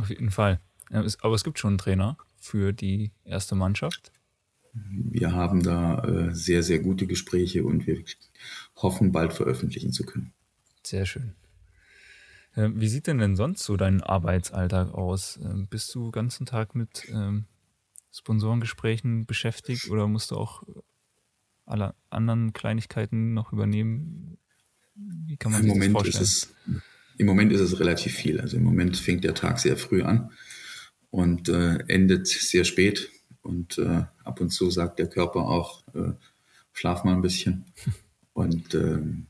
Auf 0.00 0.08
jeden 0.08 0.30
Fall. 0.30 0.60
Aber 0.88 1.34
es 1.34 1.44
gibt 1.44 1.58
schon 1.58 1.72
einen 1.72 1.78
Trainer 1.78 2.16
für 2.38 2.72
die 2.72 3.12
erste 3.24 3.54
Mannschaft. 3.54 4.12
Wir 4.72 5.32
haben 5.32 5.62
da 5.62 6.02
äh, 6.04 6.34
sehr, 6.34 6.62
sehr 6.62 6.78
gute 6.78 7.06
Gespräche 7.06 7.64
und 7.64 7.86
wir 7.86 8.02
hoffen, 8.76 9.12
bald 9.12 9.32
veröffentlichen 9.32 9.92
zu 9.92 10.04
können. 10.04 10.32
Sehr 10.82 11.04
schön. 11.06 11.34
Ähm, 12.56 12.80
wie 12.80 12.88
sieht 12.88 13.06
denn 13.06 13.18
denn 13.18 13.36
sonst 13.36 13.62
so 13.62 13.76
dein 13.76 14.02
Arbeitsalltag 14.02 14.94
aus? 14.94 15.38
Ähm, 15.42 15.66
bist 15.68 15.94
du 15.94 16.06
den 16.06 16.12
ganzen 16.12 16.46
Tag 16.46 16.74
mit 16.74 17.06
ähm, 17.10 17.44
Sponsorengesprächen 18.12 19.26
beschäftigt 19.26 19.90
oder 19.90 20.08
musst 20.08 20.30
du 20.30 20.36
auch 20.36 20.62
alle 21.66 21.94
anderen 22.08 22.52
Kleinigkeiten 22.52 23.34
noch 23.34 23.52
übernehmen? 23.52 24.38
Wie 24.94 25.36
kann 25.36 25.52
man 25.52 25.60
Im 25.60 25.66
sich 25.66 25.74
Moment 25.74 25.94
das 25.94 26.02
vorstellen? 26.02 26.24
Ist 26.24 26.56
es, 26.66 26.82
Im 27.20 27.26
Moment 27.26 27.52
ist 27.52 27.60
es 27.60 27.78
relativ 27.78 28.14
viel. 28.14 28.40
Also 28.40 28.56
im 28.56 28.64
Moment 28.64 28.96
fängt 28.96 29.24
der 29.24 29.34
Tag 29.34 29.58
sehr 29.58 29.76
früh 29.76 30.00
an 30.00 30.30
und 31.10 31.50
äh, 31.50 31.80
endet 31.86 32.26
sehr 32.26 32.64
spät. 32.64 33.10
Und 33.42 33.76
äh, 33.76 34.04
ab 34.24 34.40
und 34.40 34.48
zu 34.48 34.70
sagt 34.70 34.98
der 34.98 35.06
Körper 35.06 35.40
auch, 35.40 35.82
äh, 35.94 36.12
schlaf 36.72 37.04
mal 37.04 37.12
ein 37.12 37.20
bisschen. 37.20 37.66
Und 38.32 38.74
ähm, 38.74 39.26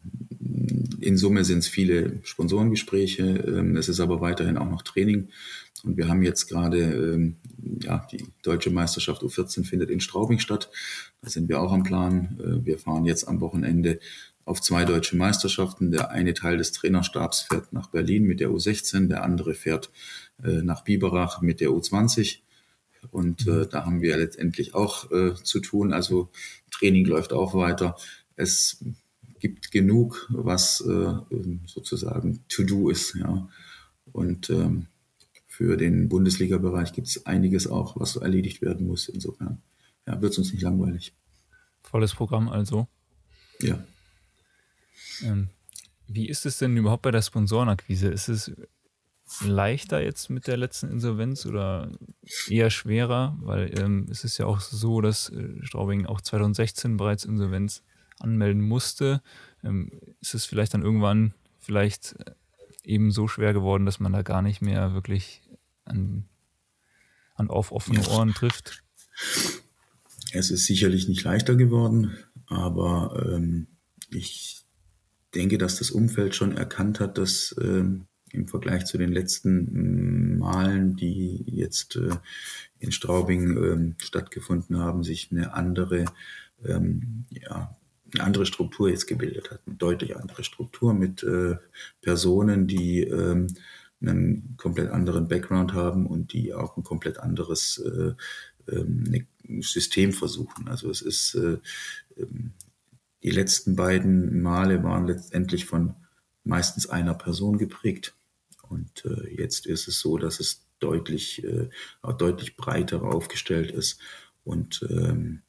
in 1.01 1.17
Summe 1.17 1.43
sind 1.43 1.61
es 1.61 1.69
viele 1.69 2.21
Sponsorengespräche. 2.23 3.23
Ähm, 3.23 3.77
es 3.77 3.89
ist 3.89 3.99
aber 3.99 4.21
weiterhin 4.21 4.59
auch 4.59 4.71
noch 4.71 4.83
Training. 4.83 5.31
Und 5.83 5.97
wir 5.97 6.07
haben 6.07 6.23
jetzt 6.23 6.49
gerade, 6.49 6.79
ähm, 6.79 7.39
ja, 7.83 8.07
die 8.13 8.25
deutsche 8.43 8.71
Meisterschaft 8.71 9.23
U14 9.23 9.65
findet 9.65 9.91
in 9.91 10.01
Straubing 10.01 10.39
statt. 10.39 10.71
Da 11.23 11.31
sind 11.31 11.49
wir 11.49 11.61
auch 11.61 11.73
am 11.73 11.83
Plan. 11.83 12.39
Äh, 12.39 12.65
wir 12.65 12.79
fahren 12.79 13.07
jetzt 13.07 13.27
am 13.27 13.41
Wochenende 13.41 13.99
auf 14.51 14.61
zwei 14.61 14.85
deutsche 14.85 15.17
Meisterschaften. 15.17 15.93
Der 15.93 16.11
eine 16.11 16.35
Teil 16.35 16.59
des 16.59 16.73
Trainerstabs 16.73 17.43
fährt 17.43 17.73
nach 17.73 17.87
Berlin 17.87 18.25
mit 18.25 18.41
der 18.41 18.51
U16, 18.51 19.07
der 19.07 19.23
andere 19.23 19.55
fährt 19.55 19.91
äh, 20.43 20.63
nach 20.63 20.83
Biberach 20.83 21.41
mit 21.41 21.61
der 21.61 21.71
U20. 21.71 22.41
Und 23.13 23.47
äh, 23.47 23.69
da 23.69 23.87
haben 23.87 24.03
wir 24.03 24.17
letztendlich 24.17 24.75
auch 24.75 25.09
äh, 25.13 25.35
zu 25.35 25.61
tun. 25.61 25.93
Also 25.93 26.31
Training 26.73 27.07
läuft 27.07 27.33
auch 27.33 27.55
weiter. 27.55 27.97
Es 28.35 28.85
gibt 29.39 29.71
genug, 29.71 30.29
was 30.31 30.81
äh, 30.81 31.13
sozusagen 31.67 32.45
to 32.49 32.65
do 32.65 32.91
ist. 32.91 33.15
Ja. 33.15 33.49
Und 34.11 34.51
ähm, 34.51 34.89
für 35.47 35.77
den 35.77 36.09
Bundesliga-Bereich 36.09 36.93
gibt 36.93 37.07
es 37.07 37.25
einiges 37.25 37.69
auch, 37.69 38.01
was 38.01 38.17
erledigt 38.17 38.63
werden 38.63 38.89
muss. 38.89 39.09
Insofern 39.09 39.63
ja, 40.09 40.21
wird 40.21 40.33
es 40.33 40.39
uns 40.39 40.53
nicht 40.53 40.63
langweilig. 40.63 41.15
Volles 41.83 42.15
Programm 42.15 42.49
also. 42.49 42.89
Ja. 43.61 43.85
Ähm, 45.25 45.49
wie 46.07 46.29
ist 46.29 46.47
es 46.47 46.59
denn 46.59 46.77
überhaupt 46.77 47.03
bei 47.03 47.11
der 47.11 47.23
Sponsorenakquise? 47.23 48.09
Ist 48.09 48.29
es 48.29 48.53
leichter 49.45 50.03
jetzt 50.03 50.29
mit 50.29 50.47
der 50.47 50.57
letzten 50.57 50.89
Insolvenz 50.89 51.47
oder 51.47 51.91
eher 52.49 52.71
schwerer? 52.71 53.37
Weil 53.41 53.79
ähm, 53.79 54.09
es 54.11 54.25
ist 54.25 54.39
ja 54.39 54.47
auch 54.47 54.61
so, 54.61 55.01
dass 55.01 55.31
äh, 55.31 55.65
Straubing 55.65 56.07
auch 56.07 56.21
2016 56.21 56.97
bereits 56.97 57.25
Insolvenz 57.25 57.83
anmelden 58.19 58.63
musste. 58.63 59.23
Ähm, 59.63 59.93
ist 60.21 60.35
es 60.35 60.45
vielleicht 60.45 60.75
dann 60.75 60.83
irgendwann 60.83 61.35
vielleicht 61.59 62.17
äh, 62.19 62.33
eben 62.85 63.11
so 63.13 63.29
schwer 63.29 63.53
geworden, 63.53 63.87
dass 63.87 64.01
man 64.01 64.13
da 64.13 64.23
gar 64.23 64.43
nicht 64.43 64.63
mehr 64.63 64.95
wirklich 64.95 65.43
an, 65.85 66.25
an 67.35 67.51
auf 67.51 67.73
offene 67.73 68.07
Ohren 68.09 68.35
trifft? 68.35 68.83
Es 70.33 70.51
ist 70.51 70.67
sicherlich 70.67 71.09
nicht 71.09 71.25
leichter 71.25 71.57
geworden, 71.57 72.17
aber 72.47 73.31
ähm, 73.33 73.69
ich 74.11 74.60
denke, 75.35 75.59
dass 75.59 75.79
das 75.79 75.91
Umfeld 75.91 76.35
schon 76.35 76.57
erkannt 76.57 77.01
hat, 77.01 77.19
dass 77.19 77.55
ähm, 77.61 78.07
im 78.33 78.47
Vergleich 78.47 78.87
zu 78.87 78.99
den 78.99 79.13
letzten 79.13 80.39
Malen, 80.39 80.97
die 80.97 81.45
jetzt 81.47 81.97
äh, 81.97 82.11
in 82.79 82.93
Straubing 82.93 83.57
ähm, 83.57 83.95
stattgefunden 83.99 84.79
haben, 84.79 85.03
sich 85.03 85.31
eine 85.31 85.55
andere, 85.55 86.05
ähm, 86.65 87.25
ja, 87.31 87.77
eine 88.13 88.25
andere 88.25 88.47
Struktur 88.47 88.89
jetzt 88.89 89.07
gebildet 89.07 89.51
hat, 89.51 89.61
eine 89.67 89.77
deutlich 89.77 90.17
andere 90.17 90.45
Struktur 90.45 90.95
mit 90.95 91.23
äh, 91.23 91.57
Personen, 92.01 92.67
die 92.67 93.03
ähm, 93.03 93.49
einen 94.01 94.55
komplett 94.57 94.91
anderen 94.91 95.29
Background 95.29 95.75
haben 95.75 96.07
und 96.07 96.33
die 96.33 96.55
auch 96.55 96.77
ein 96.77 96.85
komplett 96.85 97.19
anderes 97.19 97.79
äh, 97.79 98.15
ähm, 98.73 99.27
System 99.61 100.13
versuchen. 100.13 100.69
Also 100.69 100.91
es 100.91 101.03
ist 101.03 101.35
äh, 101.35 101.59
ähm, 102.17 102.53
die 103.23 103.31
letzten 103.31 103.77
beiden 103.77 104.43
Male 104.43 104.83
waren 104.83 105.07
letztendlich 105.07 105.67
von 105.67 105.95
meistens 106.45 106.89
einer 106.89 107.15
Person 107.15 107.59
geprägt. 107.59 108.15
Und 108.63 109.05
äh, 109.05 109.35
jetzt 109.35 109.67
ist 109.67 109.89
es 109.89 110.01
so, 110.01 110.17
dass 110.17 110.41
es 110.41 110.67
deutlich, 110.79 111.45
äh, 111.45 111.69
deutlich 112.19 112.57
breiter 112.57 113.03
aufgestellt 113.03 113.71
ist 113.71 114.01
und 114.45 114.87
ähm, 114.89 115.43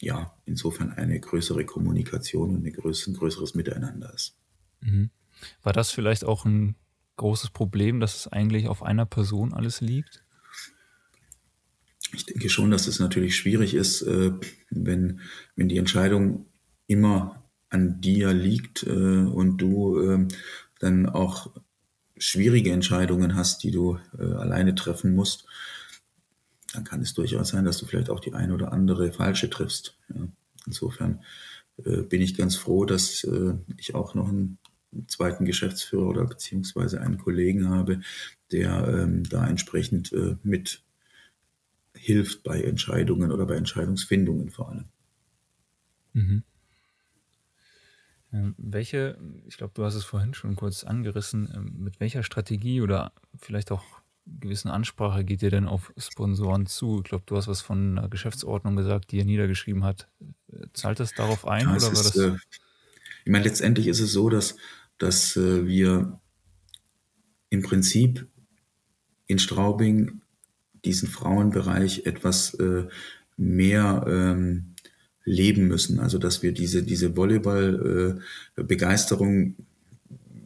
ja, 0.00 0.36
insofern 0.44 0.92
eine 0.92 1.18
größere 1.18 1.64
Kommunikation 1.64 2.56
und 2.56 2.66
ein 2.66 2.72
größeres 2.72 3.54
Miteinander 3.54 4.12
ist. 4.14 4.36
Mhm. 4.80 5.10
War 5.62 5.72
das 5.72 5.90
vielleicht 5.90 6.24
auch 6.24 6.44
ein 6.44 6.76
großes 7.16 7.50
Problem, 7.50 8.00
dass 8.00 8.16
es 8.16 8.28
eigentlich 8.28 8.68
auf 8.68 8.82
einer 8.82 9.06
Person 9.06 9.52
alles 9.52 9.80
liegt? 9.80 10.24
Ich 12.12 12.24
denke 12.24 12.48
schon, 12.48 12.70
dass 12.70 12.86
es 12.86 13.00
natürlich 13.00 13.36
schwierig 13.36 13.74
ist, 13.74 14.02
äh, 14.02 14.32
wenn, 14.70 15.20
wenn 15.56 15.68
die 15.68 15.78
Entscheidung 15.78 16.46
immer 16.88 17.44
an 17.70 18.00
dir 18.00 18.32
liegt 18.32 18.82
äh, 18.82 18.90
und 18.90 19.58
du 19.58 20.00
äh, 20.00 20.28
dann 20.80 21.06
auch 21.06 21.50
schwierige 22.16 22.72
Entscheidungen 22.72 23.36
hast, 23.36 23.62
die 23.62 23.70
du 23.70 23.98
äh, 24.18 24.22
alleine 24.22 24.74
treffen 24.74 25.14
musst, 25.14 25.46
dann 26.72 26.84
kann 26.84 27.00
es 27.00 27.14
durchaus 27.14 27.50
sein, 27.50 27.64
dass 27.64 27.78
du 27.78 27.86
vielleicht 27.86 28.10
auch 28.10 28.20
die 28.20 28.34
eine 28.34 28.54
oder 28.54 28.72
andere 28.72 29.12
falsche 29.12 29.48
triffst. 29.48 29.96
Ja. 30.08 30.26
Insofern 30.66 31.22
äh, 31.84 32.02
bin 32.02 32.20
ich 32.20 32.36
ganz 32.36 32.56
froh, 32.56 32.84
dass 32.84 33.24
äh, 33.24 33.54
ich 33.76 33.94
auch 33.94 34.14
noch 34.14 34.28
einen 34.28 34.58
zweiten 35.06 35.44
Geschäftsführer 35.44 36.08
oder 36.08 36.24
beziehungsweise 36.24 37.00
einen 37.00 37.18
Kollegen 37.18 37.68
habe, 37.68 38.00
der 38.50 38.88
ähm, 38.88 39.28
da 39.28 39.46
entsprechend 39.46 40.12
äh, 40.12 40.36
mit 40.42 40.82
hilft 41.94 42.42
bei 42.42 42.62
Entscheidungen 42.62 43.32
oder 43.32 43.46
bei 43.46 43.56
Entscheidungsfindungen 43.56 44.50
vor 44.50 44.70
allem. 44.70 44.84
Mhm. 46.12 46.42
Ähm, 48.32 48.54
welche, 48.58 49.18
ich 49.46 49.56
glaube, 49.56 49.72
du 49.74 49.84
hast 49.84 49.94
es 49.94 50.04
vorhin 50.04 50.34
schon 50.34 50.56
kurz 50.56 50.84
angerissen, 50.84 51.48
ähm, 51.54 51.74
mit 51.78 52.00
welcher 52.00 52.22
Strategie 52.22 52.82
oder 52.82 53.12
vielleicht 53.36 53.72
auch 53.72 53.84
gewissen 54.26 54.68
Ansprache 54.68 55.24
geht 55.24 55.42
ihr 55.42 55.50
denn 55.50 55.66
auf 55.66 55.92
Sponsoren 55.96 56.66
zu? 56.66 56.98
Ich 56.98 57.04
glaube, 57.04 57.24
du 57.26 57.36
hast 57.36 57.48
was 57.48 57.62
von 57.62 57.98
einer 57.98 58.08
Geschäftsordnung 58.08 58.76
gesagt, 58.76 59.10
die 59.10 59.20
er 59.20 59.24
niedergeschrieben 59.24 59.84
hat. 59.84 60.08
Zahlt 60.74 61.00
das 61.00 61.14
darauf 61.14 61.46
ein? 61.46 61.62
Ja, 61.62 61.76
oder 61.76 61.82
war 61.82 61.92
ist, 61.92 62.04
das 62.04 62.16
äh, 62.16 62.36
ich 63.24 63.32
meine, 63.32 63.44
letztendlich 63.44 63.88
ist 63.88 64.00
es 64.00 64.12
so, 64.12 64.28
dass, 64.28 64.56
dass 64.98 65.36
äh, 65.36 65.66
wir 65.66 66.18
im 67.50 67.62
Prinzip 67.62 68.26
in 69.26 69.38
Straubing 69.38 70.22
diesen 70.84 71.08
Frauenbereich 71.08 72.06
etwas 72.06 72.54
äh, 72.54 72.88
mehr 73.36 74.04
ähm, 74.06 74.74
leben 75.28 75.68
müssen. 75.68 76.00
Also 76.00 76.18
dass 76.18 76.42
wir 76.42 76.52
diese, 76.52 76.82
diese 76.82 77.16
Volleyball-Begeisterung, 77.16 79.50
äh, 79.50 79.54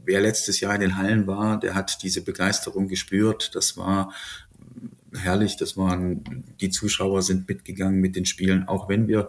wer 0.05 0.21
letztes 0.21 0.61
Jahr 0.61 0.75
in 0.75 0.81
den 0.81 0.97
Hallen 0.97 1.27
war, 1.27 1.61
der 1.61 1.75
hat 1.75 2.03
diese 2.03 2.23
Begeisterung 2.23 2.89
gespürt. 2.89 3.55
Das 3.55 3.77
war 3.77 4.13
herrlich, 5.15 5.57
das 5.57 5.77
waren, 5.77 6.45
die 6.61 6.71
Zuschauer 6.71 7.23
sind 7.23 7.49
mitgegangen 7.49 8.01
mit 8.01 8.17
den 8.17 8.25
Spielen, 8.25 8.67
auch 8.67 8.89
wenn 8.89 9.09
wir 9.09 9.29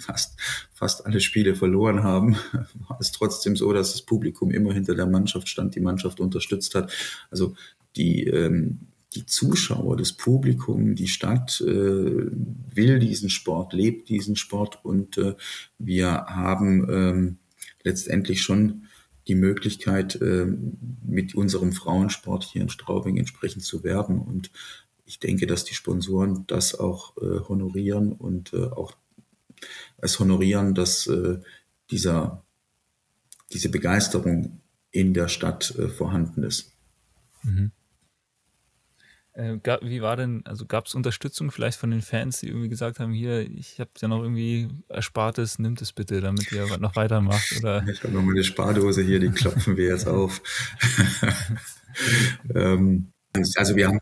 fast, 0.00 0.38
fast 0.72 1.06
alle 1.06 1.20
Spiele 1.20 1.54
verloren 1.54 2.02
haben, 2.02 2.36
war 2.88 2.98
es 3.00 3.12
trotzdem 3.12 3.56
so, 3.56 3.72
dass 3.72 3.92
das 3.92 4.02
Publikum 4.02 4.50
immer 4.50 4.72
hinter 4.72 4.94
der 4.94 5.06
Mannschaft 5.06 5.48
stand, 5.48 5.74
die 5.74 5.80
Mannschaft 5.80 6.20
unterstützt 6.20 6.74
hat. 6.74 6.92
Also 7.30 7.54
die, 7.96 8.24
ähm, 8.24 8.88
die 9.14 9.26
Zuschauer, 9.26 9.96
das 9.96 10.12
Publikum, 10.12 10.94
die 10.94 11.08
Stadt 11.08 11.60
äh, 11.60 11.66
will 11.66 12.98
diesen 12.98 13.30
Sport, 13.30 13.72
lebt 13.72 14.08
diesen 14.08 14.36
Sport 14.36 14.84
und 14.84 15.16
äh, 15.16 15.34
wir 15.78 16.26
haben 16.26 16.88
ähm, 16.90 17.38
letztendlich 17.82 18.42
schon 18.42 18.84
die 19.26 19.34
Möglichkeit, 19.34 20.20
äh, 20.20 20.46
mit 21.06 21.34
unserem 21.34 21.72
Frauensport 21.72 22.44
hier 22.44 22.62
in 22.62 22.68
Straubing 22.68 23.16
entsprechend 23.16 23.62
zu 23.64 23.84
werben. 23.84 24.20
Und 24.20 24.50
ich 25.04 25.18
denke, 25.18 25.46
dass 25.46 25.64
die 25.64 25.74
Sponsoren 25.74 26.44
das 26.46 26.78
auch 26.78 27.16
äh, 27.18 27.40
honorieren 27.48 28.12
und 28.12 28.52
äh, 28.52 28.64
auch 28.64 28.92
es 29.98 30.18
honorieren, 30.18 30.74
dass 30.74 31.06
äh, 31.06 31.38
dieser, 31.90 32.42
diese 33.52 33.70
Begeisterung 33.70 34.60
in 34.90 35.12
der 35.14 35.28
Stadt 35.28 35.74
vorhanden 35.96 36.42
ist. 36.42 36.72
Mhm. 37.42 37.72
Äh, 39.38 39.60
wie 39.82 40.02
war 40.02 40.16
denn, 40.16 40.42
also 40.46 40.66
gab 40.66 40.86
es 40.86 40.96
Unterstützung 40.96 41.52
vielleicht 41.52 41.78
von 41.78 41.92
den 41.92 42.02
Fans, 42.02 42.40
die 42.40 42.48
irgendwie 42.48 42.68
gesagt 42.68 42.98
haben, 42.98 43.12
hier, 43.12 43.48
ich 43.48 43.78
habe 43.78 43.90
ja 44.00 44.08
noch 44.08 44.20
irgendwie 44.20 44.68
Erspartes, 44.88 45.60
nimmt 45.60 45.80
es 45.80 45.92
bitte, 45.92 46.20
damit 46.20 46.50
ihr 46.50 46.66
noch 46.80 46.96
weitermacht? 46.96 47.54
Oder? 47.60 47.86
Ich 47.86 48.02
habe 48.02 48.12
noch 48.14 48.22
mal 48.22 48.32
eine 48.32 48.42
Spardose 48.42 49.00
hier, 49.02 49.20
die 49.20 49.30
klopfen 49.30 49.76
wir 49.76 49.90
jetzt 49.90 50.08
auf. 50.08 50.42
ähm, 52.52 53.12
also 53.54 53.76
wir 53.76 53.86
haben, 53.86 54.00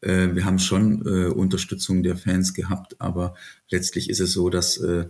äh, 0.00 0.34
wir 0.34 0.46
haben 0.46 0.58
schon 0.58 1.04
äh, 1.04 1.26
Unterstützung 1.26 2.02
der 2.02 2.16
Fans 2.16 2.54
gehabt, 2.54 2.98
aber 2.98 3.34
letztlich 3.68 4.08
ist 4.08 4.20
es 4.20 4.32
so, 4.32 4.48
dass, 4.48 4.78
äh, 4.78 5.04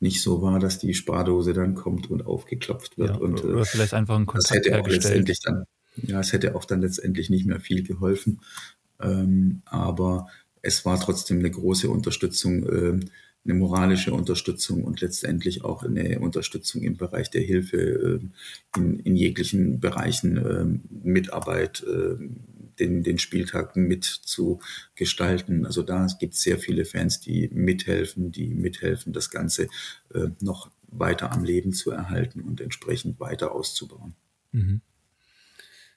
nicht 0.00 0.20
so 0.20 0.42
war, 0.42 0.58
dass 0.58 0.78
die 0.78 0.92
Spardose 0.92 1.54
dann 1.54 1.74
kommt 1.74 2.10
und 2.10 2.26
aufgeklopft 2.26 2.98
wird. 2.98 3.10
Ja, 3.10 3.16
und, 3.16 3.42
oder 3.42 3.64
vielleicht 3.64 3.94
einfach 3.94 4.16
ein 4.16 4.26
Kontakt 4.26 4.50
das 4.50 4.66
hätte 4.66 4.78
auch 4.78 4.86
letztendlich 4.86 5.40
dann, 5.40 5.64
ja, 5.96 6.20
es 6.20 6.32
hätte 6.32 6.54
auch 6.54 6.64
dann 6.64 6.82
letztendlich 6.82 7.30
nicht 7.30 7.46
mehr 7.46 7.60
viel 7.60 7.82
geholfen. 7.82 8.40
Ähm, 9.00 9.62
aber 9.64 10.28
es 10.62 10.84
war 10.84 11.00
trotzdem 11.00 11.38
eine 11.38 11.50
große 11.50 11.88
Unterstützung, 11.88 12.68
äh, 12.68 13.00
eine 13.44 13.54
moralische 13.54 14.12
Unterstützung 14.12 14.84
und 14.84 15.00
letztendlich 15.00 15.64
auch 15.64 15.82
eine 15.82 16.20
Unterstützung 16.20 16.82
im 16.82 16.96
Bereich 16.96 17.30
der 17.30 17.40
Hilfe 17.40 17.78
äh, 17.78 18.78
in, 18.78 19.00
in 19.00 19.16
jeglichen 19.16 19.80
Bereichen, 19.80 20.36
äh, 20.36 20.66
Mitarbeit, 20.90 21.82
äh, 21.84 22.16
den, 22.78 23.02
den 23.02 23.18
Spieltag 23.18 23.76
mit 23.76 24.04
zu 24.04 24.60
gestalten. 24.94 25.66
Also 25.66 25.82
da 25.82 26.06
gibt 26.18 26.34
es 26.34 26.42
sehr 26.42 26.58
viele 26.58 26.84
Fans, 26.84 27.20
die 27.20 27.48
mithelfen, 27.52 28.32
die 28.32 28.54
mithelfen, 28.54 29.12
das 29.12 29.30
Ganze 29.30 29.68
äh, 30.14 30.28
noch 30.40 30.70
weiter 30.88 31.32
am 31.32 31.44
Leben 31.44 31.72
zu 31.72 31.90
erhalten 31.90 32.40
und 32.40 32.60
entsprechend 32.60 33.20
weiter 33.20 33.52
auszubauen. 33.52 34.14
Mhm. 34.52 34.80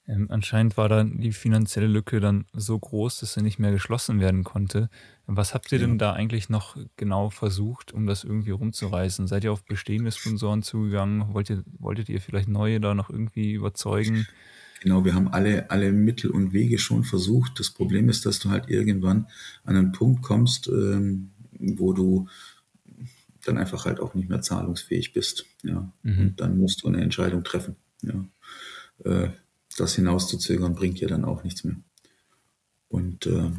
Ähm, 0.05 0.27
anscheinend 0.29 0.75
war 0.75 0.89
dann 0.89 1.19
die 1.21 1.31
finanzielle 1.31 1.87
Lücke 1.87 2.19
dann 2.19 2.45
so 2.51 2.77
groß, 2.77 3.21
dass 3.21 3.33
sie 3.33 3.41
nicht 3.41 3.57
mehr 3.57 3.71
geschlossen 3.71 4.19
werden 4.19 4.43
konnte. 4.43 4.89
Was 5.27 5.53
habt 5.53 5.71
ihr 5.71 5.79
Ja. 5.79 5.87
denn 5.87 5.97
da 5.97 6.11
eigentlich 6.11 6.49
noch 6.49 6.75
genau 6.97 7.29
versucht, 7.29 7.93
um 7.93 8.05
das 8.05 8.25
irgendwie 8.25 8.51
rumzureißen? 8.51 9.27
Seid 9.27 9.45
ihr 9.45 9.53
auf 9.53 9.63
bestehende 9.63 10.11
Sponsoren 10.11 10.61
zugegangen? 10.61 11.33
Wollt 11.33 11.49
ihr, 11.49 11.63
wolltet 11.79 12.09
ihr 12.09 12.19
vielleicht 12.19 12.49
neue 12.49 12.81
da 12.81 12.93
noch 12.93 13.09
irgendwie 13.09 13.53
überzeugen? 13.53 14.27
Genau, 14.81 15.05
wir 15.05 15.13
haben 15.15 15.29
alle, 15.29 15.71
alle 15.71 15.93
Mittel 15.93 16.31
und 16.31 16.51
Wege 16.51 16.77
schon 16.77 17.05
versucht. 17.05 17.57
Das 17.57 17.69
Problem 17.71 18.09
ist, 18.09 18.25
dass 18.25 18.39
du 18.39 18.49
halt 18.49 18.69
irgendwann 18.69 19.27
an 19.63 19.77
einen 19.77 19.91
Punkt 19.93 20.21
kommst, 20.21 20.67
ähm, 20.67 21.31
wo 21.57 21.93
du 21.93 22.27
dann 23.45 23.57
einfach 23.57 23.85
halt 23.85 24.01
auch 24.01 24.13
nicht 24.15 24.27
mehr 24.27 24.41
zahlungsfähig 24.41 25.13
bist. 25.13 25.45
Ja. 25.63 25.89
Mhm. 26.03 26.19
Und 26.19 26.41
dann 26.41 26.57
musst 26.57 26.83
du 26.83 26.89
eine 26.89 27.01
Entscheidung 27.01 27.45
treffen. 27.45 27.77
Ja. 28.01 28.25
Äh, 29.05 29.29
das 29.76 29.95
hinauszuzögern 29.95 30.76
bringt 30.76 30.99
ja 30.99 31.07
dann 31.07 31.26
auch 31.26 31.43
nichts 31.43 31.63
mehr. 31.63 31.76
Und 32.88 33.26
äh, 33.26 33.51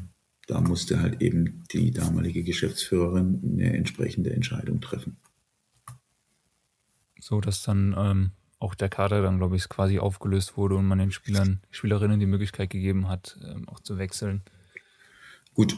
da 0.47 0.61
musste 0.61 1.01
halt 1.01 1.21
eben 1.21 1.65
die 1.73 1.91
damalige 1.91 2.45
Geschäftsführerin 2.45 3.41
eine 3.45 3.77
entsprechende 3.77 4.33
Entscheidung 4.33 4.81
treffen. 4.81 5.17
So 7.19 7.41
dass 7.41 7.62
dann 7.62 7.95
ähm, 7.97 8.31
auch 8.59 8.75
der 8.75 8.89
Kader 8.89 9.23
dann, 9.23 9.39
glaube 9.39 9.57
ich, 9.57 9.69
quasi 9.69 9.99
aufgelöst 9.99 10.57
wurde 10.57 10.77
und 10.77 10.87
man 10.87 10.99
den 10.99 11.11
Spielern, 11.11 11.61
Spielerinnen 11.71 12.21
die 12.21 12.27
Möglichkeit 12.27 12.71
gegeben 12.71 13.09
hat, 13.09 13.39
ähm, 13.45 13.69
auch 13.69 13.81
zu 13.81 13.99
wechseln. 13.99 14.43
Gut, 15.55 15.77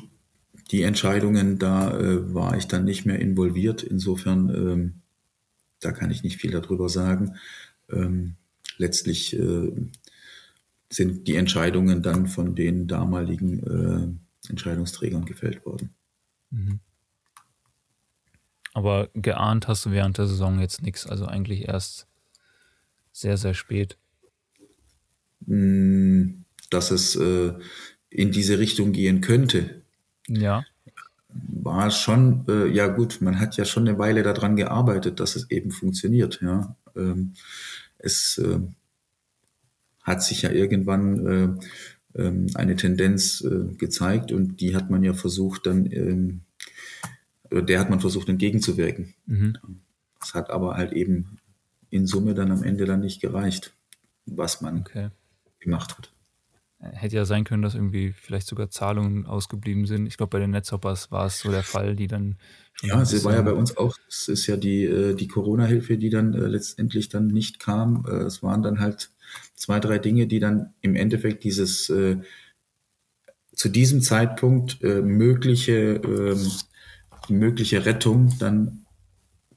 die 0.70 0.82
Entscheidungen, 0.82 1.58
da 1.58 1.96
äh, 1.98 2.34
war 2.34 2.56
ich 2.56 2.66
dann 2.66 2.84
nicht 2.84 3.06
mehr 3.06 3.20
involviert. 3.20 3.82
Insofern, 3.82 4.50
ähm, 4.50 5.02
da 5.80 5.92
kann 5.92 6.10
ich 6.10 6.22
nicht 6.22 6.38
viel 6.38 6.50
darüber 6.50 6.88
sagen. 6.88 7.36
Ähm, 7.90 8.36
letztlich 8.78 9.38
äh, 9.38 9.72
sind 10.90 11.26
die 11.26 11.36
Entscheidungen 11.36 12.02
dann 12.02 12.26
von 12.26 12.54
den 12.54 12.86
damaligen 12.86 13.62
äh, 14.46 14.50
Entscheidungsträgern 14.50 15.24
gefällt 15.24 15.64
worden. 15.66 15.94
Mhm. 16.50 16.80
Aber 18.72 19.08
geahnt 19.14 19.68
hast 19.68 19.86
du 19.86 19.90
während 19.90 20.18
der 20.18 20.26
Saison 20.26 20.60
jetzt 20.60 20.82
nichts, 20.82 21.06
also 21.06 21.26
eigentlich 21.26 21.66
erst 21.66 22.06
sehr, 23.12 23.38
sehr 23.38 23.54
spät. 23.54 23.96
Mm, 25.46 26.42
Dass 26.70 26.90
es 26.90 27.16
äh, 27.16 27.54
in 28.10 28.32
diese 28.32 28.58
Richtung 28.58 28.92
gehen 28.92 29.22
könnte, 29.22 29.82
Ja, 30.28 30.64
war 31.62 31.90
schon, 31.90 32.44
äh, 32.48 32.68
ja 32.68 32.86
gut, 32.88 33.20
man 33.20 33.40
hat 33.40 33.56
ja 33.56 33.64
schon 33.64 33.88
eine 33.88 33.98
Weile 33.98 34.22
daran 34.22 34.56
gearbeitet, 34.56 35.20
dass 35.20 35.36
es 35.36 35.50
eben 35.50 35.70
funktioniert. 35.70 36.40
Ja. 36.42 36.76
Ähm, 36.94 37.34
es 37.98 38.38
äh, 38.38 38.58
hat 40.06 40.22
sich 40.22 40.42
ja 40.42 40.50
irgendwann 40.50 41.26
äh, 41.26 42.20
ähm, 42.22 42.46
eine 42.54 42.76
Tendenz 42.76 43.42
äh, 43.42 43.74
gezeigt 43.76 44.30
und 44.30 44.60
die 44.60 44.76
hat 44.76 44.88
man 44.88 45.02
ja 45.02 45.12
versucht 45.12 45.66
dann, 45.66 45.90
ähm, 45.90 46.42
oder 47.50 47.62
der 47.62 47.80
hat 47.80 47.90
man 47.90 48.00
versucht 48.00 48.28
entgegenzuwirken. 48.28 49.14
mhm. 49.26 49.58
Das 50.20 50.34
hat 50.34 50.50
aber 50.50 50.76
halt 50.76 50.92
eben 50.92 51.38
in 51.90 52.06
Summe 52.06 52.34
dann 52.34 52.50
am 52.50 52.62
Ende 52.62 52.84
dann 52.84 53.00
nicht 53.00 53.20
gereicht, 53.20 53.74
was 54.24 54.60
man 54.60 54.80
okay. 54.80 55.10
gemacht 55.60 55.96
hat. 55.98 56.12
Hätte 56.78 57.16
ja 57.16 57.24
sein 57.24 57.44
können, 57.44 57.62
dass 57.62 57.74
irgendwie 57.74 58.12
vielleicht 58.12 58.46
sogar 58.46 58.70
Zahlungen 58.70 59.24
ausgeblieben 59.26 59.86
sind. 59.86 60.06
Ich 60.06 60.16
glaube, 60.16 60.30
bei 60.30 60.38
den 60.40 60.50
Netzhoppers 60.50 61.10
war 61.10 61.26
es 61.26 61.40
so 61.40 61.50
der 61.50 61.62
Fall, 61.62 61.96
die 61.96 62.06
dann 62.06 62.36
Ja, 62.82 63.00
es 63.00 63.24
war 63.24 63.34
ja 63.34 63.42
bei 63.42 63.52
uns 63.52 63.76
auch, 63.76 63.96
es 64.08 64.28
ist 64.28 64.46
ja 64.46 64.56
die, 64.56 64.84
äh, 64.84 65.14
die 65.14 65.28
Corona-Hilfe, 65.28 65.96
die 65.96 66.10
dann 66.10 66.34
äh, 66.34 66.46
letztendlich 66.46 67.08
dann 67.08 67.28
nicht 67.28 67.60
kam. 67.60 68.04
Äh, 68.06 68.24
Es 68.24 68.42
waren 68.42 68.62
dann 68.62 68.80
halt 68.80 69.10
zwei, 69.54 69.80
drei 69.80 69.98
Dinge, 69.98 70.26
die 70.26 70.38
dann 70.38 70.74
im 70.80 70.96
Endeffekt 70.96 71.44
dieses 71.44 71.88
äh, 71.90 72.18
zu 73.52 73.68
diesem 73.68 74.02
Zeitpunkt 74.02 74.82
äh, 74.82 75.00
mögliche, 75.00 76.36
die 77.28 77.32
mögliche 77.32 77.86
Rettung 77.86 78.36
dann 78.38 78.86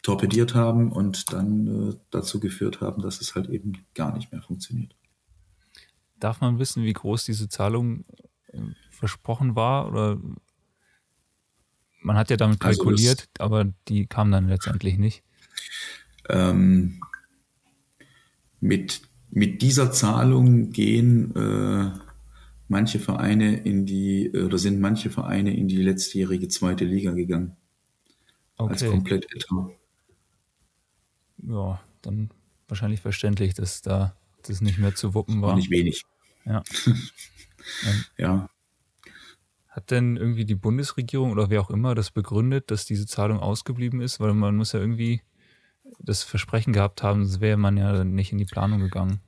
torpediert 0.02 0.56
haben 0.56 0.92
und 0.92 1.34
dann 1.34 1.90
äh, 1.92 1.96
dazu 2.10 2.40
geführt 2.40 2.82
haben, 2.82 3.02
dass 3.02 3.22
es 3.22 3.36
halt 3.36 3.50
eben 3.50 3.86
gar 3.94 4.16
nicht 4.16 4.32
mehr 4.32 4.42
funktioniert. 4.42 4.96
Darf 6.20 6.42
man 6.42 6.60
wissen, 6.60 6.84
wie 6.84 6.94
groß 6.94 7.26
diese 7.26 7.50
Zahlung 7.50 8.06
äh, 8.48 8.60
versprochen 8.92 9.56
war? 9.56 9.88
Oder 9.88 10.20
man 12.02 12.18
hat 12.18 12.30
ja 12.30 12.38
damit 12.38 12.64
Also 12.64 12.84
kalkuliert, 12.84 13.30
aber 13.40 13.66
die 13.88 14.08
kam 14.08 14.32
dann 14.32 14.48
letztendlich 14.48 14.98
nicht. 14.98 15.24
Ähm, 16.30 17.02
mit, 18.62 19.02
mit 19.32 19.62
dieser 19.62 19.92
Zahlung 19.92 20.72
gehen 20.72 21.36
äh, 21.36 21.92
manche 22.68 23.00
Vereine 23.00 23.58
in 23.64 23.86
die, 23.86 24.28
äh, 24.28 24.44
oder 24.44 24.58
sind 24.58 24.80
manche 24.80 25.10
Vereine 25.10 25.56
in 25.56 25.68
die 25.68 25.78
letztjährige 25.82 26.48
zweite 26.48 26.86
Liga 26.86 27.12
gegangen. 27.12 27.56
Als 28.66 28.84
Okay, 28.84 28.92
Komplettetat. 28.92 29.70
ja, 31.38 31.80
dann 32.02 32.30
wahrscheinlich 32.68 33.02
verständlich, 33.02 33.54
dass 33.54 33.82
da 33.82 34.16
das 34.44 34.62
nicht 34.62 34.78
mehr 34.78 34.96
zu 34.96 35.14
wuppen 35.14 35.42
War 35.42 35.50
war. 35.50 35.56
nicht 35.56 35.70
wenig. 35.72 36.04
Ja. 36.46 36.64
Ja, 38.18 38.50
Hat 39.68 39.92
denn 39.92 40.18
irgendwie 40.18 40.46
die 40.46 40.56
Bundesregierung 40.56 41.32
oder 41.32 41.50
wer 41.50 41.62
auch 41.62 41.70
immer 41.70 41.94
das 41.94 42.10
begründet, 42.12 42.72
dass 42.72 42.86
diese 42.86 43.06
Zahlung 43.06 43.40
ausgeblieben 43.40 44.02
ist? 44.02 44.20
Weil 44.20 44.34
man 44.34 44.56
muss 44.56 44.72
ja 44.72 44.80
irgendwie 44.80 45.22
das 46.00 46.24
Versprechen 46.24 46.74
gehabt 46.74 47.04
haben, 47.04 47.26
sonst 47.26 47.42
wäre 47.42 47.58
man 47.58 47.78
ja 47.78 48.04
nicht 48.04 48.32
in 48.32 48.38
die 48.38 48.46
Planung 48.46 48.80
gegangen. 48.80 49.20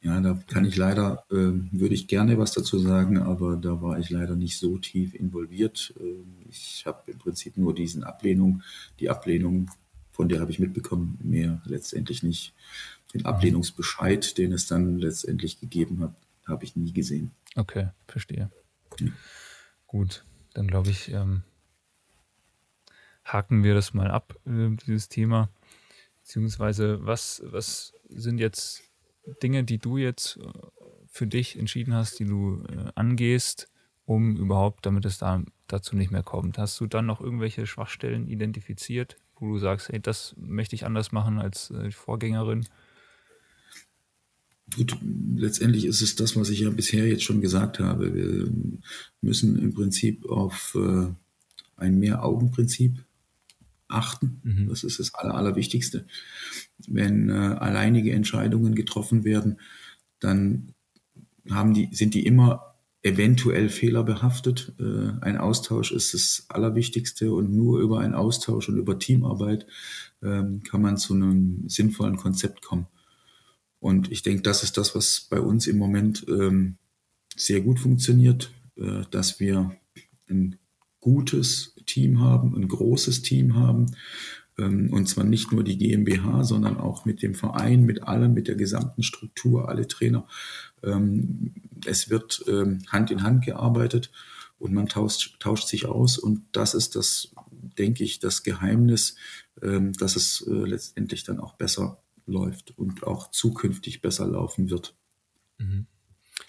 ja, 0.00 0.20
da 0.20 0.38
kann 0.46 0.64
ich 0.64 0.76
leider, 0.76 1.24
äh, 1.30 1.34
würde 1.34 1.94
ich 1.94 2.06
gerne 2.06 2.38
was 2.38 2.52
dazu 2.52 2.78
sagen, 2.78 3.18
aber 3.18 3.56
da 3.56 3.82
war 3.82 3.98
ich 3.98 4.10
leider 4.10 4.36
nicht 4.36 4.58
so 4.58 4.78
tief 4.78 5.14
involviert. 5.14 5.92
Ähm, 5.98 6.36
ich 6.48 6.84
habe 6.86 7.10
im 7.10 7.18
Prinzip 7.18 7.56
nur 7.56 7.74
diesen 7.74 8.04
Ablehnung, 8.04 8.62
die 9.00 9.10
Ablehnung, 9.10 9.70
von 10.12 10.28
der 10.28 10.40
habe 10.40 10.50
ich 10.50 10.58
mitbekommen, 10.58 11.18
mehr 11.22 11.60
letztendlich 11.64 12.22
nicht. 12.22 12.54
Den 13.14 13.24
Ablehnungsbescheid, 13.24 14.38
den 14.38 14.52
es 14.52 14.66
dann 14.66 14.98
letztendlich 14.98 15.60
gegeben 15.60 16.00
hat, 16.02 16.14
habe 16.46 16.64
ich 16.64 16.76
nie 16.76 16.92
gesehen. 16.92 17.32
Okay, 17.56 17.88
verstehe. 18.06 18.50
Ja. 19.00 19.06
Gut, 19.86 20.24
dann 20.54 20.68
glaube 20.68 20.90
ich, 20.90 21.10
ähm, 21.12 21.42
haken 23.24 23.64
wir 23.64 23.74
das 23.74 23.92
mal 23.92 24.10
ab, 24.10 24.38
äh, 24.46 24.70
dieses 24.86 25.08
Thema. 25.08 25.48
Beziehungsweise, 26.26 27.06
was, 27.06 27.40
was 27.44 27.92
sind 28.08 28.38
jetzt 28.38 28.82
Dinge, 29.44 29.62
die 29.62 29.78
du 29.78 29.96
jetzt 29.96 30.38
äh, 30.38 30.50
für 31.06 31.28
dich 31.28 31.56
entschieden 31.56 31.94
hast, 31.94 32.18
die 32.18 32.24
du 32.24 32.64
äh, 32.64 32.90
angehst, 32.96 33.68
um 34.06 34.36
überhaupt, 34.36 34.86
damit 34.86 35.04
es 35.04 35.18
da, 35.18 35.44
dazu 35.68 35.94
nicht 35.94 36.10
mehr 36.10 36.24
kommt? 36.24 36.58
Hast 36.58 36.80
du 36.80 36.88
dann 36.88 37.06
noch 37.06 37.20
irgendwelche 37.20 37.64
Schwachstellen 37.64 38.26
identifiziert, 38.26 39.16
wo 39.36 39.52
du 39.52 39.58
sagst, 39.58 39.90
hey, 39.90 40.00
das 40.00 40.34
möchte 40.36 40.74
ich 40.74 40.84
anders 40.84 41.12
machen 41.12 41.38
als 41.38 41.70
äh, 41.70 41.84
die 41.84 41.92
Vorgängerin? 41.92 42.66
Gut, 44.74 44.98
letztendlich 45.36 45.84
ist 45.84 46.00
es 46.00 46.16
das, 46.16 46.34
was 46.34 46.50
ich 46.50 46.58
ja 46.58 46.70
bisher 46.70 47.06
jetzt 47.06 47.22
schon 47.22 47.40
gesagt 47.40 47.78
habe. 47.78 48.12
Wir 48.12 48.50
müssen 49.20 49.56
im 49.60 49.72
Prinzip 49.72 50.26
auf 50.28 50.76
äh, 50.76 51.06
ein 51.76 52.00
Mehr-Augen-Prinzip 52.00 53.06
achten. 53.88 54.40
Mhm. 54.42 54.68
Das 54.68 54.84
ist 54.84 54.98
das 54.98 55.14
Aller, 55.14 55.34
Allerwichtigste. 55.34 56.06
Wenn 56.86 57.30
äh, 57.30 57.32
alleinige 57.32 58.12
Entscheidungen 58.12 58.74
getroffen 58.74 59.24
werden, 59.24 59.60
dann 60.20 60.74
haben 61.50 61.74
die, 61.74 61.88
sind 61.92 62.14
die 62.14 62.26
immer 62.26 62.76
eventuell 63.02 63.68
fehlerbehaftet. 63.68 64.74
Äh, 64.80 65.12
ein 65.20 65.38
Austausch 65.38 65.92
ist 65.92 66.14
das 66.14 66.46
Allerwichtigste 66.48 67.32
und 67.32 67.54
nur 67.54 67.80
über 67.80 68.00
einen 68.00 68.14
Austausch 68.14 68.68
und 68.68 68.78
über 68.78 68.98
Teamarbeit 68.98 69.66
ähm, 70.22 70.62
kann 70.64 70.82
man 70.82 70.96
zu 70.96 71.14
einem 71.14 71.68
sinnvollen 71.68 72.16
Konzept 72.16 72.62
kommen. 72.62 72.86
Und 73.78 74.10
ich 74.10 74.22
denke, 74.22 74.42
das 74.42 74.64
ist 74.64 74.76
das, 74.76 74.94
was 74.94 75.26
bei 75.30 75.40
uns 75.40 75.68
im 75.68 75.78
Moment 75.78 76.24
ähm, 76.28 76.78
sehr 77.36 77.60
gut 77.60 77.78
funktioniert, 77.78 78.50
äh, 78.76 79.02
dass 79.10 79.38
wir 79.38 79.76
ein 80.28 80.56
gutes 81.06 81.72
Team 81.86 82.18
haben, 82.18 82.56
ein 82.56 82.66
großes 82.66 83.22
Team 83.22 83.54
haben, 83.54 83.86
Ähm, 84.58 84.90
und 84.90 85.06
zwar 85.06 85.24
nicht 85.24 85.52
nur 85.52 85.62
die 85.62 85.76
GmbH, 85.76 86.42
sondern 86.42 86.78
auch 86.78 87.04
mit 87.04 87.20
dem 87.20 87.34
Verein, 87.34 87.84
mit 87.84 88.02
allem, 88.04 88.32
mit 88.32 88.46
der 88.48 88.56
gesamten 88.56 89.02
Struktur, 89.02 89.68
alle 89.68 89.86
Trainer. 89.86 90.26
Ähm, 90.82 91.52
es 91.84 92.08
wird 92.08 92.42
ähm, 92.48 92.82
Hand 92.88 93.10
in 93.10 93.22
Hand 93.22 93.44
gearbeitet 93.44 94.10
und 94.58 94.72
man 94.72 94.86
tauscht, 94.88 95.38
tauscht 95.40 95.68
sich 95.68 95.84
aus. 95.84 96.18
Und 96.18 96.44
das 96.52 96.74
ist 96.74 96.96
das, 96.96 97.28
denke 97.78 98.02
ich, 98.02 98.18
das 98.18 98.42
Geheimnis, 98.42 99.16
dass 99.60 100.16
es 100.16 100.46
äh, 100.46 100.68
letztendlich 100.68 101.24
dann 101.24 101.40
auch 101.40 101.54
besser 101.56 101.98
läuft 102.26 102.76
und 102.78 103.04
auch 103.04 103.30
zukünftig 103.30 104.00
besser 104.02 104.26
laufen 104.26 104.68
wird. 104.70 104.94
Mhm. 105.58 105.86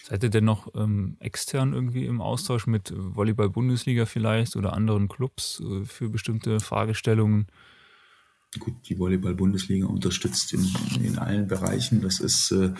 Seid 0.08 0.24
ihr 0.24 0.30
denn 0.30 0.46
noch 0.46 0.74
ähm, 0.74 1.18
extern 1.20 1.74
irgendwie 1.74 2.06
im 2.06 2.22
Austausch 2.22 2.66
mit 2.66 2.94
Volleyball-Bundesliga 2.96 4.06
vielleicht 4.06 4.56
oder 4.56 4.72
anderen 4.72 5.10
Clubs 5.10 5.60
äh, 5.60 5.84
für 5.84 6.08
bestimmte 6.08 6.62
Fragestellungen? 6.62 7.48
Gut, 8.58 8.76
die 8.88 8.98
Volleyball-Bundesliga 8.98 9.86
unterstützt 9.86 10.54
in, 10.54 10.66
in, 11.04 11.18
allen 11.18 11.50
Bereichen. 11.50 12.02
Das 12.02 12.22
ist 12.22 12.52
äh, 12.52 12.72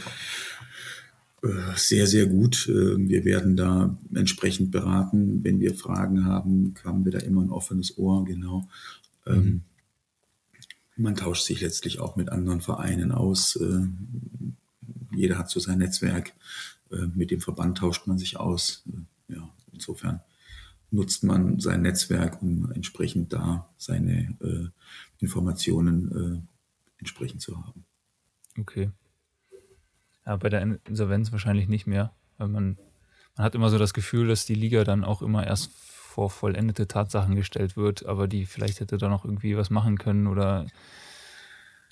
äh, 1.44 1.76
sehr, 1.76 2.08
sehr 2.08 2.28
gut. 2.28 2.70
Äh, 2.70 2.96
wir 2.98 3.26
werden 3.26 3.58
da 3.58 3.98
entsprechend 4.16 4.72
beraten. 4.72 5.44
Wenn 5.44 5.60
wir 5.60 5.76
Fragen 5.76 6.24
haben, 6.24 6.76
haben 6.86 7.04
wir 7.04 7.12
da 7.12 7.20
immer 7.20 7.42
ein 7.42 7.52
offenes 7.52 7.98
Ohr, 7.98 8.24
genau. 8.24 8.70
Ähm, 9.26 9.36
mhm. 9.36 9.62
man 10.96 11.16
tauscht 11.16 11.44
sich 11.44 11.60
letztlich 11.60 12.00
auch 12.00 12.16
mit 12.16 12.30
anderen 12.30 12.62
Vereinen 12.62 13.12
aus. 13.12 13.58
Äh, 13.58 13.82
jeder 15.14 15.38
hat 15.38 15.50
so 15.50 15.60
sein 15.60 15.80
Netzwerk. 15.80 16.32
Mit 17.14 17.32
dem 17.32 17.42
Verband 17.42 17.78
tauscht 17.78 18.08
man 18.08 18.18
sich 18.18 18.38
aus. 18.38 18.84
Ja, 19.28 19.50
insofern 19.72 20.22
nutzt 20.92 21.24
man 21.24 21.60
sein 21.60 21.82
Netzwerk, 21.82 22.42
um 22.42 22.72
entsprechend 22.72 23.34
da 23.34 23.70
seine 23.78 24.38
äh, 24.42 24.70
Informationen 25.20 26.12
äh, 26.12 26.42
entsprechend 27.00 27.42
zu 27.42 27.58
haben. 27.58 27.86
Okay. 28.58 28.92
Ja, 30.26 30.36
bei 30.38 30.50
der 30.50 30.62
Insolvenz 30.86 31.32
wahrscheinlich 31.32 31.68
nicht 31.68 31.88
mehr, 31.88 32.14
weil 32.38 32.48
man, 32.48 32.78
man 33.36 33.46
hat 33.46 33.56
immer 33.56 33.70
so 33.70 33.78
das 33.78 33.94
Gefühl, 33.94 34.28
dass 34.28 34.46
die 34.46 34.56
Liga 34.56 34.84
dann 34.84 35.04
auch 35.04 35.22
immer 35.22 35.46
erst 35.46 35.72
vor 35.74 36.30
vollendete 36.30 36.88
Tatsachen 36.88 37.36
gestellt 37.36 37.78
wird, 37.78 38.06
aber 38.06 38.28
die 38.28 38.46
vielleicht 38.46 38.80
hätte 38.80 38.98
da 38.98 39.08
noch 39.08 39.24
irgendwie 39.24 39.56
was 39.56 39.70
machen 39.70 39.98
können 39.98 40.28
oder 40.28 40.66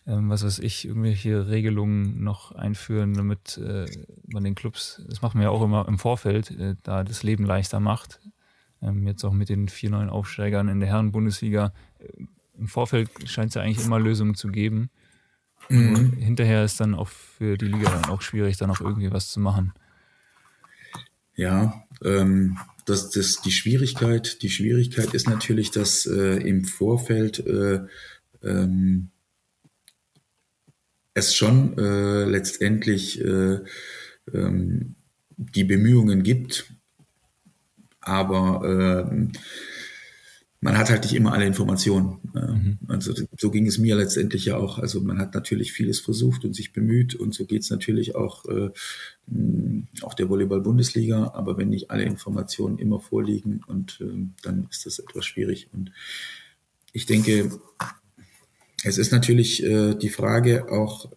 ähm, 0.08 0.30
was 0.30 0.43
weiß 0.43 0.60
ich, 0.60 0.88
irgendwelche 0.88 1.47
Regelungen 1.47 2.24
noch 2.24 2.51
einführen, 2.51 3.14
damit 3.14 3.58
äh, 3.58 3.86
man 4.28 4.43
den 4.43 4.56
Clubs, 4.56 5.01
das 5.08 5.22
machen 5.22 5.39
wir 5.39 5.45
ja 5.45 5.49
auch 5.49 5.64
immer 5.64 5.88
im 5.88 5.97
Vorfeld, 5.97 6.51
äh, 6.51 6.76
da 6.84 7.03
das 7.03 7.24
Leben 7.24 7.45
leichter 7.45 7.80
macht. 7.80 8.20
Ähm, 8.82 9.08
jetzt 9.08 9.24
auch 9.24 9.34
mit 9.34 9.49
den 9.49 9.68
vier 9.68 9.89
neuen 9.89 10.10
Aufsteigern 10.10 10.68
in 10.68 10.80
der 10.80 10.89
Herren-Bundesliga. 10.89 11.74
Äh, 11.99 12.26
Im 12.58 12.68
Vorfeld 12.68 13.10
scheint 13.26 13.49
es 13.49 13.56
ja 13.56 13.62
eigentlich 13.62 13.86
immer 13.86 13.99
Lösungen 13.99 14.36
zu 14.36 14.49
geben. 14.49 14.89
Mhm. 15.68 16.14
hinterher 16.14 16.64
ist 16.64 16.80
dann 16.80 16.93
auch 16.93 17.08
für 17.08 17.58
die 17.58 17.66
Liga 17.66 17.89
dann 17.89 18.12
auch 18.12 18.22
schwierig, 18.22 18.58
da 18.58 18.68
noch 18.68 18.82
irgendwie 18.82 19.12
was 19.12 19.30
zu 19.30 19.39
machen. 19.39 19.74
Ja, 21.36 21.84
ähm, 22.03 22.60
das, 22.86 23.10
das, 23.10 23.41
die 23.41 23.51
Schwierigkeit, 23.51 24.43
die 24.43 24.49
Schwierigkeit 24.49 25.16
ist 25.16 25.28
natürlich, 25.28 25.72
dass 25.72 26.06
äh, 26.06 26.38
im 26.47 26.66
Vorfeld 26.66 27.39
äh, 27.39 27.82
ähm, 28.43 29.10
es 31.16 31.34
schon 31.34 31.78
äh, 31.80 32.26
letztendlich 32.26 33.20
äh, 33.20 33.59
ähm, 34.32 34.95
die 35.38 35.63
Bemühungen 35.63 36.22
gibt, 36.22 36.68
aber 38.01 39.09
äh, 39.09 39.28
man 40.61 40.78
hat 40.78 40.89
halt 40.89 41.03
nicht 41.03 41.13
immer 41.13 41.34
alle 41.34 41.45
Informationen. 41.45 42.18
Mhm. 42.34 42.80
Also 42.88 43.13
so 43.38 43.51
ging 43.51 43.68
es 43.68 43.78
mir 43.78 43.95
letztendlich 43.95 44.45
ja 44.45 44.57
auch. 44.57 44.80
Also 44.80 44.99
man 44.99 45.20
hat 45.20 45.34
natürlich 45.36 45.72
vieles 45.72 45.99
versucht 45.99 46.43
und 46.43 46.55
sich 46.55 46.74
bemüht 46.74 47.13
und 47.16 47.34
so 47.34 47.45
geht 47.45 47.61
es 47.61 47.70
natürlich 47.70 48.16
auch, 48.16 48.45
äh, 48.45 48.72
auch 50.01 50.16
der 50.16 50.28
Volleyball-Bundesliga. 50.28 51.34
Aber 51.36 51.57
wenn 51.57 51.70
nicht 51.70 51.91
alle 51.91 52.03
Informationen 52.03 52.80
immer 52.80 52.99
vorliegen 52.99 53.61
und 53.68 54.01
äh, 54.01 54.28
dann 54.41 54.68
ist 54.72 54.86
das 54.86 54.99
etwas 54.99 55.26
schwierig. 55.26 55.70
Und 55.72 55.91
ich 56.93 57.05
denke, 57.05 57.51
es 58.86 59.00
ist 59.00 59.12
natürlich 59.12 59.64
äh, 59.64 59.96
die 59.96 60.10
Frage 60.10 60.72
auch, 60.72 61.12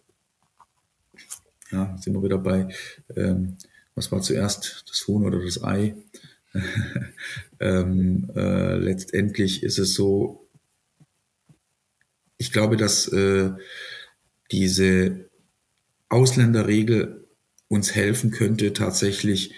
ja, 1.71 1.95
sind 2.01 2.15
wir 2.15 2.23
wieder 2.23 2.39
bei, 2.39 2.67
ähm, 3.15 3.57
was 3.93 4.11
war 4.11 4.21
zuerst, 4.21 4.85
das 4.89 5.07
Huhn 5.07 5.23
oder 5.23 5.39
das 5.39 5.63
Ei? 5.63 5.95
ähm, 7.59 8.31
äh, 8.35 8.75
letztendlich 8.75 9.61
ist 9.61 9.77
es 9.77 9.93
so, 9.93 10.47
ich 12.37 12.51
glaube, 12.51 12.75
dass 12.75 13.07
äh, 13.09 13.51
diese 14.51 15.29
Ausländerregel 16.09 17.27
uns 17.67 17.93
helfen 17.93 18.31
könnte, 18.31 18.73
tatsächlich 18.73 19.53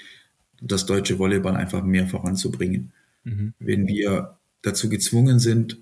das 0.62 0.86
deutsche 0.86 1.18
Volleyball 1.18 1.56
einfach 1.56 1.82
mehr 1.82 2.08
voranzubringen. 2.08 2.92
Mhm. 3.24 3.54
Wenn 3.58 3.88
wir 3.88 4.38
dazu 4.64 4.90
gezwungen 4.90 5.40
sind, 5.40 5.78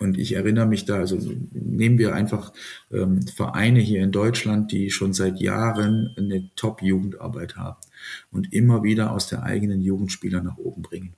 und 0.00 0.18
ich 0.18 0.34
erinnere 0.34 0.66
mich 0.66 0.84
da, 0.84 0.96
also 0.96 1.18
nehmen 1.52 1.98
wir 1.98 2.14
einfach 2.14 2.52
ähm, 2.92 3.26
Vereine 3.26 3.80
hier 3.80 4.02
in 4.02 4.12
Deutschland, 4.12 4.72
die 4.72 4.90
schon 4.90 5.12
seit 5.12 5.40
Jahren 5.40 6.14
eine 6.16 6.50
Top-Jugendarbeit 6.56 7.56
haben 7.56 7.78
und 8.30 8.52
immer 8.52 8.82
wieder 8.82 9.12
aus 9.12 9.28
der 9.28 9.42
eigenen 9.42 9.80
Jugendspieler 9.80 10.42
nach 10.42 10.56
oben 10.56 10.82
bringen. 10.82 11.14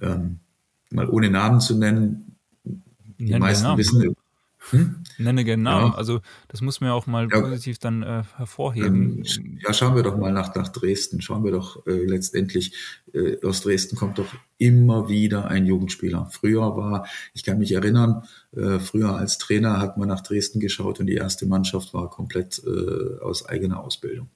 Ähm, 0.00 0.38
mal 0.90 1.08
ohne 1.08 1.30
Namen 1.30 1.60
zu 1.60 1.76
nennen, 1.76 2.36
die 3.18 3.24
Nennen 3.24 3.40
meisten 3.40 3.76
wissen, 3.76 4.14
hm? 4.70 5.04
Nenne 5.18 5.56
Namen. 5.56 5.92
Ja. 5.92 5.94
Also 5.96 6.20
das 6.48 6.60
muss 6.60 6.80
man 6.80 6.88
ja 6.88 6.94
auch 6.94 7.06
mal 7.06 7.28
ja. 7.30 7.40
positiv 7.40 7.78
dann 7.78 8.02
äh, 8.02 8.24
hervorheben. 8.36 9.24
Ähm, 9.24 9.58
ja, 9.62 9.72
schauen 9.72 9.94
wir 9.94 10.02
doch 10.02 10.16
mal 10.16 10.32
nach, 10.32 10.54
nach 10.54 10.68
Dresden. 10.68 11.20
Schauen 11.20 11.44
wir 11.44 11.52
doch 11.52 11.86
äh, 11.86 12.04
letztendlich, 12.04 12.74
äh, 13.12 13.36
aus 13.44 13.62
Dresden 13.62 13.96
kommt 13.96 14.18
doch 14.18 14.34
immer 14.58 15.08
wieder 15.08 15.48
ein 15.48 15.66
Jugendspieler. 15.66 16.28
Früher 16.30 16.76
war, 16.76 17.06
ich 17.34 17.44
kann 17.44 17.58
mich 17.58 17.72
erinnern, 17.72 18.24
äh, 18.56 18.78
früher 18.78 19.14
als 19.16 19.38
Trainer 19.38 19.80
hat 19.80 19.98
man 19.98 20.08
nach 20.08 20.22
Dresden 20.22 20.60
geschaut 20.60 21.00
und 21.00 21.06
die 21.06 21.14
erste 21.14 21.46
Mannschaft 21.46 21.94
war 21.94 22.10
komplett 22.10 22.62
äh, 22.66 23.20
aus 23.20 23.46
eigener 23.46 23.80
Ausbildung. 23.82 24.30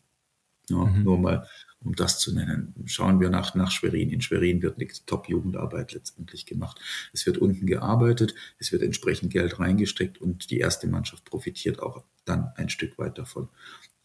Ja, 0.69 0.85
mhm. 0.85 1.03
Nur 1.03 1.19
mal 1.19 1.47
um 1.83 1.95
das 1.95 2.19
zu 2.19 2.35
nennen. 2.35 2.75
Schauen 2.87 3.21
wir 3.21 3.31
nach, 3.31 3.55
nach 3.55 3.71
Schwerin. 3.71 4.11
In 4.11 4.21
Schwerin 4.21 4.63
wird 4.63 4.79
eine 4.79 4.89
Top-Jugendarbeit 5.07 5.93
letztendlich 5.93 6.47
gemacht. 6.47 6.79
Es 7.13 7.25
wird 7.27 7.39
unten 7.39 7.67
gearbeitet, 7.67 8.35
es 8.59 8.71
wird 8.73 8.83
entsprechend 8.83 9.33
Geld 9.33 9.59
reingesteckt 9.59 10.21
und 10.21 10.51
die 10.51 10.59
erste 10.59 10.87
Mannschaft 10.87 11.25
profitiert 11.25 11.81
auch 11.81 12.05
dann 12.25 12.53
ein 12.57 12.69
Stück 12.69 12.99
weit 12.99 13.19
davon. 13.19 13.49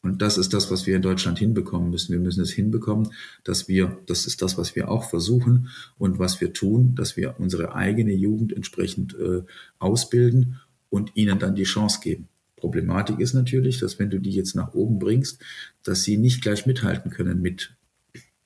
Und 0.05 0.21
das 0.21 0.37
ist 0.37 0.53
das, 0.53 0.69
was 0.69 0.85
wir 0.85 0.95
in 0.95 1.01
Deutschland 1.01 1.39
hinbekommen 1.39 1.89
müssen. 1.89 2.13
Wir 2.13 2.19
müssen 2.19 2.43
es 2.43 2.51
hinbekommen, 2.51 3.11
dass 3.43 3.67
wir, 3.67 3.97
das 4.05 4.27
ist 4.27 4.43
das, 4.43 4.55
was 4.55 4.75
wir 4.75 4.87
auch 4.87 5.09
versuchen 5.09 5.69
und 5.97 6.19
was 6.19 6.39
wir 6.39 6.53
tun, 6.53 6.93
dass 6.93 7.17
wir 7.17 7.39
unsere 7.39 7.73
eigene 7.73 8.13
Jugend 8.13 8.53
entsprechend 8.53 9.15
äh, 9.15 9.41
ausbilden 9.79 10.61
und 10.89 11.11
ihnen 11.15 11.39
dann 11.39 11.55
die 11.55 11.63
Chance 11.63 12.01
geben. 12.03 12.29
Problematik 12.65 13.19
ist 13.19 13.35
natürlich, 13.35 13.79
dass 13.79 13.99
wenn 13.99 14.09
du 14.09 14.19
die 14.19 14.31
jetzt 14.31 14.55
nach 14.55 14.73
oben 14.73 14.97
bringst, 14.97 15.39
dass 15.83 16.01
sie 16.01 16.17
nicht 16.17 16.41
gleich 16.41 16.65
mithalten 16.65 17.11
können 17.11 17.39
mit 17.39 17.75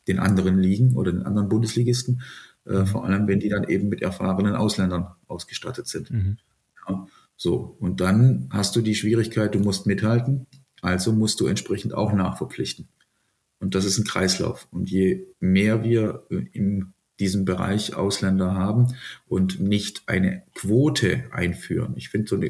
den 0.09 0.19
anderen 0.19 0.59
Ligen 0.59 0.97
oder 0.97 1.13
den 1.13 1.23
anderen 1.23 1.47
Bundesligisten, 1.47 2.21
äh, 2.65 2.79
mhm. 2.79 2.87
vor 2.87 3.05
allem 3.05 3.27
wenn 3.27 3.39
die 3.39 3.47
dann 3.47 3.63
eben 3.63 3.87
mit 3.87 4.01
erfahrenen 4.01 4.55
Ausländern 4.55 5.07
ausgestattet 5.29 5.87
sind. 5.87 6.11
Mhm. 6.11 6.37
Ja, 6.85 7.07
so, 7.37 7.77
und 7.79 8.01
dann 8.01 8.49
hast 8.51 8.75
du 8.75 8.81
die 8.81 8.95
Schwierigkeit, 8.95 9.55
du 9.55 9.59
musst 9.59 9.87
mithalten, 9.87 10.47
also 10.81 11.13
musst 11.13 11.39
du 11.39 11.47
entsprechend 11.47 11.93
auch 11.93 12.11
nachverpflichten. 12.11 12.89
Und 13.61 13.73
das 13.73 13.85
ist 13.85 13.99
ein 13.99 14.03
Kreislauf. 14.03 14.67
Und 14.71 14.89
je 14.89 15.27
mehr 15.39 15.81
wir 15.85 16.23
in 16.29 16.93
diesem 17.21 17.45
Bereich 17.45 17.95
Ausländer 17.95 18.53
haben 18.53 18.95
und 19.29 19.61
nicht 19.61 20.03
eine 20.07 20.43
Quote 20.55 21.23
einführen, 21.31 21.93
ich 21.95 22.09
finde, 22.09 22.27
so, 22.27 22.41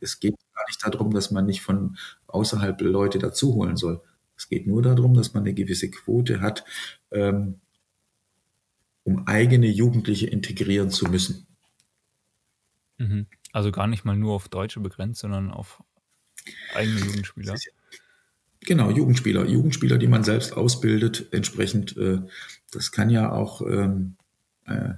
es 0.00 0.20
geht 0.20 0.36
gar 0.60 0.68
nicht 0.68 0.94
darum, 0.94 1.12
dass 1.12 1.30
man 1.30 1.46
nicht 1.46 1.62
von 1.62 1.96
außerhalb 2.26 2.80
Leute 2.80 3.18
dazu 3.18 3.54
holen 3.54 3.76
soll. 3.76 4.00
Es 4.36 4.48
geht 4.48 4.66
nur 4.66 4.82
darum, 4.82 5.14
dass 5.14 5.34
man 5.34 5.42
eine 5.42 5.54
gewisse 5.54 5.90
Quote 5.90 6.40
hat, 6.40 6.64
ähm, 7.10 7.60
um 9.04 9.26
eigene 9.26 9.66
Jugendliche 9.66 10.26
integrieren 10.26 10.90
zu 10.90 11.06
müssen. 11.06 11.46
Mhm. 12.98 13.26
Also 13.52 13.72
gar 13.72 13.86
nicht 13.86 14.04
mal 14.04 14.16
nur 14.16 14.34
auf 14.34 14.48
Deutsche 14.48 14.80
begrenzt, 14.80 15.20
sondern 15.20 15.50
auf 15.50 15.82
eigene 16.74 17.00
Jugendspieler. 17.00 17.56
Genau, 18.60 18.90
Jugendspieler. 18.90 19.46
Jugendspieler, 19.46 19.98
die 19.98 20.06
man 20.06 20.22
selbst 20.22 20.52
ausbildet, 20.52 21.32
entsprechend. 21.32 21.96
Äh, 21.96 22.20
das 22.70 22.92
kann 22.92 23.10
ja 23.10 23.32
auch 23.32 23.62
ähm, 23.62 24.16
äh, 24.66 24.92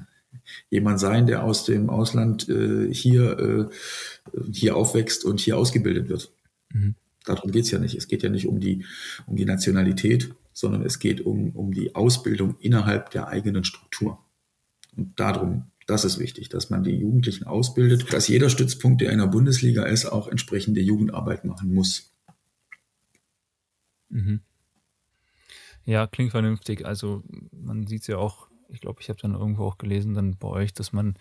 jemand 0.70 1.00
sein, 1.00 1.26
der 1.26 1.44
aus 1.44 1.64
dem 1.64 1.90
Ausland 1.90 2.48
äh, 2.48 2.92
hier, 2.92 3.38
äh, 3.38 4.40
hier 4.52 4.76
aufwächst 4.76 5.24
und 5.24 5.40
hier 5.40 5.56
ausgebildet 5.56 6.08
wird. 6.08 6.32
Mhm. 6.72 6.94
Darum 7.24 7.52
geht 7.52 7.64
es 7.64 7.70
ja 7.70 7.78
nicht. 7.78 7.94
Es 7.94 8.08
geht 8.08 8.22
ja 8.22 8.30
nicht 8.30 8.46
um 8.46 8.60
die, 8.60 8.84
um 9.26 9.36
die 9.36 9.44
Nationalität, 9.44 10.34
sondern 10.52 10.82
es 10.82 10.98
geht 10.98 11.20
um, 11.20 11.50
um 11.50 11.72
die 11.72 11.94
Ausbildung 11.94 12.56
innerhalb 12.60 13.10
der 13.10 13.28
eigenen 13.28 13.64
Struktur. 13.64 14.18
Und 14.96 15.18
darum 15.18 15.70
Das 15.86 16.04
ist 16.04 16.18
wichtig, 16.18 16.48
dass 16.48 16.70
man 16.70 16.84
die 16.84 16.96
Jugendlichen 16.96 17.44
ausbildet, 17.44 18.12
dass 18.12 18.28
jeder 18.28 18.50
Stützpunkt, 18.50 19.00
der 19.00 19.10
in 19.10 19.18
der 19.18 19.26
Bundesliga 19.26 19.84
ist, 19.84 20.06
auch 20.06 20.28
entsprechende 20.28 20.80
Jugendarbeit 20.80 21.44
machen 21.44 21.74
muss. 21.74 22.12
Mhm. 24.08 24.40
Ja, 25.84 26.06
klingt 26.06 26.30
vernünftig. 26.30 26.86
Also 26.86 27.24
man 27.50 27.86
sieht 27.86 28.02
es 28.02 28.06
ja 28.06 28.18
auch, 28.18 28.48
ich 28.72 28.80
glaube, 28.80 29.00
ich 29.00 29.08
habe 29.08 29.20
dann 29.20 29.34
irgendwo 29.34 29.64
auch 29.64 29.78
gelesen 29.78 30.14
dann 30.14 30.36
bei 30.36 30.48
euch, 30.48 30.72
dass 30.72 30.92
man 30.92 31.14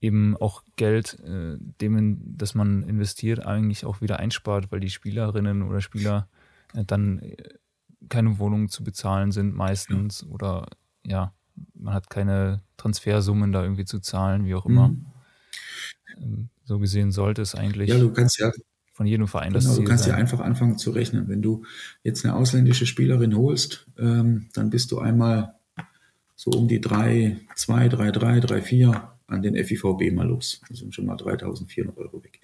eben 0.00 0.36
auch 0.36 0.62
Geld, 0.76 1.18
äh, 1.20 1.56
dem, 1.58 2.20
das 2.36 2.54
man 2.54 2.82
investiert, 2.82 3.44
eigentlich 3.44 3.84
auch 3.84 4.00
wieder 4.00 4.18
einspart, 4.18 4.70
weil 4.70 4.80
die 4.80 4.90
Spielerinnen 4.90 5.62
oder 5.62 5.80
Spieler 5.80 6.28
äh, 6.74 6.84
dann 6.84 7.18
äh, 7.20 7.36
keine 8.08 8.38
Wohnungen 8.38 8.68
zu 8.68 8.84
bezahlen 8.84 9.32
sind 9.32 9.54
meistens 9.54 10.20
ja. 10.20 10.28
oder 10.28 10.68
ja, 11.04 11.34
man 11.74 11.94
hat 11.94 12.10
keine 12.10 12.62
Transfersummen 12.76 13.52
da 13.52 13.62
irgendwie 13.62 13.84
zu 13.84 14.00
zahlen, 14.00 14.44
wie 14.44 14.54
auch 14.54 14.66
immer. 14.66 14.88
Mhm. 14.88 15.06
Ähm, 16.18 16.48
so 16.64 16.78
gesehen 16.78 17.12
sollte 17.12 17.42
es 17.42 17.54
eigentlich. 17.54 17.88
Ja, 17.88 17.98
du 17.98 18.12
kannst 18.12 18.38
ja 18.38 18.50
von 18.92 19.06
jedem 19.06 19.28
Verein 19.28 19.52
genau, 19.52 19.58
das 19.58 19.74
Ziel 19.74 19.84
Du 19.84 19.88
kannst 19.88 20.04
sein. 20.04 20.14
ja 20.14 20.18
einfach 20.18 20.40
anfangen 20.40 20.78
zu 20.78 20.90
rechnen. 20.90 21.28
Wenn 21.28 21.42
du 21.42 21.64
jetzt 22.02 22.24
eine 22.24 22.34
ausländische 22.34 22.86
Spielerin 22.86 23.36
holst, 23.36 23.86
ähm, 23.98 24.48
dann 24.54 24.70
bist 24.70 24.90
du 24.90 24.98
einmal 24.98 25.55
so 26.36 26.50
um 26.50 26.68
die 26.68 26.80
3, 26.80 27.38
2, 27.54 27.88
3, 27.88 28.10
3, 28.12 28.40
3, 28.40 28.62
4 28.62 29.10
an 29.28 29.42
den 29.42 29.56
FIVB 29.56 30.12
mal 30.12 30.28
los. 30.28 30.60
Das 30.68 30.78
sind 30.78 30.94
schon 30.94 31.06
mal 31.06 31.16
3.400 31.16 31.96
Euro 31.96 32.22
weg. 32.22 32.40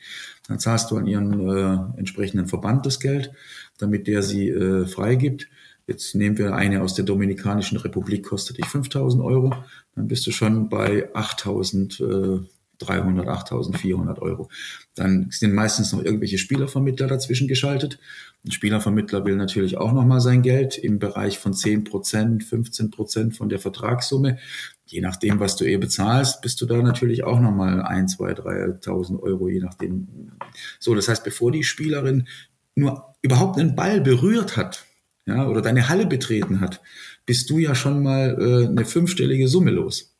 Dann 0.48 0.58
zahlst 0.58 0.90
du 0.90 0.96
an 0.96 1.06
ihren 1.06 1.48
äh, 1.48 1.98
entsprechenden 1.98 2.46
Verband 2.46 2.86
das 2.86 2.98
Geld, 2.98 3.32
damit 3.78 4.06
der 4.06 4.22
sie 4.22 4.48
äh, 4.48 4.86
freigibt. 4.86 5.48
Jetzt 5.86 6.14
nehmen 6.14 6.38
wir 6.38 6.54
eine 6.54 6.82
aus 6.82 6.94
der 6.94 7.04
Dominikanischen 7.04 7.78
Republik, 7.78 8.24
kostet 8.24 8.58
dich 8.58 8.66
5.000 8.66 9.22
Euro. 9.22 9.54
Dann 9.94 10.08
bist 10.08 10.26
du 10.26 10.32
schon 10.32 10.68
bei 10.68 11.12
8.000 11.14 12.40
äh, 12.40 12.46
300, 12.84 13.26
8.400 13.26 14.18
Euro. 14.20 14.48
Dann 14.94 15.28
sind 15.30 15.54
meistens 15.54 15.92
noch 15.92 16.04
irgendwelche 16.04 16.38
Spielervermittler 16.38 17.06
dazwischen 17.06 17.48
geschaltet. 17.48 17.98
Ein 18.44 18.50
Spielervermittler 18.50 19.24
will 19.24 19.36
natürlich 19.36 19.78
auch 19.78 19.92
nochmal 19.92 20.20
sein 20.20 20.42
Geld 20.42 20.76
im 20.76 20.98
Bereich 20.98 21.38
von 21.38 21.54
10 21.54 21.84
Prozent, 21.84 22.44
15 22.44 22.90
Prozent 22.90 23.36
von 23.36 23.48
der 23.48 23.58
Vertragssumme. 23.58 24.38
Je 24.84 25.00
nachdem, 25.00 25.40
was 25.40 25.56
du 25.56 25.64
eh 25.64 25.76
bezahlst, 25.76 26.42
bist 26.42 26.60
du 26.60 26.66
da 26.66 26.82
natürlich 26.82 27.24
auch 27.24 27.40
nochmal 27.40 27.82
1, 27.82 28.16
2, 28.16 28.32
3.000 28.32 29.20
Euro, 29.20 29.48
je 29.48 29.60
nachdem. 29.60 30.32
So, 30.78 30.94
das 30.94 31.08
heißt, 31.08 31.24
bevor 31.24 31.52
die 31.52 31.64
Spielerin 31.64 32.26
nur 32.74 33.14
überhaupt 33.22 33.58
einen 33.58 33.76
Ball 33.76 34.00
berührt 34.00 34.56
hat, 34.56 34.84
ja, 35.26 35.46
oder 35.46 35.62
deine 35.62 35.88
Halle 35.88 36.06
betreten 36.06 36.60
hat, 36.60 36.80
bist 37.26 37.48
du 37.48 37.58
ja 37.58 37.74
schon 37.74 38.02
mal 38.02 38.36
äh, 38.40 38.66
eine 38.68 38.84
fünfstellige 38.84 39.46
Summe 39.48 39.70
los. 39.70 40.11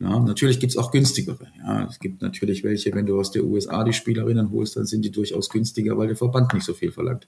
Ja, 0.00 0.18
natürlich 0.18 0.58
gibt's 0.60 0.78
auch 0.78 0.90
günstigere. 0.90 1.48
Ja, 1.58 1.86
es 1.86 1.98
gibt 1.98 2.22
natürlich 2.22 2.64
welche, 2.64 2.92
wenn 2.94 3.04
du 3.04 3.20
aus 3.20 3.32
der 3.32 3.44
USA 3.44 3.84
die 3.84 3.92
Spielerinnen 3.92 4.50
holst, 4.50 4.76
dann 4.76 4.86
sind 4.86 5.04
die 5.04 5.10
durchaus 5.10 5.50
günstiger, 5.50 5.98
weil 5.98 6.08
der 6.08 6.16
Verband 6.16 6.54
nicht 6.54 6.64
so 6.64 6.72
viel 6.72 6.90
verlangt. 6.90 7.26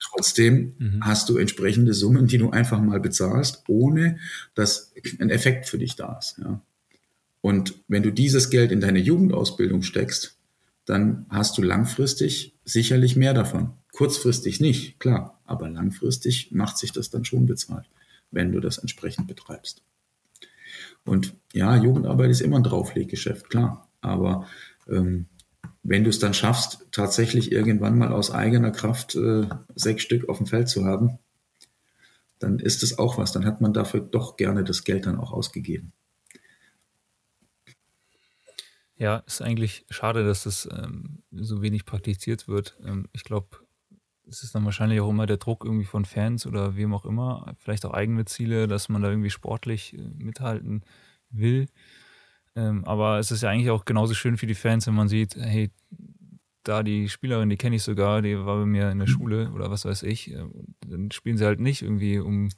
Trotzdem 0.00 0.74
mhm. 0.78 1.04
hast 1.04 1.28
du 1.28 1.36
entsprechende 1.36 1.92
Summen, 1.92 2.26
die 2.26 2.38
du 2.38 2.50
einfach 2.50 2.80
mal 2.80 2.98
bezahlst, 2.98 3.64
ohne 3.68 4.18
dass 4.54 4.92
ein 5.18 5.28
Effekt 5.30 5.68
für 5.68 5.78
dich 5.78 5.94
da 5.94 6.18
ist. 6.18 6.38
Ja. 6.38 6.62
Und 7.42 7.74
wenn 7.88 8.02
du 8.02 8.10
dieses 8.10 8.48
Geld 8.48 8.72
in 8.72 8.80
deine 8.80 8.98
Jugendausbildung 8.98 9.82
steckst, 9.82 10.38
dann 10.86 11.26
hast 11.28 11.58
du 11.58 11.62
langfristig 11.62 12.54
sicherlich 12.64 13.16
mehr 13.16 13.34
davon. 13.34 13.74
Kurzfristig 13.92 14.60
nicht, 14.60 14.98
klar, 14.98 15.40
aber 15.44 15.68
langfristig 15.68 16.52
macht 16.52 16.78
sich 16.78 16.92
das 16.92 17.10
dann 17.10 17.24
schon 17.24 17.44
bezahlt, 17.46 17.86
wenn 18.30 18.50
du 18.50 18.60
das 18.60 18.78
entsprechend 18.78 19.28
betreibst. 19.28 19.82
Und 21.04 21.34
ja, 21.52 21.76
Jugendarbeit 21.76 22.30
ist 22.30 22.40
immer 22.40 22.56
ein 22.56 22.62
Draufleggeschäft, 22.62 23.50
klar. 23.50 23.88
Aber 24.00 24.46
ähm, 24.88 25.26
wenn 25.82 26.04
du 26.04 26.10
es 26.10 26.18
dann 26.18 26.34
schaffst, 26.34 26.86
tatsächlich 26.92 27.50
irgendwann 27.50 27.98
mal 27.98 28.12
aus 28.12 28.30
eigener 28.30 28.70
Kraft 28.70 29.16
äh, 29.16 29.48
sechs 29.74 30.02
Stück 30.02 30.28
auf 30.28 30.38
dem 30.38 30.46
Feld 30.46 30.68
zu 30.68 30.84
haben, 30.84 31.18
dann 32.38 32.58
ist 32.58 32.82
es 32.82 32.98
auch 32.98 33.18
was. 33.18 33.32
Dann 33.32 33.44
hat 33.44 33.60
man 33.60 33.72
dafür 33.72 34.00
doch 34.00 34.36
gerne 34.36 34.64
das 34.64 34.84
Geld 34.84 35.06
dann 35.06 35.18
auch 35.18 35.32
ausgegeben. 35.32 35.92
Ja, 38.96 39.16
ist 39.26 39.42
eigentlich 39.42 39.84
schade, 39.90 40.24
dass 40.24 40.44
das 40.44 40.68
ähm, 40.70 41.22
so 41.32 41.62
wenig 41.62 41.84
praktiziert 41.84 42.46
wird. 42.46 42.78
Ähm, 42.84 43.08
ich 43.12 43.24
glaube, 43.24 43.58
es 44.32 44.42
ist 44.42 44.54
dann 44.54 44.64
wahrscheinlich 44.64 45.00
auch 45.00 45.10
immer 45.10 45.26
der 45.26 45.36
Druck 45.36 45.64
irgendwie 45.64 45.84
von 45.84 46.04
Fans 46.04 46.46
oder 46.46 46.74
wem 46.74 46.94
auch 46.94 47.04
immer, 47.04 47.54
vielleicht 47.58 47.84
auch 47.84 47.92
eigene 47.92 48.24
Ziele, 48.24 48.66
dass 48.66 48.88
man 48.88 49.02
da 49.02 49.10
irgendwie 49.10 49.30
sportlich 49.30 49.94
äh, 49.94 50.00
mithalten 50.16 50.82
will. 51.30 51.68
Ähm, 52.56 52.84
aber 52.84 53.18
es 53.18 53.30
ist 53.30 53.42
ja 53.42 53.50
eigentlich 53.50 53.70
auch 53.70 53.84
genauso 53.84 54.14
schön 54.14 54.38
für 54.38 54.46
die 54.46 54.54
Fans, 54.54 54.86
wenn 54.86 54.94
man 54.94 55.08
sieht, 55.08 55.36
hey, 55.36 55.70
da 56.64 56.82
die 56.82 57.08
Spielerin, 57.08 57.50
die 57.50 57.56
kenne 57.56 57.76
ich 57.76 57.82
sogar, 57.82 58.22
die 58.22 58.38
war 58.38 58.58
bei 58.58 58.66
mir 58.66 58.90
in 58.90 59.00
der 59.00 59.06
Schule 59.06 59.50
oder 59.52 59.70
was 59.70 59.84
weiß 59.84 60.02
ich. 60.04 60.32
Äh, 60.32 60.44
dann 60.86 61.10
spielen 61.10 61.36
sie 61.36 61.44
halt 61.44 61.60
nicht 61.60 61.82
irgendwie 61.82 62.18
um 62.18 62.48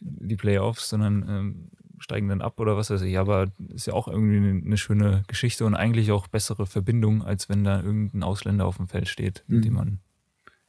die 0.00 0.36
Playoffs, 0.36 0.88
sondern 0.88 1.28
ähm, 1.28 1.70
steigen 1.98 2.28
dann 2.28 2.40
ab 2.40 2.58
oder 2.58 2.76
was 2.76 2.90
weiß 2.90 3.02
ich. 3.02 3.18
Aber 3.18 3.48
ist 3.68 3.86
ja 3.86 3.92
auch 3.92 4.08
irgendwie 4.08 4.36
eine, 4.38 4.64
eine, 4.64 4.76
schöne 4.78 5.24
Geschichte 5.26 5.66
und 5.66 5.74
eigentlich 5.74 6.10
auch 6.10 6.26
bessere 6.26 6.66
Verbindung, 6.66 7.22
als 7.22 7.50
wenn 7.50 7.64
da 7.64 7.82
irgendein 7.82 8.22
Ausländer 8.22 8.64
auf 8.64 8.78
dem 8.78 8.88
Feld 8.88 9.08
steht, 9.08 9.44
mit 9.46 9.58
mhm. 9.58 9.62
dem 9.62 9.74
man 9.74 10.00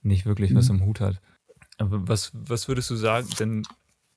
nicht 0.03 0.25
wirklich 0.25 0.51
mhm. 0.51 0.55
was 0.55 0.69
im 0.69 0.85
Hut 0.85 0.99
hat. 0.99 1.21
Aber 1.77 2.07
was, 2.07 2.31
was 2.33 2.67
würdest 2.67 2.89
du 2.89 2.95
sagen, 2.95 3.27
denn 3.39 3.63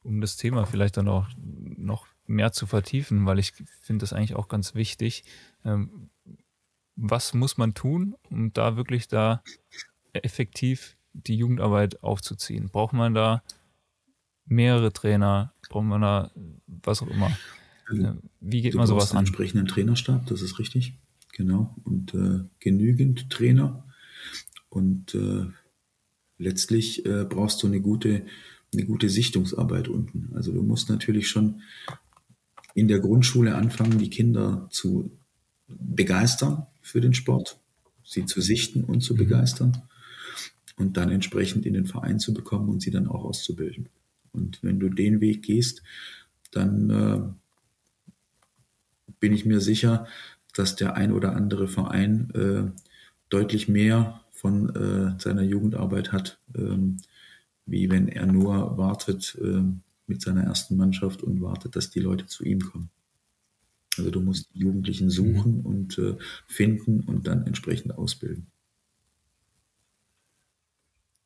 um 0.03 0.20
das 0.20 0.37
Thema 0.37 0.66
vielleicht 0.66 0.97
dann 0.97 1.09
auch 1.09 1.26
noch 1.37 2.07
mehr 2.26 2.53
zu 2.53 2.66
vertiefen, 2.66 3.26
weil 3.26 3.39
ich 3.39 3.53
finde 3.80 4.03
das 4.03 4.12
eigentlich 4.12 4.34
auch 4.34 4.49
ganz 4.49 4.74
wichtig. 4.74 5.24
Ähm, 5.64 6.11
was 6.97 7.34
muss 7.34 7.59
man 7.59 7.74
tun, 7.74 8.16
um 8.30 8.53
da 8.53 8.76
wirklich 8.76 9.09
da 9.09 9.43
effektiv 10.12 10.97
die 11.12 11.37
Jugendarbeit 11.37 12.03
aufzuziehen? 12.03 12.68
Braucht 12.70 12.95
man 12.95 13.14
da 13.14 13.43
mehrere 14.47 14.93
Trainer? 14.93 15.53
Braucht 15.68 15.84
man 15.84 16.01
da 16.01 16.30
was 16.66 17.03
auch 17.03 17.09
immer? 17.09 17.37
Also, 17.89 18.16
Wie 18.41 18.62
geht 18.62 18.74
man 18.74 18.87
sowas 18.87 19.12
an? 19.12 19.18
entsprechenden 19.18 19.66
Trainerstab, 19.66 20.26
das 20.26 20.43
ist 20.43 20.59
richtig. 20.59 20.99
Genau. 21.32 21.74
Und 21.84 22.14
äh, 22.14 22.41
genügend 22.61 23.30
Trainer. 23.30 23.84
Und 24.68 25.14
äh, 25.14 25.47
letztlich 26.39 27.05
äh, 27.07 27.24
brauchst 27.24 27.62
du 27.62 27.66
eine 27.66 27.80
gute, 27.80 28.26
eine 28.72 28.84
gute 28.84 29.09
Sichtungsarbeit 29.09 29.89
unten. 29.89 30.30
Also 30.34 30.53
du 30.53 30.62
musst 30.62 30.89
natürlich 30.89 31.28
schon 31.28 31.62
in 32.74 32.89
der 32.89 33.01
Grundschule 33.01 33.55
anfangen, 33.55 33.99
die 33.99 34.11
Kinder 34.11 34.68
zu 34.70 35.11
begeistern 35.68 36.66
für 36.82 37.01
den 37.01 37.14
Sport, 37.14 37.59
sie 38.05 38.26
zu 38.26 38.41
sichten 38.41 38.84
und 38.84 39.01
zu 39.01 39.14
mhm. 39.14 39.18
begeistern 39.18 39.82
und 40.76 40.97
dann 40.97 41.11
entsprechend 41.11 41.66
in 41.66 41.74
den 41.74 41.87
Verein 41.87 42.18
zu 42.18 42.34
bekommen 42.34 42.68
und 42.68 42.82
sie 42.82 42.91
dann 42.91 43.09
auch 43.09 43.24
auszubilden. 43.24 43.89
Und 44.32 44.62
wenn 44.62 44.78
du 44.78 44.91
den 44.91 45.20
Weg 45.20 45.43
gehst, 45.43 45.82
dann 46.51 46.91
äh, 46.91 48.12
bin 49.18 49.32
ich 49.32 49.47
mir 49.47 49.61
sicher, 49.61 50.07
dass 50.55 50.76
der 50.76 50.95
ein 50.95 51.12
oder 51.12 51.34
andere 51.34 51.68
Verein 51.68 52.30
äh, 52.34 52.80
deutlich 53.28 53.68
mehr 53.68 54.20
von 54.37 54.74
äh, 54.74 55.20
seiner 55.20 55.43
Jugendarbeit 55.43 56.12
hat, 56.12 56.39
ähm, 56.55 56.99
wie 57.64 57.91
wenn 57.91 58.09
er 58.09 58.26
nur 58.26 58.78
wartet 58.78 59.37
äh, 59.43 59.62
mit 60.07 60.22
seiner 60.22 60.45
ersten 60.45 60.76
Mannschaft 60.76 61.22
und 61.22 61.41
wartet, 61.41 61.74
dass 61.74 61.91
die 61.91 62.01
Leute 62.01 62.26
zu 62.26 62.45
ihm 62.45 62.61
kommen. 62.61 62.91
Also 63.99 64.11
du 64.11 64.20
musst 64.20 64.55
die 64.55 64.61
Jugendlichen 64.61 65.11
suchen 65.11 65.59
mhm. 65.59 65.66
und 65.66 65.99
äh, 65.99 66.16
finden 66.47 67.01
und 67.01 67.26
dann 67.26 67.47
entsprechend 67.47 67.97
ausbilden. 67.97 68.47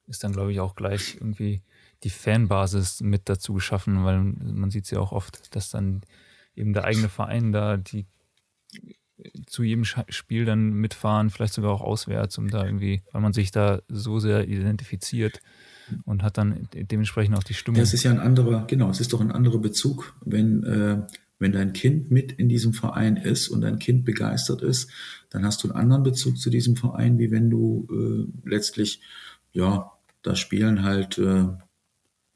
Ist 0.07 0.25
dann, 0.25 0.33
glaube 0.33 0.53
ich, 0.53 0.61
auch 0.61 0.75
gleich 0.75 1.17
irgendwie 1.17 1.63
die 2.03 2.11
Fanbasis 2.11 3.01
mit 3.01 3.29
dazu 3.29 3.55
geschaffen, 3.55 4.05
weil 4.05 4.21
man 4.21 4.71
sieht 4.71 4.85
es 4.85 4.91
ja 4.91 4.99
auch 4.99 5.13
oft, 5.13 5.55
dass 5.55 5.71
dann 5.71 6.03
eben 6.57 6.73
der 6.73 6.85
eigene 6.85 7.09
Verein 7.09 7.53
da 7.53 7.77
die 7.77 8.07
zu 9.47 9.63
jedem 9.63 9.85
Spiel 9.85 10.45
dann 10.45 10.73
mitfahren, 10.73 11.31
vielleicht 11.31 11.55
sogar 11.55 11.73
auch 11.73 11.81
auswärts, 11.81 12.39
um 12.39 12.51
da 12.51 12.65
irgendwie, 12.65 13.03
weil 13.13 13.23
man 13.23 13.33
sich 13.33 13.51
da 13.51 13.81
so 13.89 14.19
sehr 14.19 14.49
identifiziert 14.49 15.41
und 16.05 16.23
hat 16.23 16.39
dann 16.39 16.69
dementsprechend 16.73 17.37
auch 17.37 17.43
die 17.43 17.55
Stimmung. 17.55 17.81
Das 17.81 17.95
ist 17.95 18.03
ja 18.03 18.11
ein 18.11 18.21
anderer, 18.21 18.67
genau, 18.67 18.91
es 18.91 19.01
ist 19.01 19.13
doch 19.13 19.21
ein 19.21 19.33
anderer 19.33 19.59
Bezug, 19.59 20.15
wenn, 20.25 20.63
äh, 20.65 21.03
wenn 21.39 21.53
dein 21.53 21.73
Kind 21.73 22.11
mit 22.11 22.33
in 22.33 22.49
diesem 22.49 22.73
Verein 22.73 23.17
ist 23.17 23.49
und 23.49 23.63
dein 23.63 23.79
Kind 23.79 24.05
begeistert 24.05 24.63
ist, 24.63 24.91
dann 25.31 25.45
hast 25.45 25.63
du 25.63 25.69
einen 25.69 25.77
anderen 25.77 26.03
Bezug 26.03 26.39
zu 26.39 26.51
diesem 26.51 26.77
Verein, 26.77 27.19
wie 27.19 27.31
wenn 27.31 27.51
du 27.51 27.89
äh, 27.91 28.49
letztlich, 28.49 29.01
ja, 29.53 29.91
da 30.23 30.37
spielen 30.37 30.83
halt 30.83 31.19
äh, 31.19 31.47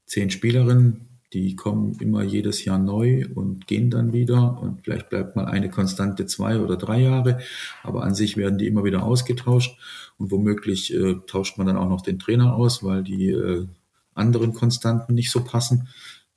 zehn 0.06 0.30
Spielerinnen, 0.30 1.13
die 1.34 1.56
kommen 1.56 1.96
immer 2.00 2.22
jedes 2.22 2.64
Jahr 2.64 2.78
neu 2.78 3.26
und 3.34 3.66
gehen 3.66 3.90
dann 3.90 4.12
wieder 4.12 4.58
und 4.62 4.82
vielleicht 4.82 5.10
bleibt 5.10 5.36
mal 5.36 5.46
eine 5.46 5.68
konstante 5.68 6.26
zwei 6.26 6.60
oder 6.60 6.76
drei 6.76 7.02
Jahre, 7.02 7.40
aber 7.82 8.04
an 8.04 8.14
sich 8.14 8.36
werden 8.36 8.56
die 8.56 8.68
immer 8.68 8.84
wieder 8.84 9.02
ausgetauscht 9.02 9.78
und 10.16 10.30
womöglich 10.30 10.94
äh, 10.94 11.16
tauscht 11.26 11.58
man 11.58 11.66
dann 11.66 11.76
auch 11.76 11.88
noch 11.88 12.02
den 12.02 12.18
Trainer 12.18 12.54
aus, 12.54 12.82
weil 12.82 13.02
die 13.02 13.30
äh, 13.30 13.66
anderen 14.14 14.54
Konstanten 14.54 15.14
nicht 15.14 15.30
so 15.30 15.44
passen. 15.44 15.88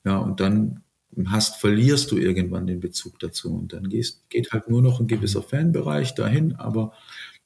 Ja, 0.04 0.18
und 0.18 0.40
dann 0.40 0.82
hast, 1.26 1.56
verlierst 1.56 2.10
du 2.10 2.18
irgendwann 2.18 2.66
den 2.66 2.80
Bezug 2.80 3.18
dazu. 3.18 3.54
Und 3.54 3.72
dann 3.72 3.88
gehst, 3.88 4.28
geht 4.30 4.52
halt 4.52 4.68
nur 4.68 4.82
noch 4.82 5.00
ein 5.00 5.06
gewisser 5.06 5.42
Fanbereich 5.42 6.14
dahin. 6.14 6.56
Aber 6.56 6.92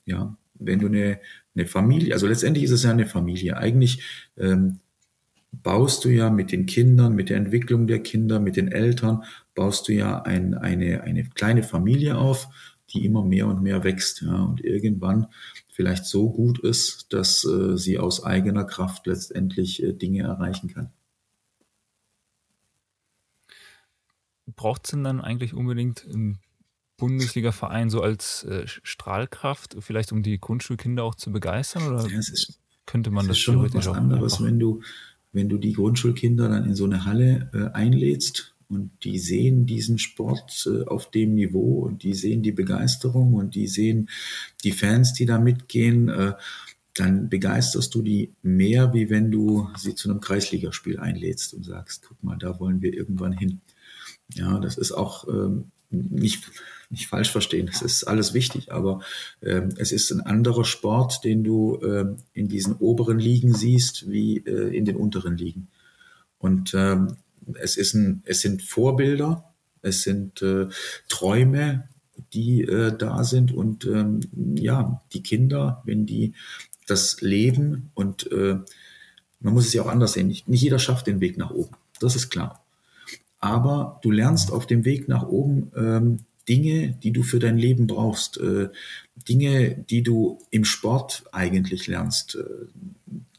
ja, 0.05 0.37
wenn 0.55 0.79
du 0.79 0.87
eine, 0.87 1.21
eine 1.55 1.67
Familie, 1.67 2.15
also 2.15 2.27
letztendlich 2.27 2.65
ist 2.65 2.71
es 2.73 2.83
ja 2.83 2.91
eine 2.91 3.07
Familie. 3.07 3.57
Eigentlich 3.57 4.03
ähm, 4.37 4.81
baust 5.53 6.05
du 6.05 6.09
ja 6.09 6.31
mit 6.31 6.51
den 6.51 6.67
Kindern, 6.67 7.15
mit 7.15 7.29
der 7.29 7.37
Entwicklung 7.37 7.87
der 7.87 8.03
Kinder, 8.03 8.41
mit 8.41 8.57
den 8.57 8.73
Eltern, 8.73 9.25
baust 9.55 9.89
du 9.89 9.93
ja 9.93 10.23
ein, 10.23 10.55
eine, 10.55 11.03
eine 11.03 11.25
kleine 11.25 11.63
Familie 11.63 12.19
auf, 12.19 12.49
die 12.91 13.05
immer 13.05 13.25
mehr 13.25 13.47
und 13.47 13.63
mehr 13.63 13.85
wächst. 13.85 14.23
Ja, 14.23 14.43
und 14.43 14.65
irgendwann 14.65 15.27
vielleicht 15.69 16.07
so 16.07 16.31
gut 16.31 16.59
ist, 16.59 17.13
dass 17.13 17.45
äh, 17.45 17.77
sie 17.77 17.99
aus 17.99 18.25
eigener 18.25 18.65
Kraft 18.65 19.07
letztendlich 19.07 19.83
äh, 19.83 19.93
Dinge 19.93 20.23
erreichen 20.23 20.69
kann. 20.73 20.91
Braucht 24.57 24.85
es 24.85 24.91
denn 24.91 25.05
dann 25.05 25.21
eigentlich 25.21 25.55
unbedingt 25.55 26.05
einen 26.05 26.39
Bundesliga-Verein 26.99 27.91
so 27.91 28.03
als 28.03 28.45
äh, 28.45 28.67
Strahlkraft, 28.67 29.77
vielleicht 29.81 30.13
um 30.13 30.23
die 30.23 30.39
Grundschulkinder 30.39 31.05
auch 31.05 31.15
zu 31.15 31.33
begeistern? 31.33 31.89
Oder 31.89 32.07
ja, 32.09 32.19
ist, 32.19 32.61
könnte 32.85 33.11
man 33.11 33.27
das, 33.27 33.37
ist 33.37 33.43
schon 33.43 33.63
was 33.63 33.89
anderes, 33.89 34.43
wenn 34.43 34.59
du, 34.59 34.83
wenn 35.33 35.49
du 35.49 35.59
die 35.59 35.73
Grundschulkinder 35.73 36.49
dann 36.49 36.65
in 36.65 36.75
so 36.75 36.85
eine 36.85 37.05
Halle 37.05 37.51
äh, 37.55 37.77
einlädst 37.77 38.55
und 38.69 38.91
die 39.05 39.19
sehen 39.19 39.67
diesen 39.67 39.99
Sport 39.99 40.67
äh, 40.67 40.85
auf 40.87 41.11
dem 41.11 41.35
Niveau 41.35 41.81
und 41.81 42.03
die 42.03 42.15
sehen 42.15 42.43
die 42.43 42.53
Begeisterung 42.53 43.35
und 43.35 43.55
die 43.55 43.67
sehen 43.67 44.09
die 44.65 44.73
Fans, 44.73 45.13
die 45.13 45.27
da 45.27 45.39
mitgehen, 45.39 46.09
äh, 46.09 46.33
dann 46.95 47.29
begeisterst 47.29 47.95
du 47.95 48.03
die 48.03 48.35
mehr, 48.43 48.93
wie 48.93 49.09
wenn 49.09 49.31
du 49.31 49.69
sie 49.77 49.95
zu 49.95 50.11
einem 50.11 50.21
Kreisligaspiel 50.21 50.99
einlädst 50.99 51.55
und 51.55 51.65
sagst, 51.65 52.05
guck 52.07 52.23
mal, 52.23 52.37
da 52.37 52.61
wollen 52.61 52.83
wir 52.83 52.93
irgendwann 52.93 53.33
hin. 53.33 53.61
Ja, 54.35 54.59
das 54.59 54.77
ist 54.77 54.93
auch 54.93 55.27
ähm, 55.29 55.71
nicht, 55.93 56.51
nicht 56.91 57.07
falsch 57.07 57.31
verstehen, 57.31 57.69
es 57.69 57.83
ist 57.83 58.05
alles 58.05 58.35
wichtig, 58.35 58.73
aber 58.73 59.01
ähm, 59.43 59.71
es 59.77 59.93
ist 59.93 60.11
ein 60.11 60.21
anderer 60.21 60.65
Sport, 60.65 61.25
den 61.25 61.45
du 61.45 61.81
ähm, 61.83 62.17
in 62.33 62.49
diesen 62.49 62.77
oberen 62.77 63.19
Ligen 63.19 63.55
siehst, 63.55 64.11
wie 64.11 64.39
äh, 64.39 64.77
in 64.77 64.85
den 64.85 64.97
unteren 64.97 65.37
Ligen. 65.37 65.69
Und 66.39 66.75
ähm, 66.75 67.17
es, 67.55 67.77
ist 67.77 67.95
ein, 67.95 68.23
es 68.25 68.41
sind 68.41 68.63
Vorbilder, 68.63 69.53
es 69.81 70.03
sind 70.03 70.43
äh, 70.43 70.69
Träume, 71.09 71.89
die 72.33 72.63
äh, 72.63 72.97
da 72.97 73.25
sind 73.25 73.53
und 73.53 73.85
ähm, 73.87 74.21
ja, 74.57 75.03
die 75.13 75.23
Kinder, 75.23 75.83
wenn 75.85 76.07
die 76.07 76.35
das 76.87 77.21
leben 77.21 77.91
und 77.95 78.31
äh, 78.33 78.59
man 79.41 79.55
muss 79.55 79.67
es 79.67 79.73
ja 79.73 79.83
auch 79.83 79.89
anders 79.89 80.15
sehen, 80.15 80.29
nicht, 80.29 80.49
nicht 80.49 80.63
jeder 80.63 80.79
schafft 80.79 81.07
den 81.07 81.21
Weg 81.21 81.37
nach 81.37 81.51
oben, 81.51 81.77
das 82.01 82.17
ist 82.17 82.31
klar. 82.31 82.62
Aber 83.43 83.99
du 84.03 84.13
lernst 84.13 84.53
auf 84.53 84.69
dem 84.69 84.85
Weg 84.85 85.09
nach 85.09 85.27
oben 85.27 85.73
ähm, 85.77 86.21
Dinge, 86.49 86.97
die 87.03 87.11
du 87.11 87.25
für 87.25 87.41
dein 87.41 87.59
Leben 87.59 87.89
brauchst, 87.89 88.39
äh, 88.39 88.69
Dinge, 89.29 89.85
die 89.91 90.05
du 90.05 90.39
im 90.51 90.65
Sport 90.65 91.25
eigentlich 91.33 91.89
lernst, 91.89 92.37
äh, 92.37 92.45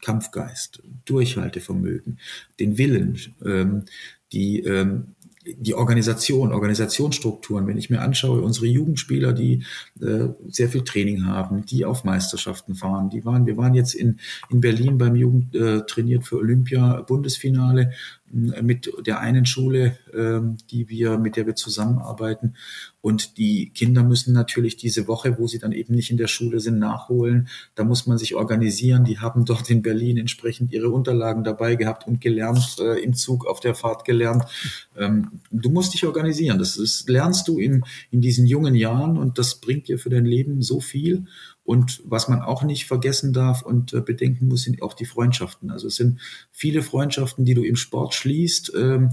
Kampfgeist, 0.02 0.82
Durchhaltevermögen, 1.06 2.18
den 2.60 2.76
Willen, 2.76 3.18
ähm, 3.44 3.84
die, 4.32 4.60
ähm, 4.60 5.14
die 5.46 5.74
Organisation, 5.74 6.52
Organisationsstrukturen. 6.52 7.66
Wenn 7.66 7.78
ich 7.78 7.88
mir 7.88 8.02
anschaue, 8.02 8.42
unsere 8.42 8.66
Jugendspieler, 8.66 9.32
die 9.32 9.64
äh, 10.02 10.28
sehr 10.48 10.68
viel 10.68 10.84
Training 10.84 11.24
haben, 11.24 11.64
die 11.64 11.86
auf 11.86 12.04
Meisterschaften 12.04 12.74
fahren, 12.74 13.08
die 13.08 13.24
waren, 13.24 13.46
wir 13.46 13.56
waren 13.56 13.74
jetzt 13.74 13.94
in, 13.94 14.20
in 14.50 14.60
Berlin 14.60 14.98
beim 14.98 15.16
Jugend 15.16 15.54
äh, 15.54 15.86
trainiert 15.86 16.26
für 16.26 16.36
Olympia 16.36 17.00
Bundesfinale 17.02 17.92
mit 18.34 18.90
der 19.06 19.20
einen 19.20 19.46
Schule, 19.46 19.96
ähm, 20.12 20.58
die 20.70 20.88
wir, 20.88 21.18
mit 21.18 21.36
der 21.36 21.46
wir 21.46 21.54
zusammenarbeiten. 21.54 22.54
Und 23.00 23.38
die 23.38 23.70
Kinder 23.70 24.02
müssen 24.02 24.32
natürlich 24.32 24.76
diese 24.76 25.06
Woche, 25.06 25.38
wo 25.38 25.46
sie 25.46 25.58
dann 25.58 25.72
eben 25.72 25.94
nicht 25.94 26.10
in 26.10 26.16
der 26.16 26.26
Schule 26.26 26.58
sind, 26.58 26.78
nachholen. 26.78 27.48
Da 27.74 27.84
muss 27.84 28.06
man 28.06 28.18
sich 28.18 28.34
organisieren. 28.34 29.04
Die 29.04 29.18
haben 29.18 29.44
dort 29.44 29.70
in 29.70 29.82
Berlin 29.82 30.16
entsprechend 30.16 30.72
ihre 30.72 30.88
Unterlagen 30.88 31.44
dabei 31.44 31.76
gehabt 31.76 32.06
und 32.06 32.20
gelernt, 32.20 32.76
äh, 32.80 32.98
im 33.02 33.14
Zug 33.14 33.46
auf 33.46 33.60
der 33.60 33.74
Fahrt 33.74 34.04
gelernt. 34.04 34.44
Ähm, 34.96 35.40
du 35.50 35.70
musst 35.70 35.94
dich 35.94 36.06
organisieren. 36.06 36.58
Das 36.58 36.76
ist, 36.76 37.08
lernst 37.08 37.46
du 37.46 37.58
in, 37.58 37.84
in 38.10 38.20
diesen 38.20 38.46
jungen 38.46 38.74
Jahren 38.74 39.18
und 39.18 39.38
das 39.38 39.56
bringt 39.56 39.88
dir 39.88 39.98
für 39.98 40.10
dein 40.10 40.24
Leben 40.24 40.62
so 40.62 40.80
viel. 40.80 41.26
Und 41.64 42.02
was 42.04 42.28
man 42.28 42.42
auch 42.42 42.62
nicht 42.62 42.86
vergessen 42.86 43.32
darf 43.32 43.62
und 43.62 43.92
äh, 43.94 44.00
bedenken 44.00 44.48
muss, 44.48 44.62
sind 44.62 44.82
auch 44.82 44.92
die 44.92 45.06
Freundschaften. 45.06 45.70
Also 45.70 45.88
es 45.88 45.96
sind 45.96 46.20
viele 46.52 46.82
Freundschaften, 46.82 47.44
die 47.44 47.54
du 47.54 47.62
im 47.62 47.76
Sport 47.76 48.14
schließt. 48.14 48.72
Ähm, 48.76 49.12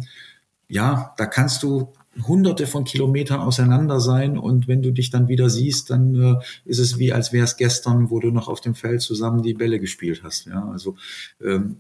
ja, 0.67 1.13
da 1.17 1.25
kannst 1.25 1.63
du 1.63 1.93
hunderte 2.27 2.67
von 2.67 2.83
Kilometern 2.83 3.39
auseinander 3.39 4.01
sein 4.01 4.37
und 4.37 4.67
wenn 4.67 4.81
du 4.81 4.91
dich 4.91 5.09
dann 5.09 5.29
wieder 5.29 5.49
siehst, 5.49 5.89
dann 5.89 6.15
äh, 6.15 6.35
ist 6.65 6.79
es 6.79 6.97
wie, 6.97 7.13
als 7.13 7.31
wäre 7.31 7.45
es 7.45 7.55
gestern, 7.55 8.09
wo 8.09 8.19
du 8.19 8.31
noch 8.31 8.49
auf 8.49 8.59
dem 8.59 8.75
Feld 8.75 9.01
zusammen 9.01 9.43
die 9.43 9.53
Bälle 9.53 9.79
gespielt 9.79 10.21
hast. 10.23 10.45
Ja, 10.45 10.67
also 10.69 10.95
ähm, 11.41 11.77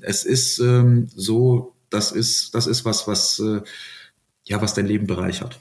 es 0.00 0.24
ist 0.24 0.60
ähm, 0.60 1.08
so, 1.14 1.74
das 1.90 2.12
ist, 2.12 2.54
das 2.54 2.66
ist 2.66 2.84
was, 2.84 3.08
was, 3.08 3.40
äh, 3.40 3.62
ja, 4.44 4.60
was 4.62 4.74
dein 4.74 4.86
Leben 4.86 5.06
bereichert. 5.06 5.60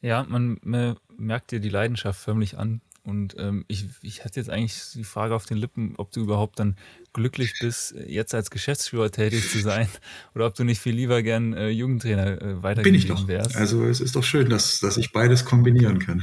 Ja, 0.00 0.24
man, 0.28 0.58
man 0.62 0.96
merkt 1.16 1.50
dir 1.50 1.60
die 1.60 1.68
Leidenschaft 1.68 2.20
förmlich 2.20 2.56
an. 2.58 2.80
Und 3.02 3.36
ähm, 3.38 3.64
ich, 3.68 3.86
ich 4.02 4.24
hatte 4.24 4.38
jetzt 4.38 4.50
eigentlich 4.50 4.92
die 4.92 5.04
Frage 5.04 5.34
auf 5.34 5.46
den 5.46 5.56
Lippen, 5.56 5.94
ob 5.96 6.12
du 6.12 6.20
überhaupt 6.20 6.58
dann 6.58 6.76
glücklich 7.14 7.54
bist, 7.58 7.94
jetzt 8.06 8.34
als 8.34 8.50
Geschäftsführer 8.50 9.10
tätig 9.10 9.50
zu 9.50 9.60
sein 9.60 9.88
oder 10.34 10.44
ob 10.44 10.54
du 10.54 10.62
nicht 10.62 10.78
viel 10.78 10.94
lieber 10.94 11.22
gern 11.22 11.54
äh, 11.54 11.70
Jugendtrainer 11.70 12.42
äh, 12.42 12.62
weiter 12.62 12.82
Bin 12.82 12.94
ich 12.94 13.06
doch. 13.06 13.26
Wärst. 13.26 13.56
Also 13.56 13.86
es 13.86 14.00
ist 14.00 14.14
doch 14.14 14.24
schön, 14.24 14.50
dass, 14.50 14.80
dass 14.80 14.98
ich 14.98 15.12
beides 15.12 15.46
kombinieren 15.46 16.00
kann. 16.00 16.22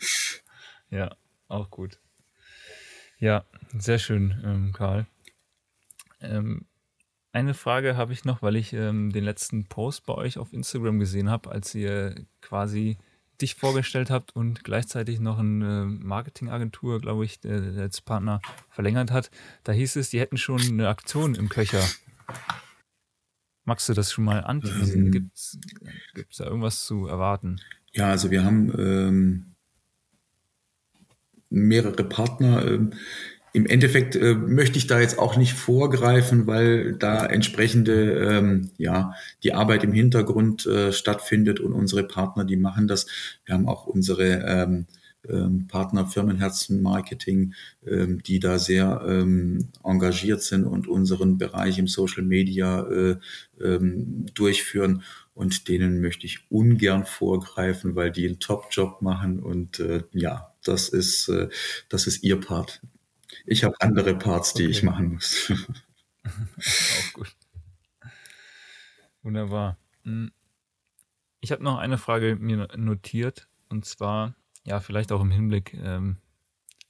ja, 0.90 1.14
auch 1.48 1.68
gut. 1.68 1.98
Ja, 3.18 3.44
sehr 3.76 3.98
schön, 3.98 4.40
ähm, 4.44 4.72
Karl. 4.72 5.06
Ähm, 6.22 6.64
eine 7.32 7.54
Frage 7.54 7.96
habe 7.96 8.12
ich 8.12 8.24
noch, 8.24 8.42
weil 8.42 8.56
ich 8.56 8.72
ähm, 8.72 9.12
den 9.12 9.24
letzten 9.24 9.66
Post 9.66 10.06
bei 10.06 10.14
euch 10.14 10.38
auf 10.38 10.52
Instagram 10.52 10.98
gesehen 10.98 11.30
habe, 11.30 11.50
als 11.50 11.74
ihr 11.74 12.14
quasi 12.40 12.96
dich 13.40 13.54
vorgestellt 13.54 14.10
habt 14.10 14.34
und 14.34 14.64
gleichzeitig 14.64 15.20
noch 15.20 15.38
eine 15.38 15.86
Marketingagentur, 15.86 17.00
glaube 17.00 17.24
ich, 17.24 17.40
der, 17.40 17.60
der 17.60 17.82
als 17.82 18.00
Partner 18.00 18.40
verlängert 18.70 19.10
hat. 19.10 19.30
Da 19.62 19.72
hieß 19.72 19.96
es, 19.96 20.10
die 20.10 20.18
hätten 20.18 20.38
schon 20.38 20.60
eine 20.60 20.88
Aktion 20.88 21.34
im 21.34 21.48
Köcher. 21.48 21.82
Magst 23.64 23.88
du 23.88 23.94
das 23.94 24.10
schon 24.12 24.24
mal 24.24 24.42
anteasen? 24.42 25.06
Ähm, 25.06 25.12
Gibt 26.14 26.32
es 26.32 26.38
da 26.38 26.46
irgendwas 26.46 26.84
zu 26.84 27.06
erwarten? 27.06 27.60
Ja, 27.92 28.08
also 28.10 28.30
wir 28.30 28.44
haben 28.44 28.72
ähm, 28.78 29.54
mehrere 31.50 32.04
Partner. 32.04 32.64
Ähm, 32.66 32.92
im 33.52 33.66
Endeffekt 33.66 34.16
äh, 34.16 34.34
möchte 34.34 34.78
ich 34.78 34.86
da 34.86 35.00
jetzt 35.00 35.18
auch 35.18 35.36
nicht 35.36 35.54
vorgreifen, 35.54 36.46
weil 36.46 36.94
da 36.94 37.24
entsprechende, 37.24 38.12
ähm, 38.12 38.70
ja, 38.76 39.14
die 39.42 39.54
Arbeit 39.54 39.84
im 39.84 39.92
Hintergrund 39.92 40.66
äh, 40.66 40.92
stattfindet 40.92 41.60
und 41.60 41.72
unsere 41.72 42.04
Partner, 42.04 42.44
die 42.44 42.56
machen 42.56 42.88
das. 42.88 43.06
Wir 43.44 43.54
haben 43.54 43.68
auch 43.68 43.86
unsere 43.86 44.44
ähm, 44.46 44.86
ähm, 45.28 45.66
Partner 45.66 46.06
Firmenherzen 46.06 46.82
Marketing, 46.82 47.54
ähm, 47.86 48.22
die 48.22 48.40
da 48.40 48.58
sehr 48.58 49.02
ähm, 49.06 49.68
engagiert 49.82 50.42
sind 50.42 50.64
und 50.64 50.86
unseren 50.86 51.38
Bereich 51.38 51.78
im 51.78 51.88
Social 51.88 52.22
Media 52.22 52.82
äh, 52.82 53.16
ähm, 53.60 54.26
durchführen. 54.34 55.02
Und 55.34 55.68
denen 55.68 56.00
möchte 56.00 56.26
ich 56.26 56.50
ungern 56.50 57.04
vorgreifen, 57.04 57.94
weil 57.94 58.10
die 58.10 58.26
einen 58.26 58.40
Top-Job 58.40 59.02
machen. 59.02 59.40
Und 59.40 59.78
äh, 59.80 60.02
ja, 60.12 60.52
das 60.64 60.88
ist, 60.88 61.28
äh, 61.28 61.48
das 61.88 62.06
ist 62.06 62.24
ihr 62.24 62.40
Part. 62.40 62.80
Ich 63.50 63.64
habe 63.64 63.74
andere 63.80 64.14
Parts, 64.14 64.52
die 64.52 64.64
okay. 64.64 64.70
ich 64.70 64.82
machen 64.82 65.14
muss. 65.14 65.50
Auch 66.24 67.12
gut. 67.14 67.34
Wunderbar. 69.22 69.78
Hm. 70.04 70.30
Ich 71.40 71.50
habe 71.50 71.64
noch 71.64 71.78
eine 71.78 71.96
Frage 71.96 72.36
mir 72.36 72.68
notiert 72.76 73.48
und 73.70 73.86
zwar, 73.86 74.34
ja, 74.64 74.80
vielleicht 74.80 75.12
auch 75.12 75.22
im 75.22 75.30
Hinblick 75.30 75.72
ähm, 75.74 76.18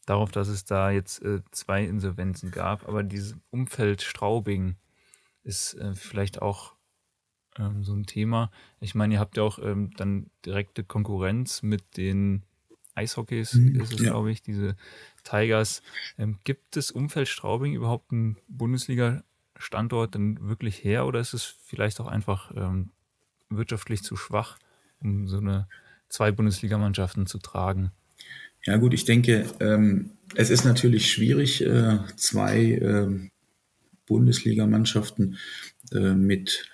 darauf, 0.07 0.33
dass 0.33 0.49
es 0.49 0.65
da 0.65 0.91
jetzt 0.91 1.23
äh, 1.23 1.43
zwei 1.53 1.85
Insolvenzen 1.85 2.51
gab, 2.51 2.89
aber 2.89 3.03
dieses 3.03 3.37
Umfeld 3.51 4.03
Straubing 4.03 4.77
ist 5.45 5.75
äh, 5.75 5.95
vielleicht 5.95 6.43
auch 6.43 6.75
ähm, 7.57 7.85
so 7.85 7.95
ein 7.95 8.07
Thema. 8.07 8.51
Ich 8.81 8.95
meine, 8.95 9.15
ihr 9.15 9.21
habt 9.21 9.37
ja 9.37 9.45
auch 9.45 9.59
ähm, 9.61 9.91
dann 9.97 10.31
direkte 10.45 10.83
Konkurrenz 10.83 11.63
mit 11.63 11.97
den 11.97 12.43
Eishockeys, 12.99 13.55
mhm, 13.55 13.81
ist 13.81 13.95
es, 13.95 14.01
ja. 14.01 14.11
glaube 14.11 14.31
ich, 14.31 14.43
diese 14.43 14.77
Tigers. 15.25 15.83
Ähm, 16.19 16.39
gibt 16.45 16.77
das 16.77 16.91
Umfeld 16.91 17.29
Straubing 17.29 17.75
überhaupt 17.75 18.13
einen 18.13 18.37
Bundesliga-Standort 18.49 20.15
denn 20.15 20.39
wirklich 20.49 20.83
her 20.85 21.07
oder 21.07 21.21
ist 21.21 21.35
es 21.35 21.45
vielleicht 21.45 22.01
auch 22.01 22.07
einfach 22.07 22.53
ähm, 22.57 22.91
wirtschaftlich 23.49 24.03
zu 24.03 24.17
schwach, 24.17 24.59
um 25.01 25.29
so 25.29 25.39
eine 25.39 25.69
zwei 26.09 26.33
Bundesligamannschaften 26.33 27.27
zu 27.27 27.39
tragen? 27.39 27.93
Ja 28.65 28.77
gut, 28.77 28.93
ich 28.93 29.05
denke, 29.05 29.47
ähm, 29.61 30.11
es 30.35 30.51
ist 30.51 30.65
natürlich 30.65 31.11
schwierig, 31.11 31.65
äh, 31.65 31.99
zwei 32.17 32.79
ähm, 32.83 33.31
Bundesligamannschaften 34.07 35.39
äh, 35.93 36.15
mit 36.15 36.69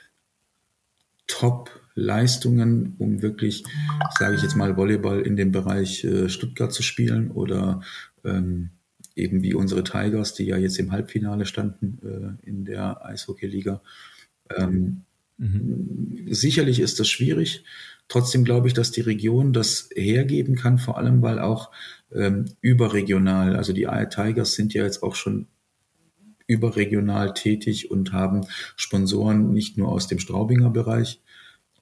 Top-Leistungen, 1.95 2.95
um 2.99 3.23
wirklich, 3.23 3.65
sage 4.19 4.37
ich 4.37 4.43
jetzt 4.43 4.57
mal, 4.57 4.77
Volleyball 4.77 5.21
in 5.21 5.37
dem 5.37 5.53
Bereich 5.53 6.05
äh, 6.05 6.29
Stuttgart 6.29 6.73
zu 6.73 6.83
spielen 6.83 7.31
oder 7.31 7.81
ähm, 8.25 8.71
eben 9.17 9.43
wie 9.43 9.55
unsere 9.55 9.85
Tigers, 9.85 10.35
die 10.35 10.45
ja 10.45 10.57
jetzt 10.57 10.79
im 10.79 10.93
Halbfinale 10.93 11.47
standen 11.47 11.99
äh, 12.43 12.49
in 12.49 12.65
der 12.65 13.05
Eishockey-Liga. 13.05 13.81
Ähm, 14.57 15.03
mhm. 15.39 16.27
Sicherlich 16.31 16.81
ist 16.81 16.99
das 16.99 17.09
schwierig. 17.09 17.65
Trotzdem 18.09 18.45
glaube 18.45 18.67
ich, 18.67 18.75
dass 18.75 18.91
die 18.91 19.01
Region 19.01 19.53
das 19.53 19.89
hergeben 19.95 20.57
kann, 20.57 20.79
vor 20.79 20.99
allem 20.99 21.23
weil 21.23 21.39
auch 21.39 21.71
ähm, 22.13 22.47
überregional, 22.61 23.57
also 23.57 23.73
die 23.73 23.89
Tigers 24.11 24.55
sind 24.55 24.75
ja 24.75 24.83
jetzt 24.83 25.03
auch 25.03 25.15
schon 25.15 25.47
überregional 26.47 27.33
tätig 27.33 27.91
und 27.91 28.13
haben 28.13 28.47
Sponsoren 28.77 29.55
nicht 29.55 29.79
nur 29.79 29.89
aus 29.89 30.09
dem 30.09 30.19
Straubinger 30.19 30.69
Bereich. 30.69 31.23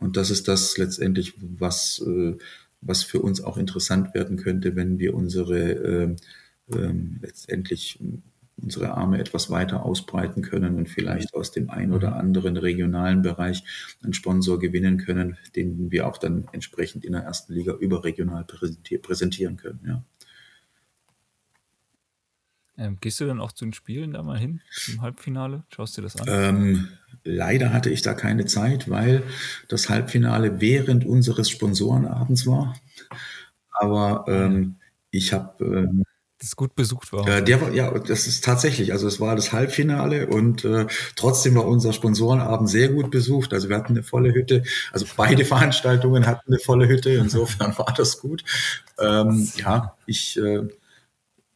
Und 0.03 0.17
das 0.17 0.31
ist 0.31 0.49
das 0.49 0.77
letztendlich, 0.79 1.35
was, 1.39 2.03
äh, 2.07 2.37
was 2.81 3.03
für 3.05 3.21
uns 3.21 3.41
auch 3.41 3.57
interessant 3.57 4.15
werden 4.15 4.37
könnte, 4.37 4.77
wenn 4.77 4.99
wir 4.99 5.15
unsere 5.15 5.59
äh, 5.59 6.17
äh, 6.75 6.95
letztendlich 7.21 7.99
unsere 8.57 8.93
Arme 8.93 9.19
etwas 9.19 9.51
weiter 9.51 9.85
ausbreiten 9.85 10.43
können 10.43 10.77
und 10.77 10.89
vielleicht 10.89 11.35
aus 11.35 11.51
dem 11.51 11.71
einen 11.71 11.93
oder 11.93 12.11
mhm. 12.11 12.17
anderen 12.17 12.57
regionalen 12.57 13.23
Bereich 13.23 13.65
einen 14.03 14.13
Sponsor 14.13 14.59
gewinnen 14.59 14.99
können, 14.99 15.39
den 15.57 15.91
wir 15.91 16.07
auch 16.07 16.19
dann 16.19 16.47
entsprechend 16.53 17.05
in 17.05 17.13
der 17.13 17.23
ersten 17.23 17.55
Liga 17.55 17.73
überregional 17.73 18.45
präsentieren 18.45 19.57
können. 19.57 19.81
Ja. 19.87 20.05
Ähm, 22.79 22.99
gehst 23.01 23.21
du 23.21 23.27
dann 23.27 23.41
auch 23.41 23.53
zu 23.53 23.65
den 23.65 23.75
Spielen 23.75 24.13
da 24.13 24.23
mal 24.23 24.39
hin, 24.39 24.61
zum 24.73 25.03
Halbfinale? 25.03 25.65
Schaust 25.69 25.97
du 25.97 26.01
dir 26.01 26.09
das 26.09 26.17
an? 26.17 26.27
Ähm, 26.29 26.89
leider 27.25 27.73
hatte 27.73 27.91
ich 27.91 28.03
da 28.03 28.15
keine 28.15 28.47
Zeit, 28.47 28.89
weil 28.89 29.23
das 29.69 29.89
Halbfinale 29.89 30.61
während 30.61 31.05
unseres 31.05 31.51
Sponsorenabends 31.51 32.47
war. 32.47 32.75
Aber 33.73 34.25
ähm, 34.29 34.77
ich 35.11 35.33
habe 35.33 35.65
ähm, 35.65 36.05
das 36.43 36.57
gut 36.57 36.75
besucht 36.75 37.13
war. 37.13 37.27
Äh, 37.29 37.45
der 37.45 37.61
war, 37.61 37.73
ja, 37.73 37.97
das 37.99 38.27
ist 38.27 38.43
tatsächlich, 38.43 38.93
also 38.93 39.07
es 39.07 39.21
war 39.21 39.37
das 39.37 39.53
Halbfinale 39.53 40.27
und 40.27 40.65
äh, 40.65 40.87
trotzdem 41.15 41.55
war 41.55 41.67
unser 41.67 41.93
Sponsorenabend 41.93 42.69
sehr 42.69 42.89
gut 42.89 43.13
besucht. 43.13 43.53
Also 43.53 43.69
wir 43.69 43.77
hatten 43.77 43.93
eine 43.93 44.03
volle 44.03 44.35
Hütte, 44.35 44.65
also 44.91 45.07
beide 45.17 45.45
Veranstaltungen 45.45 46.27
hatten 46.27 46.53
eine 46.53 46.59
volle 46.59 46.89
Hütte, 46.89 47.11
insofern 47.11 47.79
war 47.79 47.95
das 47.97 48.19
gut. 48.19 48.43
Ähm, 48.99 49.49
ja, 49.57 49.97
ich 50.07 50.37
äh, 50.37 50.69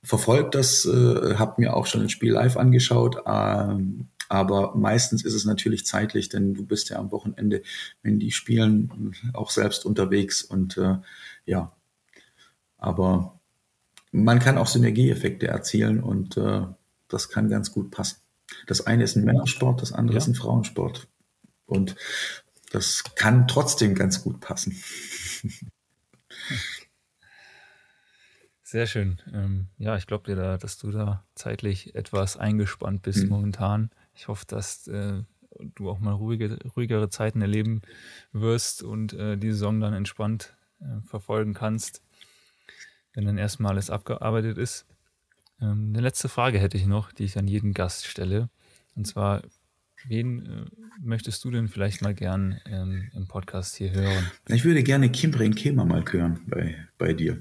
verfolge 0.06 0.50
das, 0.50 0.86
äh, 0.86 1.34
habe 1.34 1.60
mir 1.60 1.74
auch 1.74 1.86
schon 1.86 2.02
ein 2.02 2.08
Spiel 2.08 2.32
live 2.32 2.56
angeschaut, 2.56 3.16
ähm, 3.26 4.08
aber 4.28 4.74
meistens 4.76 5.24
ist 5.24 5.34
es 5.34 5.44
natürlich 5.44 5.86
zeitlich, 5.86 6.28
denn 6.28 6.54
du 6.54 6.64
bist 6.64 6.90
ja 6.90 6.98
am 6.98 7.12
Wochenende, 7.12 7.62
wenn 8.02 8.18
die 8.18 8.32
spielen, 8.32 9.14
auch 9.34 9.50
selbst 9.50 9.84
unterwegs 9.84 10.42
und 10.42 10.76
äh, 10.76 10.96
ja, 11.44 11.72
aber 12.78 13.38
man 14.12 14.38
kann 14.38 14.58
auch 14.58 14.66
Synergieeffekte 14.66 15.48
erzielen 15.48 16.02
und 16.02 16.36
äh, 16.36 16.62
das 17.08 17.28
kann 17.28 17.48
ganz 17.48 17.72
gut 17.72 17.90
passen. 17.90 18.18
Das 18.66 18.86
eine 18.86 19.04
ist 19.04 19.16
ein 19.16 19.24
Männersport, 19.24 19.82
das 19.82 19.92
andere 19.92 20.16
ja. 20.16 20.18
ist 20.22 20.28
ein 20.28 20.34
Frauensport. 20.34 21.08
Und 21.66 21.96
das 22.70 23.04
kann 23.16 23.48
trotzdem 23.48 23.94
ganz 23.94 24.22
gut 24.22 24.40
passen. 24.40 24.76
Sehr 28.66 28.86
schön. 28.86 29.20
Ähm, 29.32 29.68
ja, 29.78 29.96
ich 29.96 30.06
glaube 30.06 30.24
dir 30.24 30.36
da, 30.36 30.58
dass 30.58 30.76
du 30.76 30.90
da 30.90 31.24
zeitlich 31.34 31.94
etwas 31.94 32.36
eingespannt 32.36 33.02
bist 33.02 33.24
mhm. 33.24 33.28
momentan. 33.28 33.90
Ich 34.14 34.28
hoffe, 34.28 34.44
dass 34.46 34.88
äh, 34.88 35.22
du 35.76 35.88
auch 35.88 36.00
mal 36.00 36.14
ruhige, 36.14 36.58
ruhigere 36.76 37.08
Zeiten 37.08 37.40
erleben 37.40 37.82
wirst 38.32 38.82
und 38.82 39.12
äh, 39.12 39.36
die 39.36 39.52
Saison 39.52 39.80
dann 39.80 39.94
entspannt 39.94 40.56
äh, 40.80 41.00
verfolgen 41.06 41.54
kannst 41.54 42.02
wenn 43.16 43.24
dann 43.24 43.38
erstmal 43.38 43.72
alles 43.72 43.90
abgearbeitet 43.90 44.58
ist. 44.58 44.86
Ähm, 45.60 45.88
eine 45.88 46.00
letzte 46.00 46.28
Frage 46.28 46.60
hätte 46.60 46.76
ich 46.76 46.86
noch, 46.86 47.10
die 47.12 47.24
ich 47.24 47.36
an 47.38 47.48
jeden 47.48 47.72
Gast 47.72 48.06
stelle. 48.06 48.50
Und 48.94 49.06
zwar, 49.06 49.42
wen 50.04 50.46
äh, 50.46 50.64
möchtest 51.00 51.42
du 51.42 51.50
denn 51.50 51.68
vielleicht 51.68 52.02
mal 52.02 52.14
gern 52.14 52.60
ähm, 52.66 53.10
im 53.14 53.26
Podcast 53.26 53.74
hier 53.76 53.90
hören? 53.92 54.30
Ich 54.48 54.64
würde 54.64 54.82
gerne 54.82 55.10
Kimbrin 55.10 55.54
Kemer 55.54 55.86
mal 55.86 56.04
hören 56.08 56.40
bei, 56.46 56.76
bei 56.98 57.14
dir. 57.14 57.40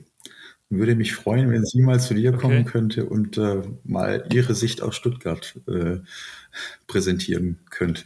Würde 0.69 0.95
mich 0.95 1.13
freuen, 1.13 1.51
wenn 1.51 1.63
sie 1.63 1.81
mal 1.81 1.99
zu 1.99 2.15
dir 2.15 2.33
okay. 2.33 2.41
kommen 2.41 2.65
könnte 2.65 3.05
und 3.05 3.37
äh, 3.37 3.61
mal 3.83 4.27
ihre 4.31 4.55
Sicht 4.55 4.81
aus 4.81 4.95
Stuttgart 4.95 5.59
äh, 5.67 5.99
präsentieren 6.87 7.59
könnte. 7.69 8.05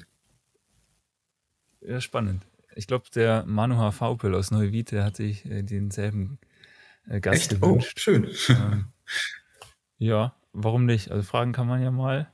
Ja, 1.82 2.02
spannend. 2.02 2.46
Ich 2.76 2.88
glaube, 2.88 3.06
der 3.16 3.46
Manu 3.46 3.92
Faupel 3.92 4.36
aus 4.36 4.52
Neuwied, 4.52 4.92
der 4.92 5.06
hat 5.06 5.16
sich 5.16 5.46
äh, 5.46 5.64
denselben 5.64 6.38
äh, 7.08 7.20
Gast 7.22 7.54
Echt? 7.54 7.64
Oh, 7.64 7.76
gewünscht. 7.76 7.94
Oh, 7.96 8.00
schön. 8.00 8.28
Ähm, 8.50 8.86
ja, 9.98 10.36
warum 10.54 10.86
nicht? 10.86 11.12
Also 11.12 11.24
fragen 11.24 11.54
kann 11.54 11.68
man 11.68 11.82
ja 11.82 11.92
mal. 11.92 12.32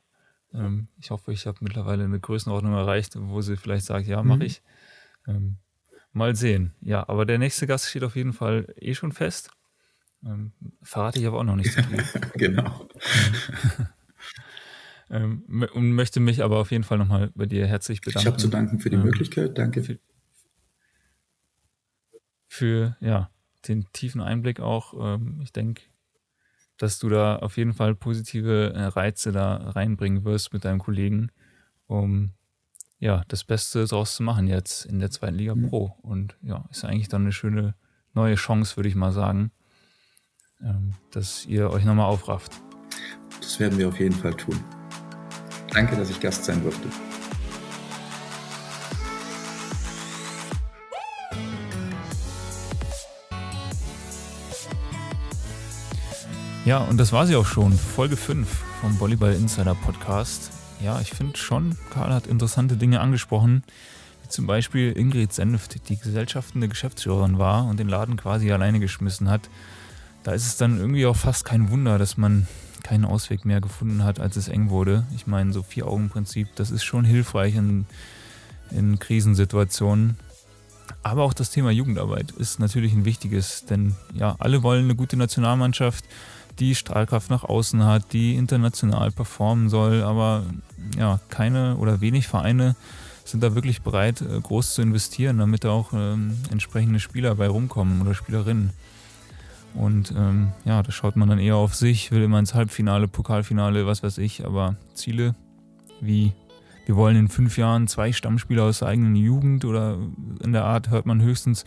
Ähm, 0.53 0.88
ich 0.99 1.11
hoffe, 1.11 1.32
ich 1.34 1.45
habe 1.45 1.57
mittlerweile 1.61 2.03
eine 2.03 2.19
Größenordnung 2.19 2.73
erreicht, 2.73 3.13
wo 3.15 3.41
sie 3.41 3.57
vielleicht 3.57 3.86
sagt, 3.86 4.07
ja, 4.07 4.23
mache 4.23 4.39
mhm. 4.39 4.45
ich. 4.45 4.61
Ähm, 5.28 5.57
mal 6.13 6.36
sehen. 6.36 6.73
Ja, 6.82 7.07
aber 7.09 7.26
der 7.26 7.38
nächste 7.38 7.67
Gast 7.67 7.89
steht 7.89 8.03
auf 8.03 8.15
jeden 8.15 8.34
Fall 8.34 8.73
eh 8.78 8.95
schon 8.95 9.11
fest. 9.11 9.51
Ähm, 10.26 10.51
verrate 10.82 11.19
ich 11.19 11.28
aber 11.28 11.39
auch 11.39 11.43
noch 11.43 11.55
nicht 11.55 11.71
so 11.71 11.82
viel. 11.84 12.03
genau. 12.36 12.88
Ähm, 15.09 15.43
und 15.73 15.91
möchte 15.91 16.19
mich 16.19 16.43
aber 16.43 16.57
auf 16.57 16.71
jeden 16.71 16.84
Fall 16.84 16.97
nochmal 16.97 17.32
bei 17.36 17.45
dir 17.45 17.67
herzlich 17.67 18.01
bedanken. 18.01 18.21
Ich 18.21 18.26
habe 18.26 18.38
zu 18.38 18.47
danken 18.47 18.80
für 18.80 18.89
die 18.89 18.95
ähm, 18.95 19.03
Möglichkeit. 19.03 19.57
Danke. 19.57 19.84
Für, 19.84 19.99
für, 22.47 22.97
ja, 23.01 23.30
den 23.67 23.86
tiefen 23.93 24.21
Einblick 24.21 24.59
auch. 24.59 24.93
Ähm, 24.99 25.41
ich 25.43 25.53
denke, 25.53 25.84
dass 26.78 26.99
du 26.99 27.09
da 27.09 27.38
auf 27.38 27.57
jeden 27.57 27.73
Fall 27.73 27.95
positive 27.95 28.73
äh, 28.73 28.84
Reize 28.86 29.32
da 29.32 29.55
reinbringen 29.55 30.23
wirst 30.26 30.53
mit 30.53 30.65
deinem 30.65 30.80
Kollegen, 30.80 31.32
um 31.88 32.32
ja, 32.97 33.23
das 33.28 33.43
Beste 33.43 33.86
draus 33.86 34.15
zu 34.15 34.23
machen 34.23 34.47
jetzt 34.47 34.86
in 34.86 34.99
der 34.99 35.11
zweiten 35.11 35.36
Liga 35.36 35.53
mhm. 35.53 35.69
Pro. 35.69 35.95
Und 36.01 36.38
ja, 36.41 36.65
ist 36.71 36.84
eigentlich 36.84 37.09
dann 37.09 37.23
eine 37.23 37.32
schöne 37.32 37.76
neue 38.13 38.36
Chance, 38.36 38.78
würde 38.78 38.89
ich 38.89 38.95
mal 38.95 39.11
sagen, 39.11 39.51
dass 41.11 41.45
ihr 41.45 41.69
euch 41.69 41.85
nochmal 41.85 42.07
aufrafft. 42.07 42.51
Das 43.39 43.59
werden 43.59 43.77
wir 43.77 43.87
auf 43.87 43.99
jeden 43.99 44.15
Fall 44.15 44.33
tun. 44.33 44.59
Danke, 45.71 45.95
dass 45.95 46.09
ich 46.09 46.19
Gast 46.19 46.45
sein 46.45 46.61
durfte. 46.63 46.87
Ja, 56.65 56.79
und 56.79 56.97
das 56.97 57.11
war 57.11 57.27
sie 57.27 57.35
auch 57.35 57.45
schon. 57.45 57.73
Folge 57.73 58.17
5 58.17 58.47
vom 58.81 58.99
Volleyball 58.99 59.33
Insider 59.33 59.75
Podcast. 59.75 60.49
Ja, 60.81 60.99
ich 60.99 61.11
finde 61.11 61.37
schon, 61.37 61.77
Karl 61.91 62.11
hat 62.11 62.25
interessante 62.25 62.75
Dinge 62.75 63.01
angesprochen, 63.01 63.63
wie 64.23 64.29
zum 64.29 64.47
Beispiel 64.47 64.97
Ingrid 64.97 65.31
Senft, 65.31 65.87
die 65.89 65.97
gesellschaftende 65.97 66.67
Geschäftsführerin 66.67 67.37
war 67.37 67.65
und 67.65 67.79
den 67.79 67.87
Laden 67.87 68.17
quasi 68.17 68.51
alleine 68.51 68.79
geschmissen 68.79 69.29
hat. 69.29 69.47
Da 70.26 70.32
ist 70.32 70.47
es 70.47 70.57
dann 70.57 70.80
irgendwie 70.80 71.05
auch 71.05 71.15
fast 71.15 71.45
kein 71.45 71.69
Wunder, 71.69 71.99
dass 71.99 72.17
man 72.17 72.47
keinen 72.82 73.05
Ausweg 73.05 73.45
mehr 73.45 73.61
gefunden 73.61 74.03
hat, 74.03 74.19
als 74.19 74.36
es 74.36 74.47
eng 74.47 74.71
wurde. 74.71 75.05
Ich 75.15 75.28
meine, 75.28 75.53
so 75.53 75.61
Vier-Augen-Prinzip, 75.61 76.47
das 76.55 76.71
ist 76.71 76.84
schon 76.84 77.05
hilfreich 77.05 77.55
in, 77.55 77.86
in 78.71 78.97
Krisensituationen. 78.97 80.17
Aber 81.03 81.23
auch 81.23 81.34
das 81.34 81.51
Thema 81.51 81.69
Jugendarbeit 81.69 82.32
ist 82.32 82.59
natürlich 82.59 82.93
ein 82.93 83.05
wichtiges, 83.05 83.65
denn 83.65 83.95
ja, 84.15 84.36
alle 84.39 84.63
wollen 84.63 84.86
eine 84.86 84.95
gute 84.95 85.15
Nationalmannschaft 85.15 86.03
die 86.57 86.73
Strahlkraft 86.73 87.30
nach 87.30 87.43
außen 87.43 87.84
hat, 87.84 88.11
die 88.11 88.36
international 88.36 89.11
performen 89.11 89.69
soll, 89.69 90.01
aber 90.01 90.43
ja, 90.97 91.19
keine 91.30 91.76
oder 91.78 92.01
wenig 92.01 92.28
Vereine 92.28 92.76
sind 93.26 93.43
da 93.43 93.53
wirklich 93.53 93.84
bereit, 93.84 94.21
äh, 94.21 94.39
groß 94.39 94.73
zu 94.73 94.82
investieren, 94.82 95.38
damit 95.38 95.65
da 95.65 95.69
auch 95.69 95.93
ähm, 95.93 96.38
entsprechende 96.49 96.99
Spieler 96.99 97.36
bei 97.36 97.47
rumkommen 97.47 98.01
oder 98.01 98.15
Spielerinnen. 98.15 98.71
Und 99.76 100.13
ähm, 100.17 100.53
ja, 100.63 100.82
da 100.82 100.91
schaut 100.91 101.15
man 101.15 101.28
dann 101.28 101.39
eher 101.39 101.57
auf 101.57 101.76
sich, 101.76 102.11
will 102.11 102.23
immer 102.23 102.39
ins 102.39 102.53
Halbfinale, 102.53 103.07
Pokalfinale, 103.07 103.86
was 103.86 104.03
weiß 104.03 104.17
ich, 104.19 104.45
aber 104.45 104.76
Ziele 104.93 105.36
wie 106.01 106.34
wir 106.86 106.95
wollen 106.95 107.15
in 107.15 107.30
fünf 107.30 107.57
Jahren 107.57 107.88
zwei 107.88 108.11
Stammspieler 108.11 108.63
aus 108.63 108.80
der 108.80 108.89
eigenen 108.89 109.15
Jugend 109.15 109.65
oder 109.65 109.97
in 110.43 110.53
der 110.53 110.65
Art 110.65 110.89
hört 110.89 111.07
man 111.07 111.21
höchstens 111.21 111.65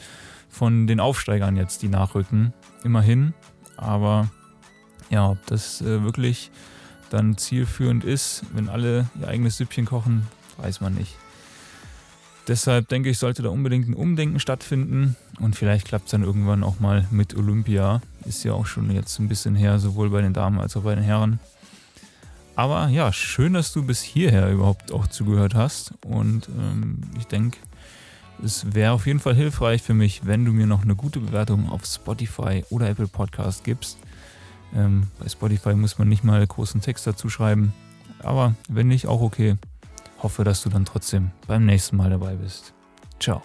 von 0.49 0.87
den 0.87 1.01
Aufsteigern 1.01 1.57
jetzt, 1.57 1.83
die 1.83 1.89
nachrücken. 1.89 2.53
Immerhin. 2.85 3.35
Aber 3.77 4.29
ja, 5.11 5.29
ob 5.29 5.45
das 5.47 5.81
äh, 5.81 6.05
wirklich 6.05 6.53
dann 7.11 7.37
zielführend 7.37 8.05
ist, 8.05 8.45
wenn 8.53 8.69
alle 8.69 9.09
ihr 9.21 9.27
eigenes 9.27 9.57
Süppchen 9.57 9.87
kochen, 9.87 10.27
weiß 10.59 10.81
man 10.81 10.95
nicht. 10.95 11.17
Deshalb 12.49 12.89
denke 12.89 13.11
ich, 13.11 13.19
sollte 13.19 13.43
da 13.43 13.51
unbedingt 13.51 13.89
ein 13.89 13.95
Umdenken 13.95 14.41
stattfinden 14.41 15.17
und 15.39 15.55
vielleicht 15.55 15.87
klappt 15.87 16.07
es 16.07 16.13
dann 16.13 16.23
irgendwann 16.23 16.65
auch 16.65 16.81
mal 16.81 17.07
mit 17.11 17.37
Olympia. 17.37 18.01
Ist 18.25 18.43
ja 18.43 18.55
auch 18.55 18.65
schon 18.65 18.91
jetzt 18.91 19.19
ein 19.19 19.29
bisschen 19.29 19.55
her, 19.55 19.79
sowohl 19.79 20.09
bei 20.09 20.23
den 20.23 20.33
Damen 20.33 20.59
als 20.59 20.75
auch 20.75 20.83
bei 20.83 20.95
den 20.95 21.05
Herren. 21.05 21.41
Aber 22.57 22.89
ja, 22.89 23.13
schön, 23.13 23.53
dass 23.53 23.73
du 23.73 23.85
bis 23.85 24.03
hierher 24.03 24.51
überhaupt 24.51 24.93
auch 24.93 25.07
zugehört 25.07 25.55
hast. 25.55 25.93
Und 26.05 26.49
ähm, 26.49 27.03
ich 27.19 27.27
denke, 27.27 27.59
es 28.43 28.75
wäre 28.75 28.93
auf 28.93 29.07
jeden 29.07 29.21
Fall 29.21 29.35
hilfreich 29.35 29.83
für 29.83 29.95
mich, 29.95 30.25
wenn 30.25 30.45
du 30.45 30.53
mir 30.53 30.67
noch 30.67 30.83
eine 30.83 30.97
gute 30.97 31.21
Bewertung 31.21 31.69
auf 31.71 31.85
Spotify 31.85 32.65
oder 32.71 32.89
Apple 32.89 33.09
Podcast 33.09 33.63
gibst. 33.63 33.99
Ähm, 34.75 35.09
bei 35.19 35.29
Spotify 35.29 35.75
muss 35.75 35.99
man 35.99 36.09
nicht 36.09 36.25
mal 36.25 36.45
großen 36.45 36.81
Text 36.81 37.07
dazu 37.07 37.29
schreiben. 37.29 37.75
Aber 38.21 38.55
wenn 38.69 38.89
nicht, 38.89 39.07
auch 39.07 39.21
okay. 39.21 39.57
Hoffe, 40.23 40.45
dass 40.45 40.63
du 40.63 40.69
dann 40.69 40.85
trotzdem 40.85 41.31
beim 41.47 41.65
nächsten 41.65 41.97
Mal 41.97 42.11
dabei 42.11 42.35
bist. 42.35 42.75
Ciao. 43.21 43.43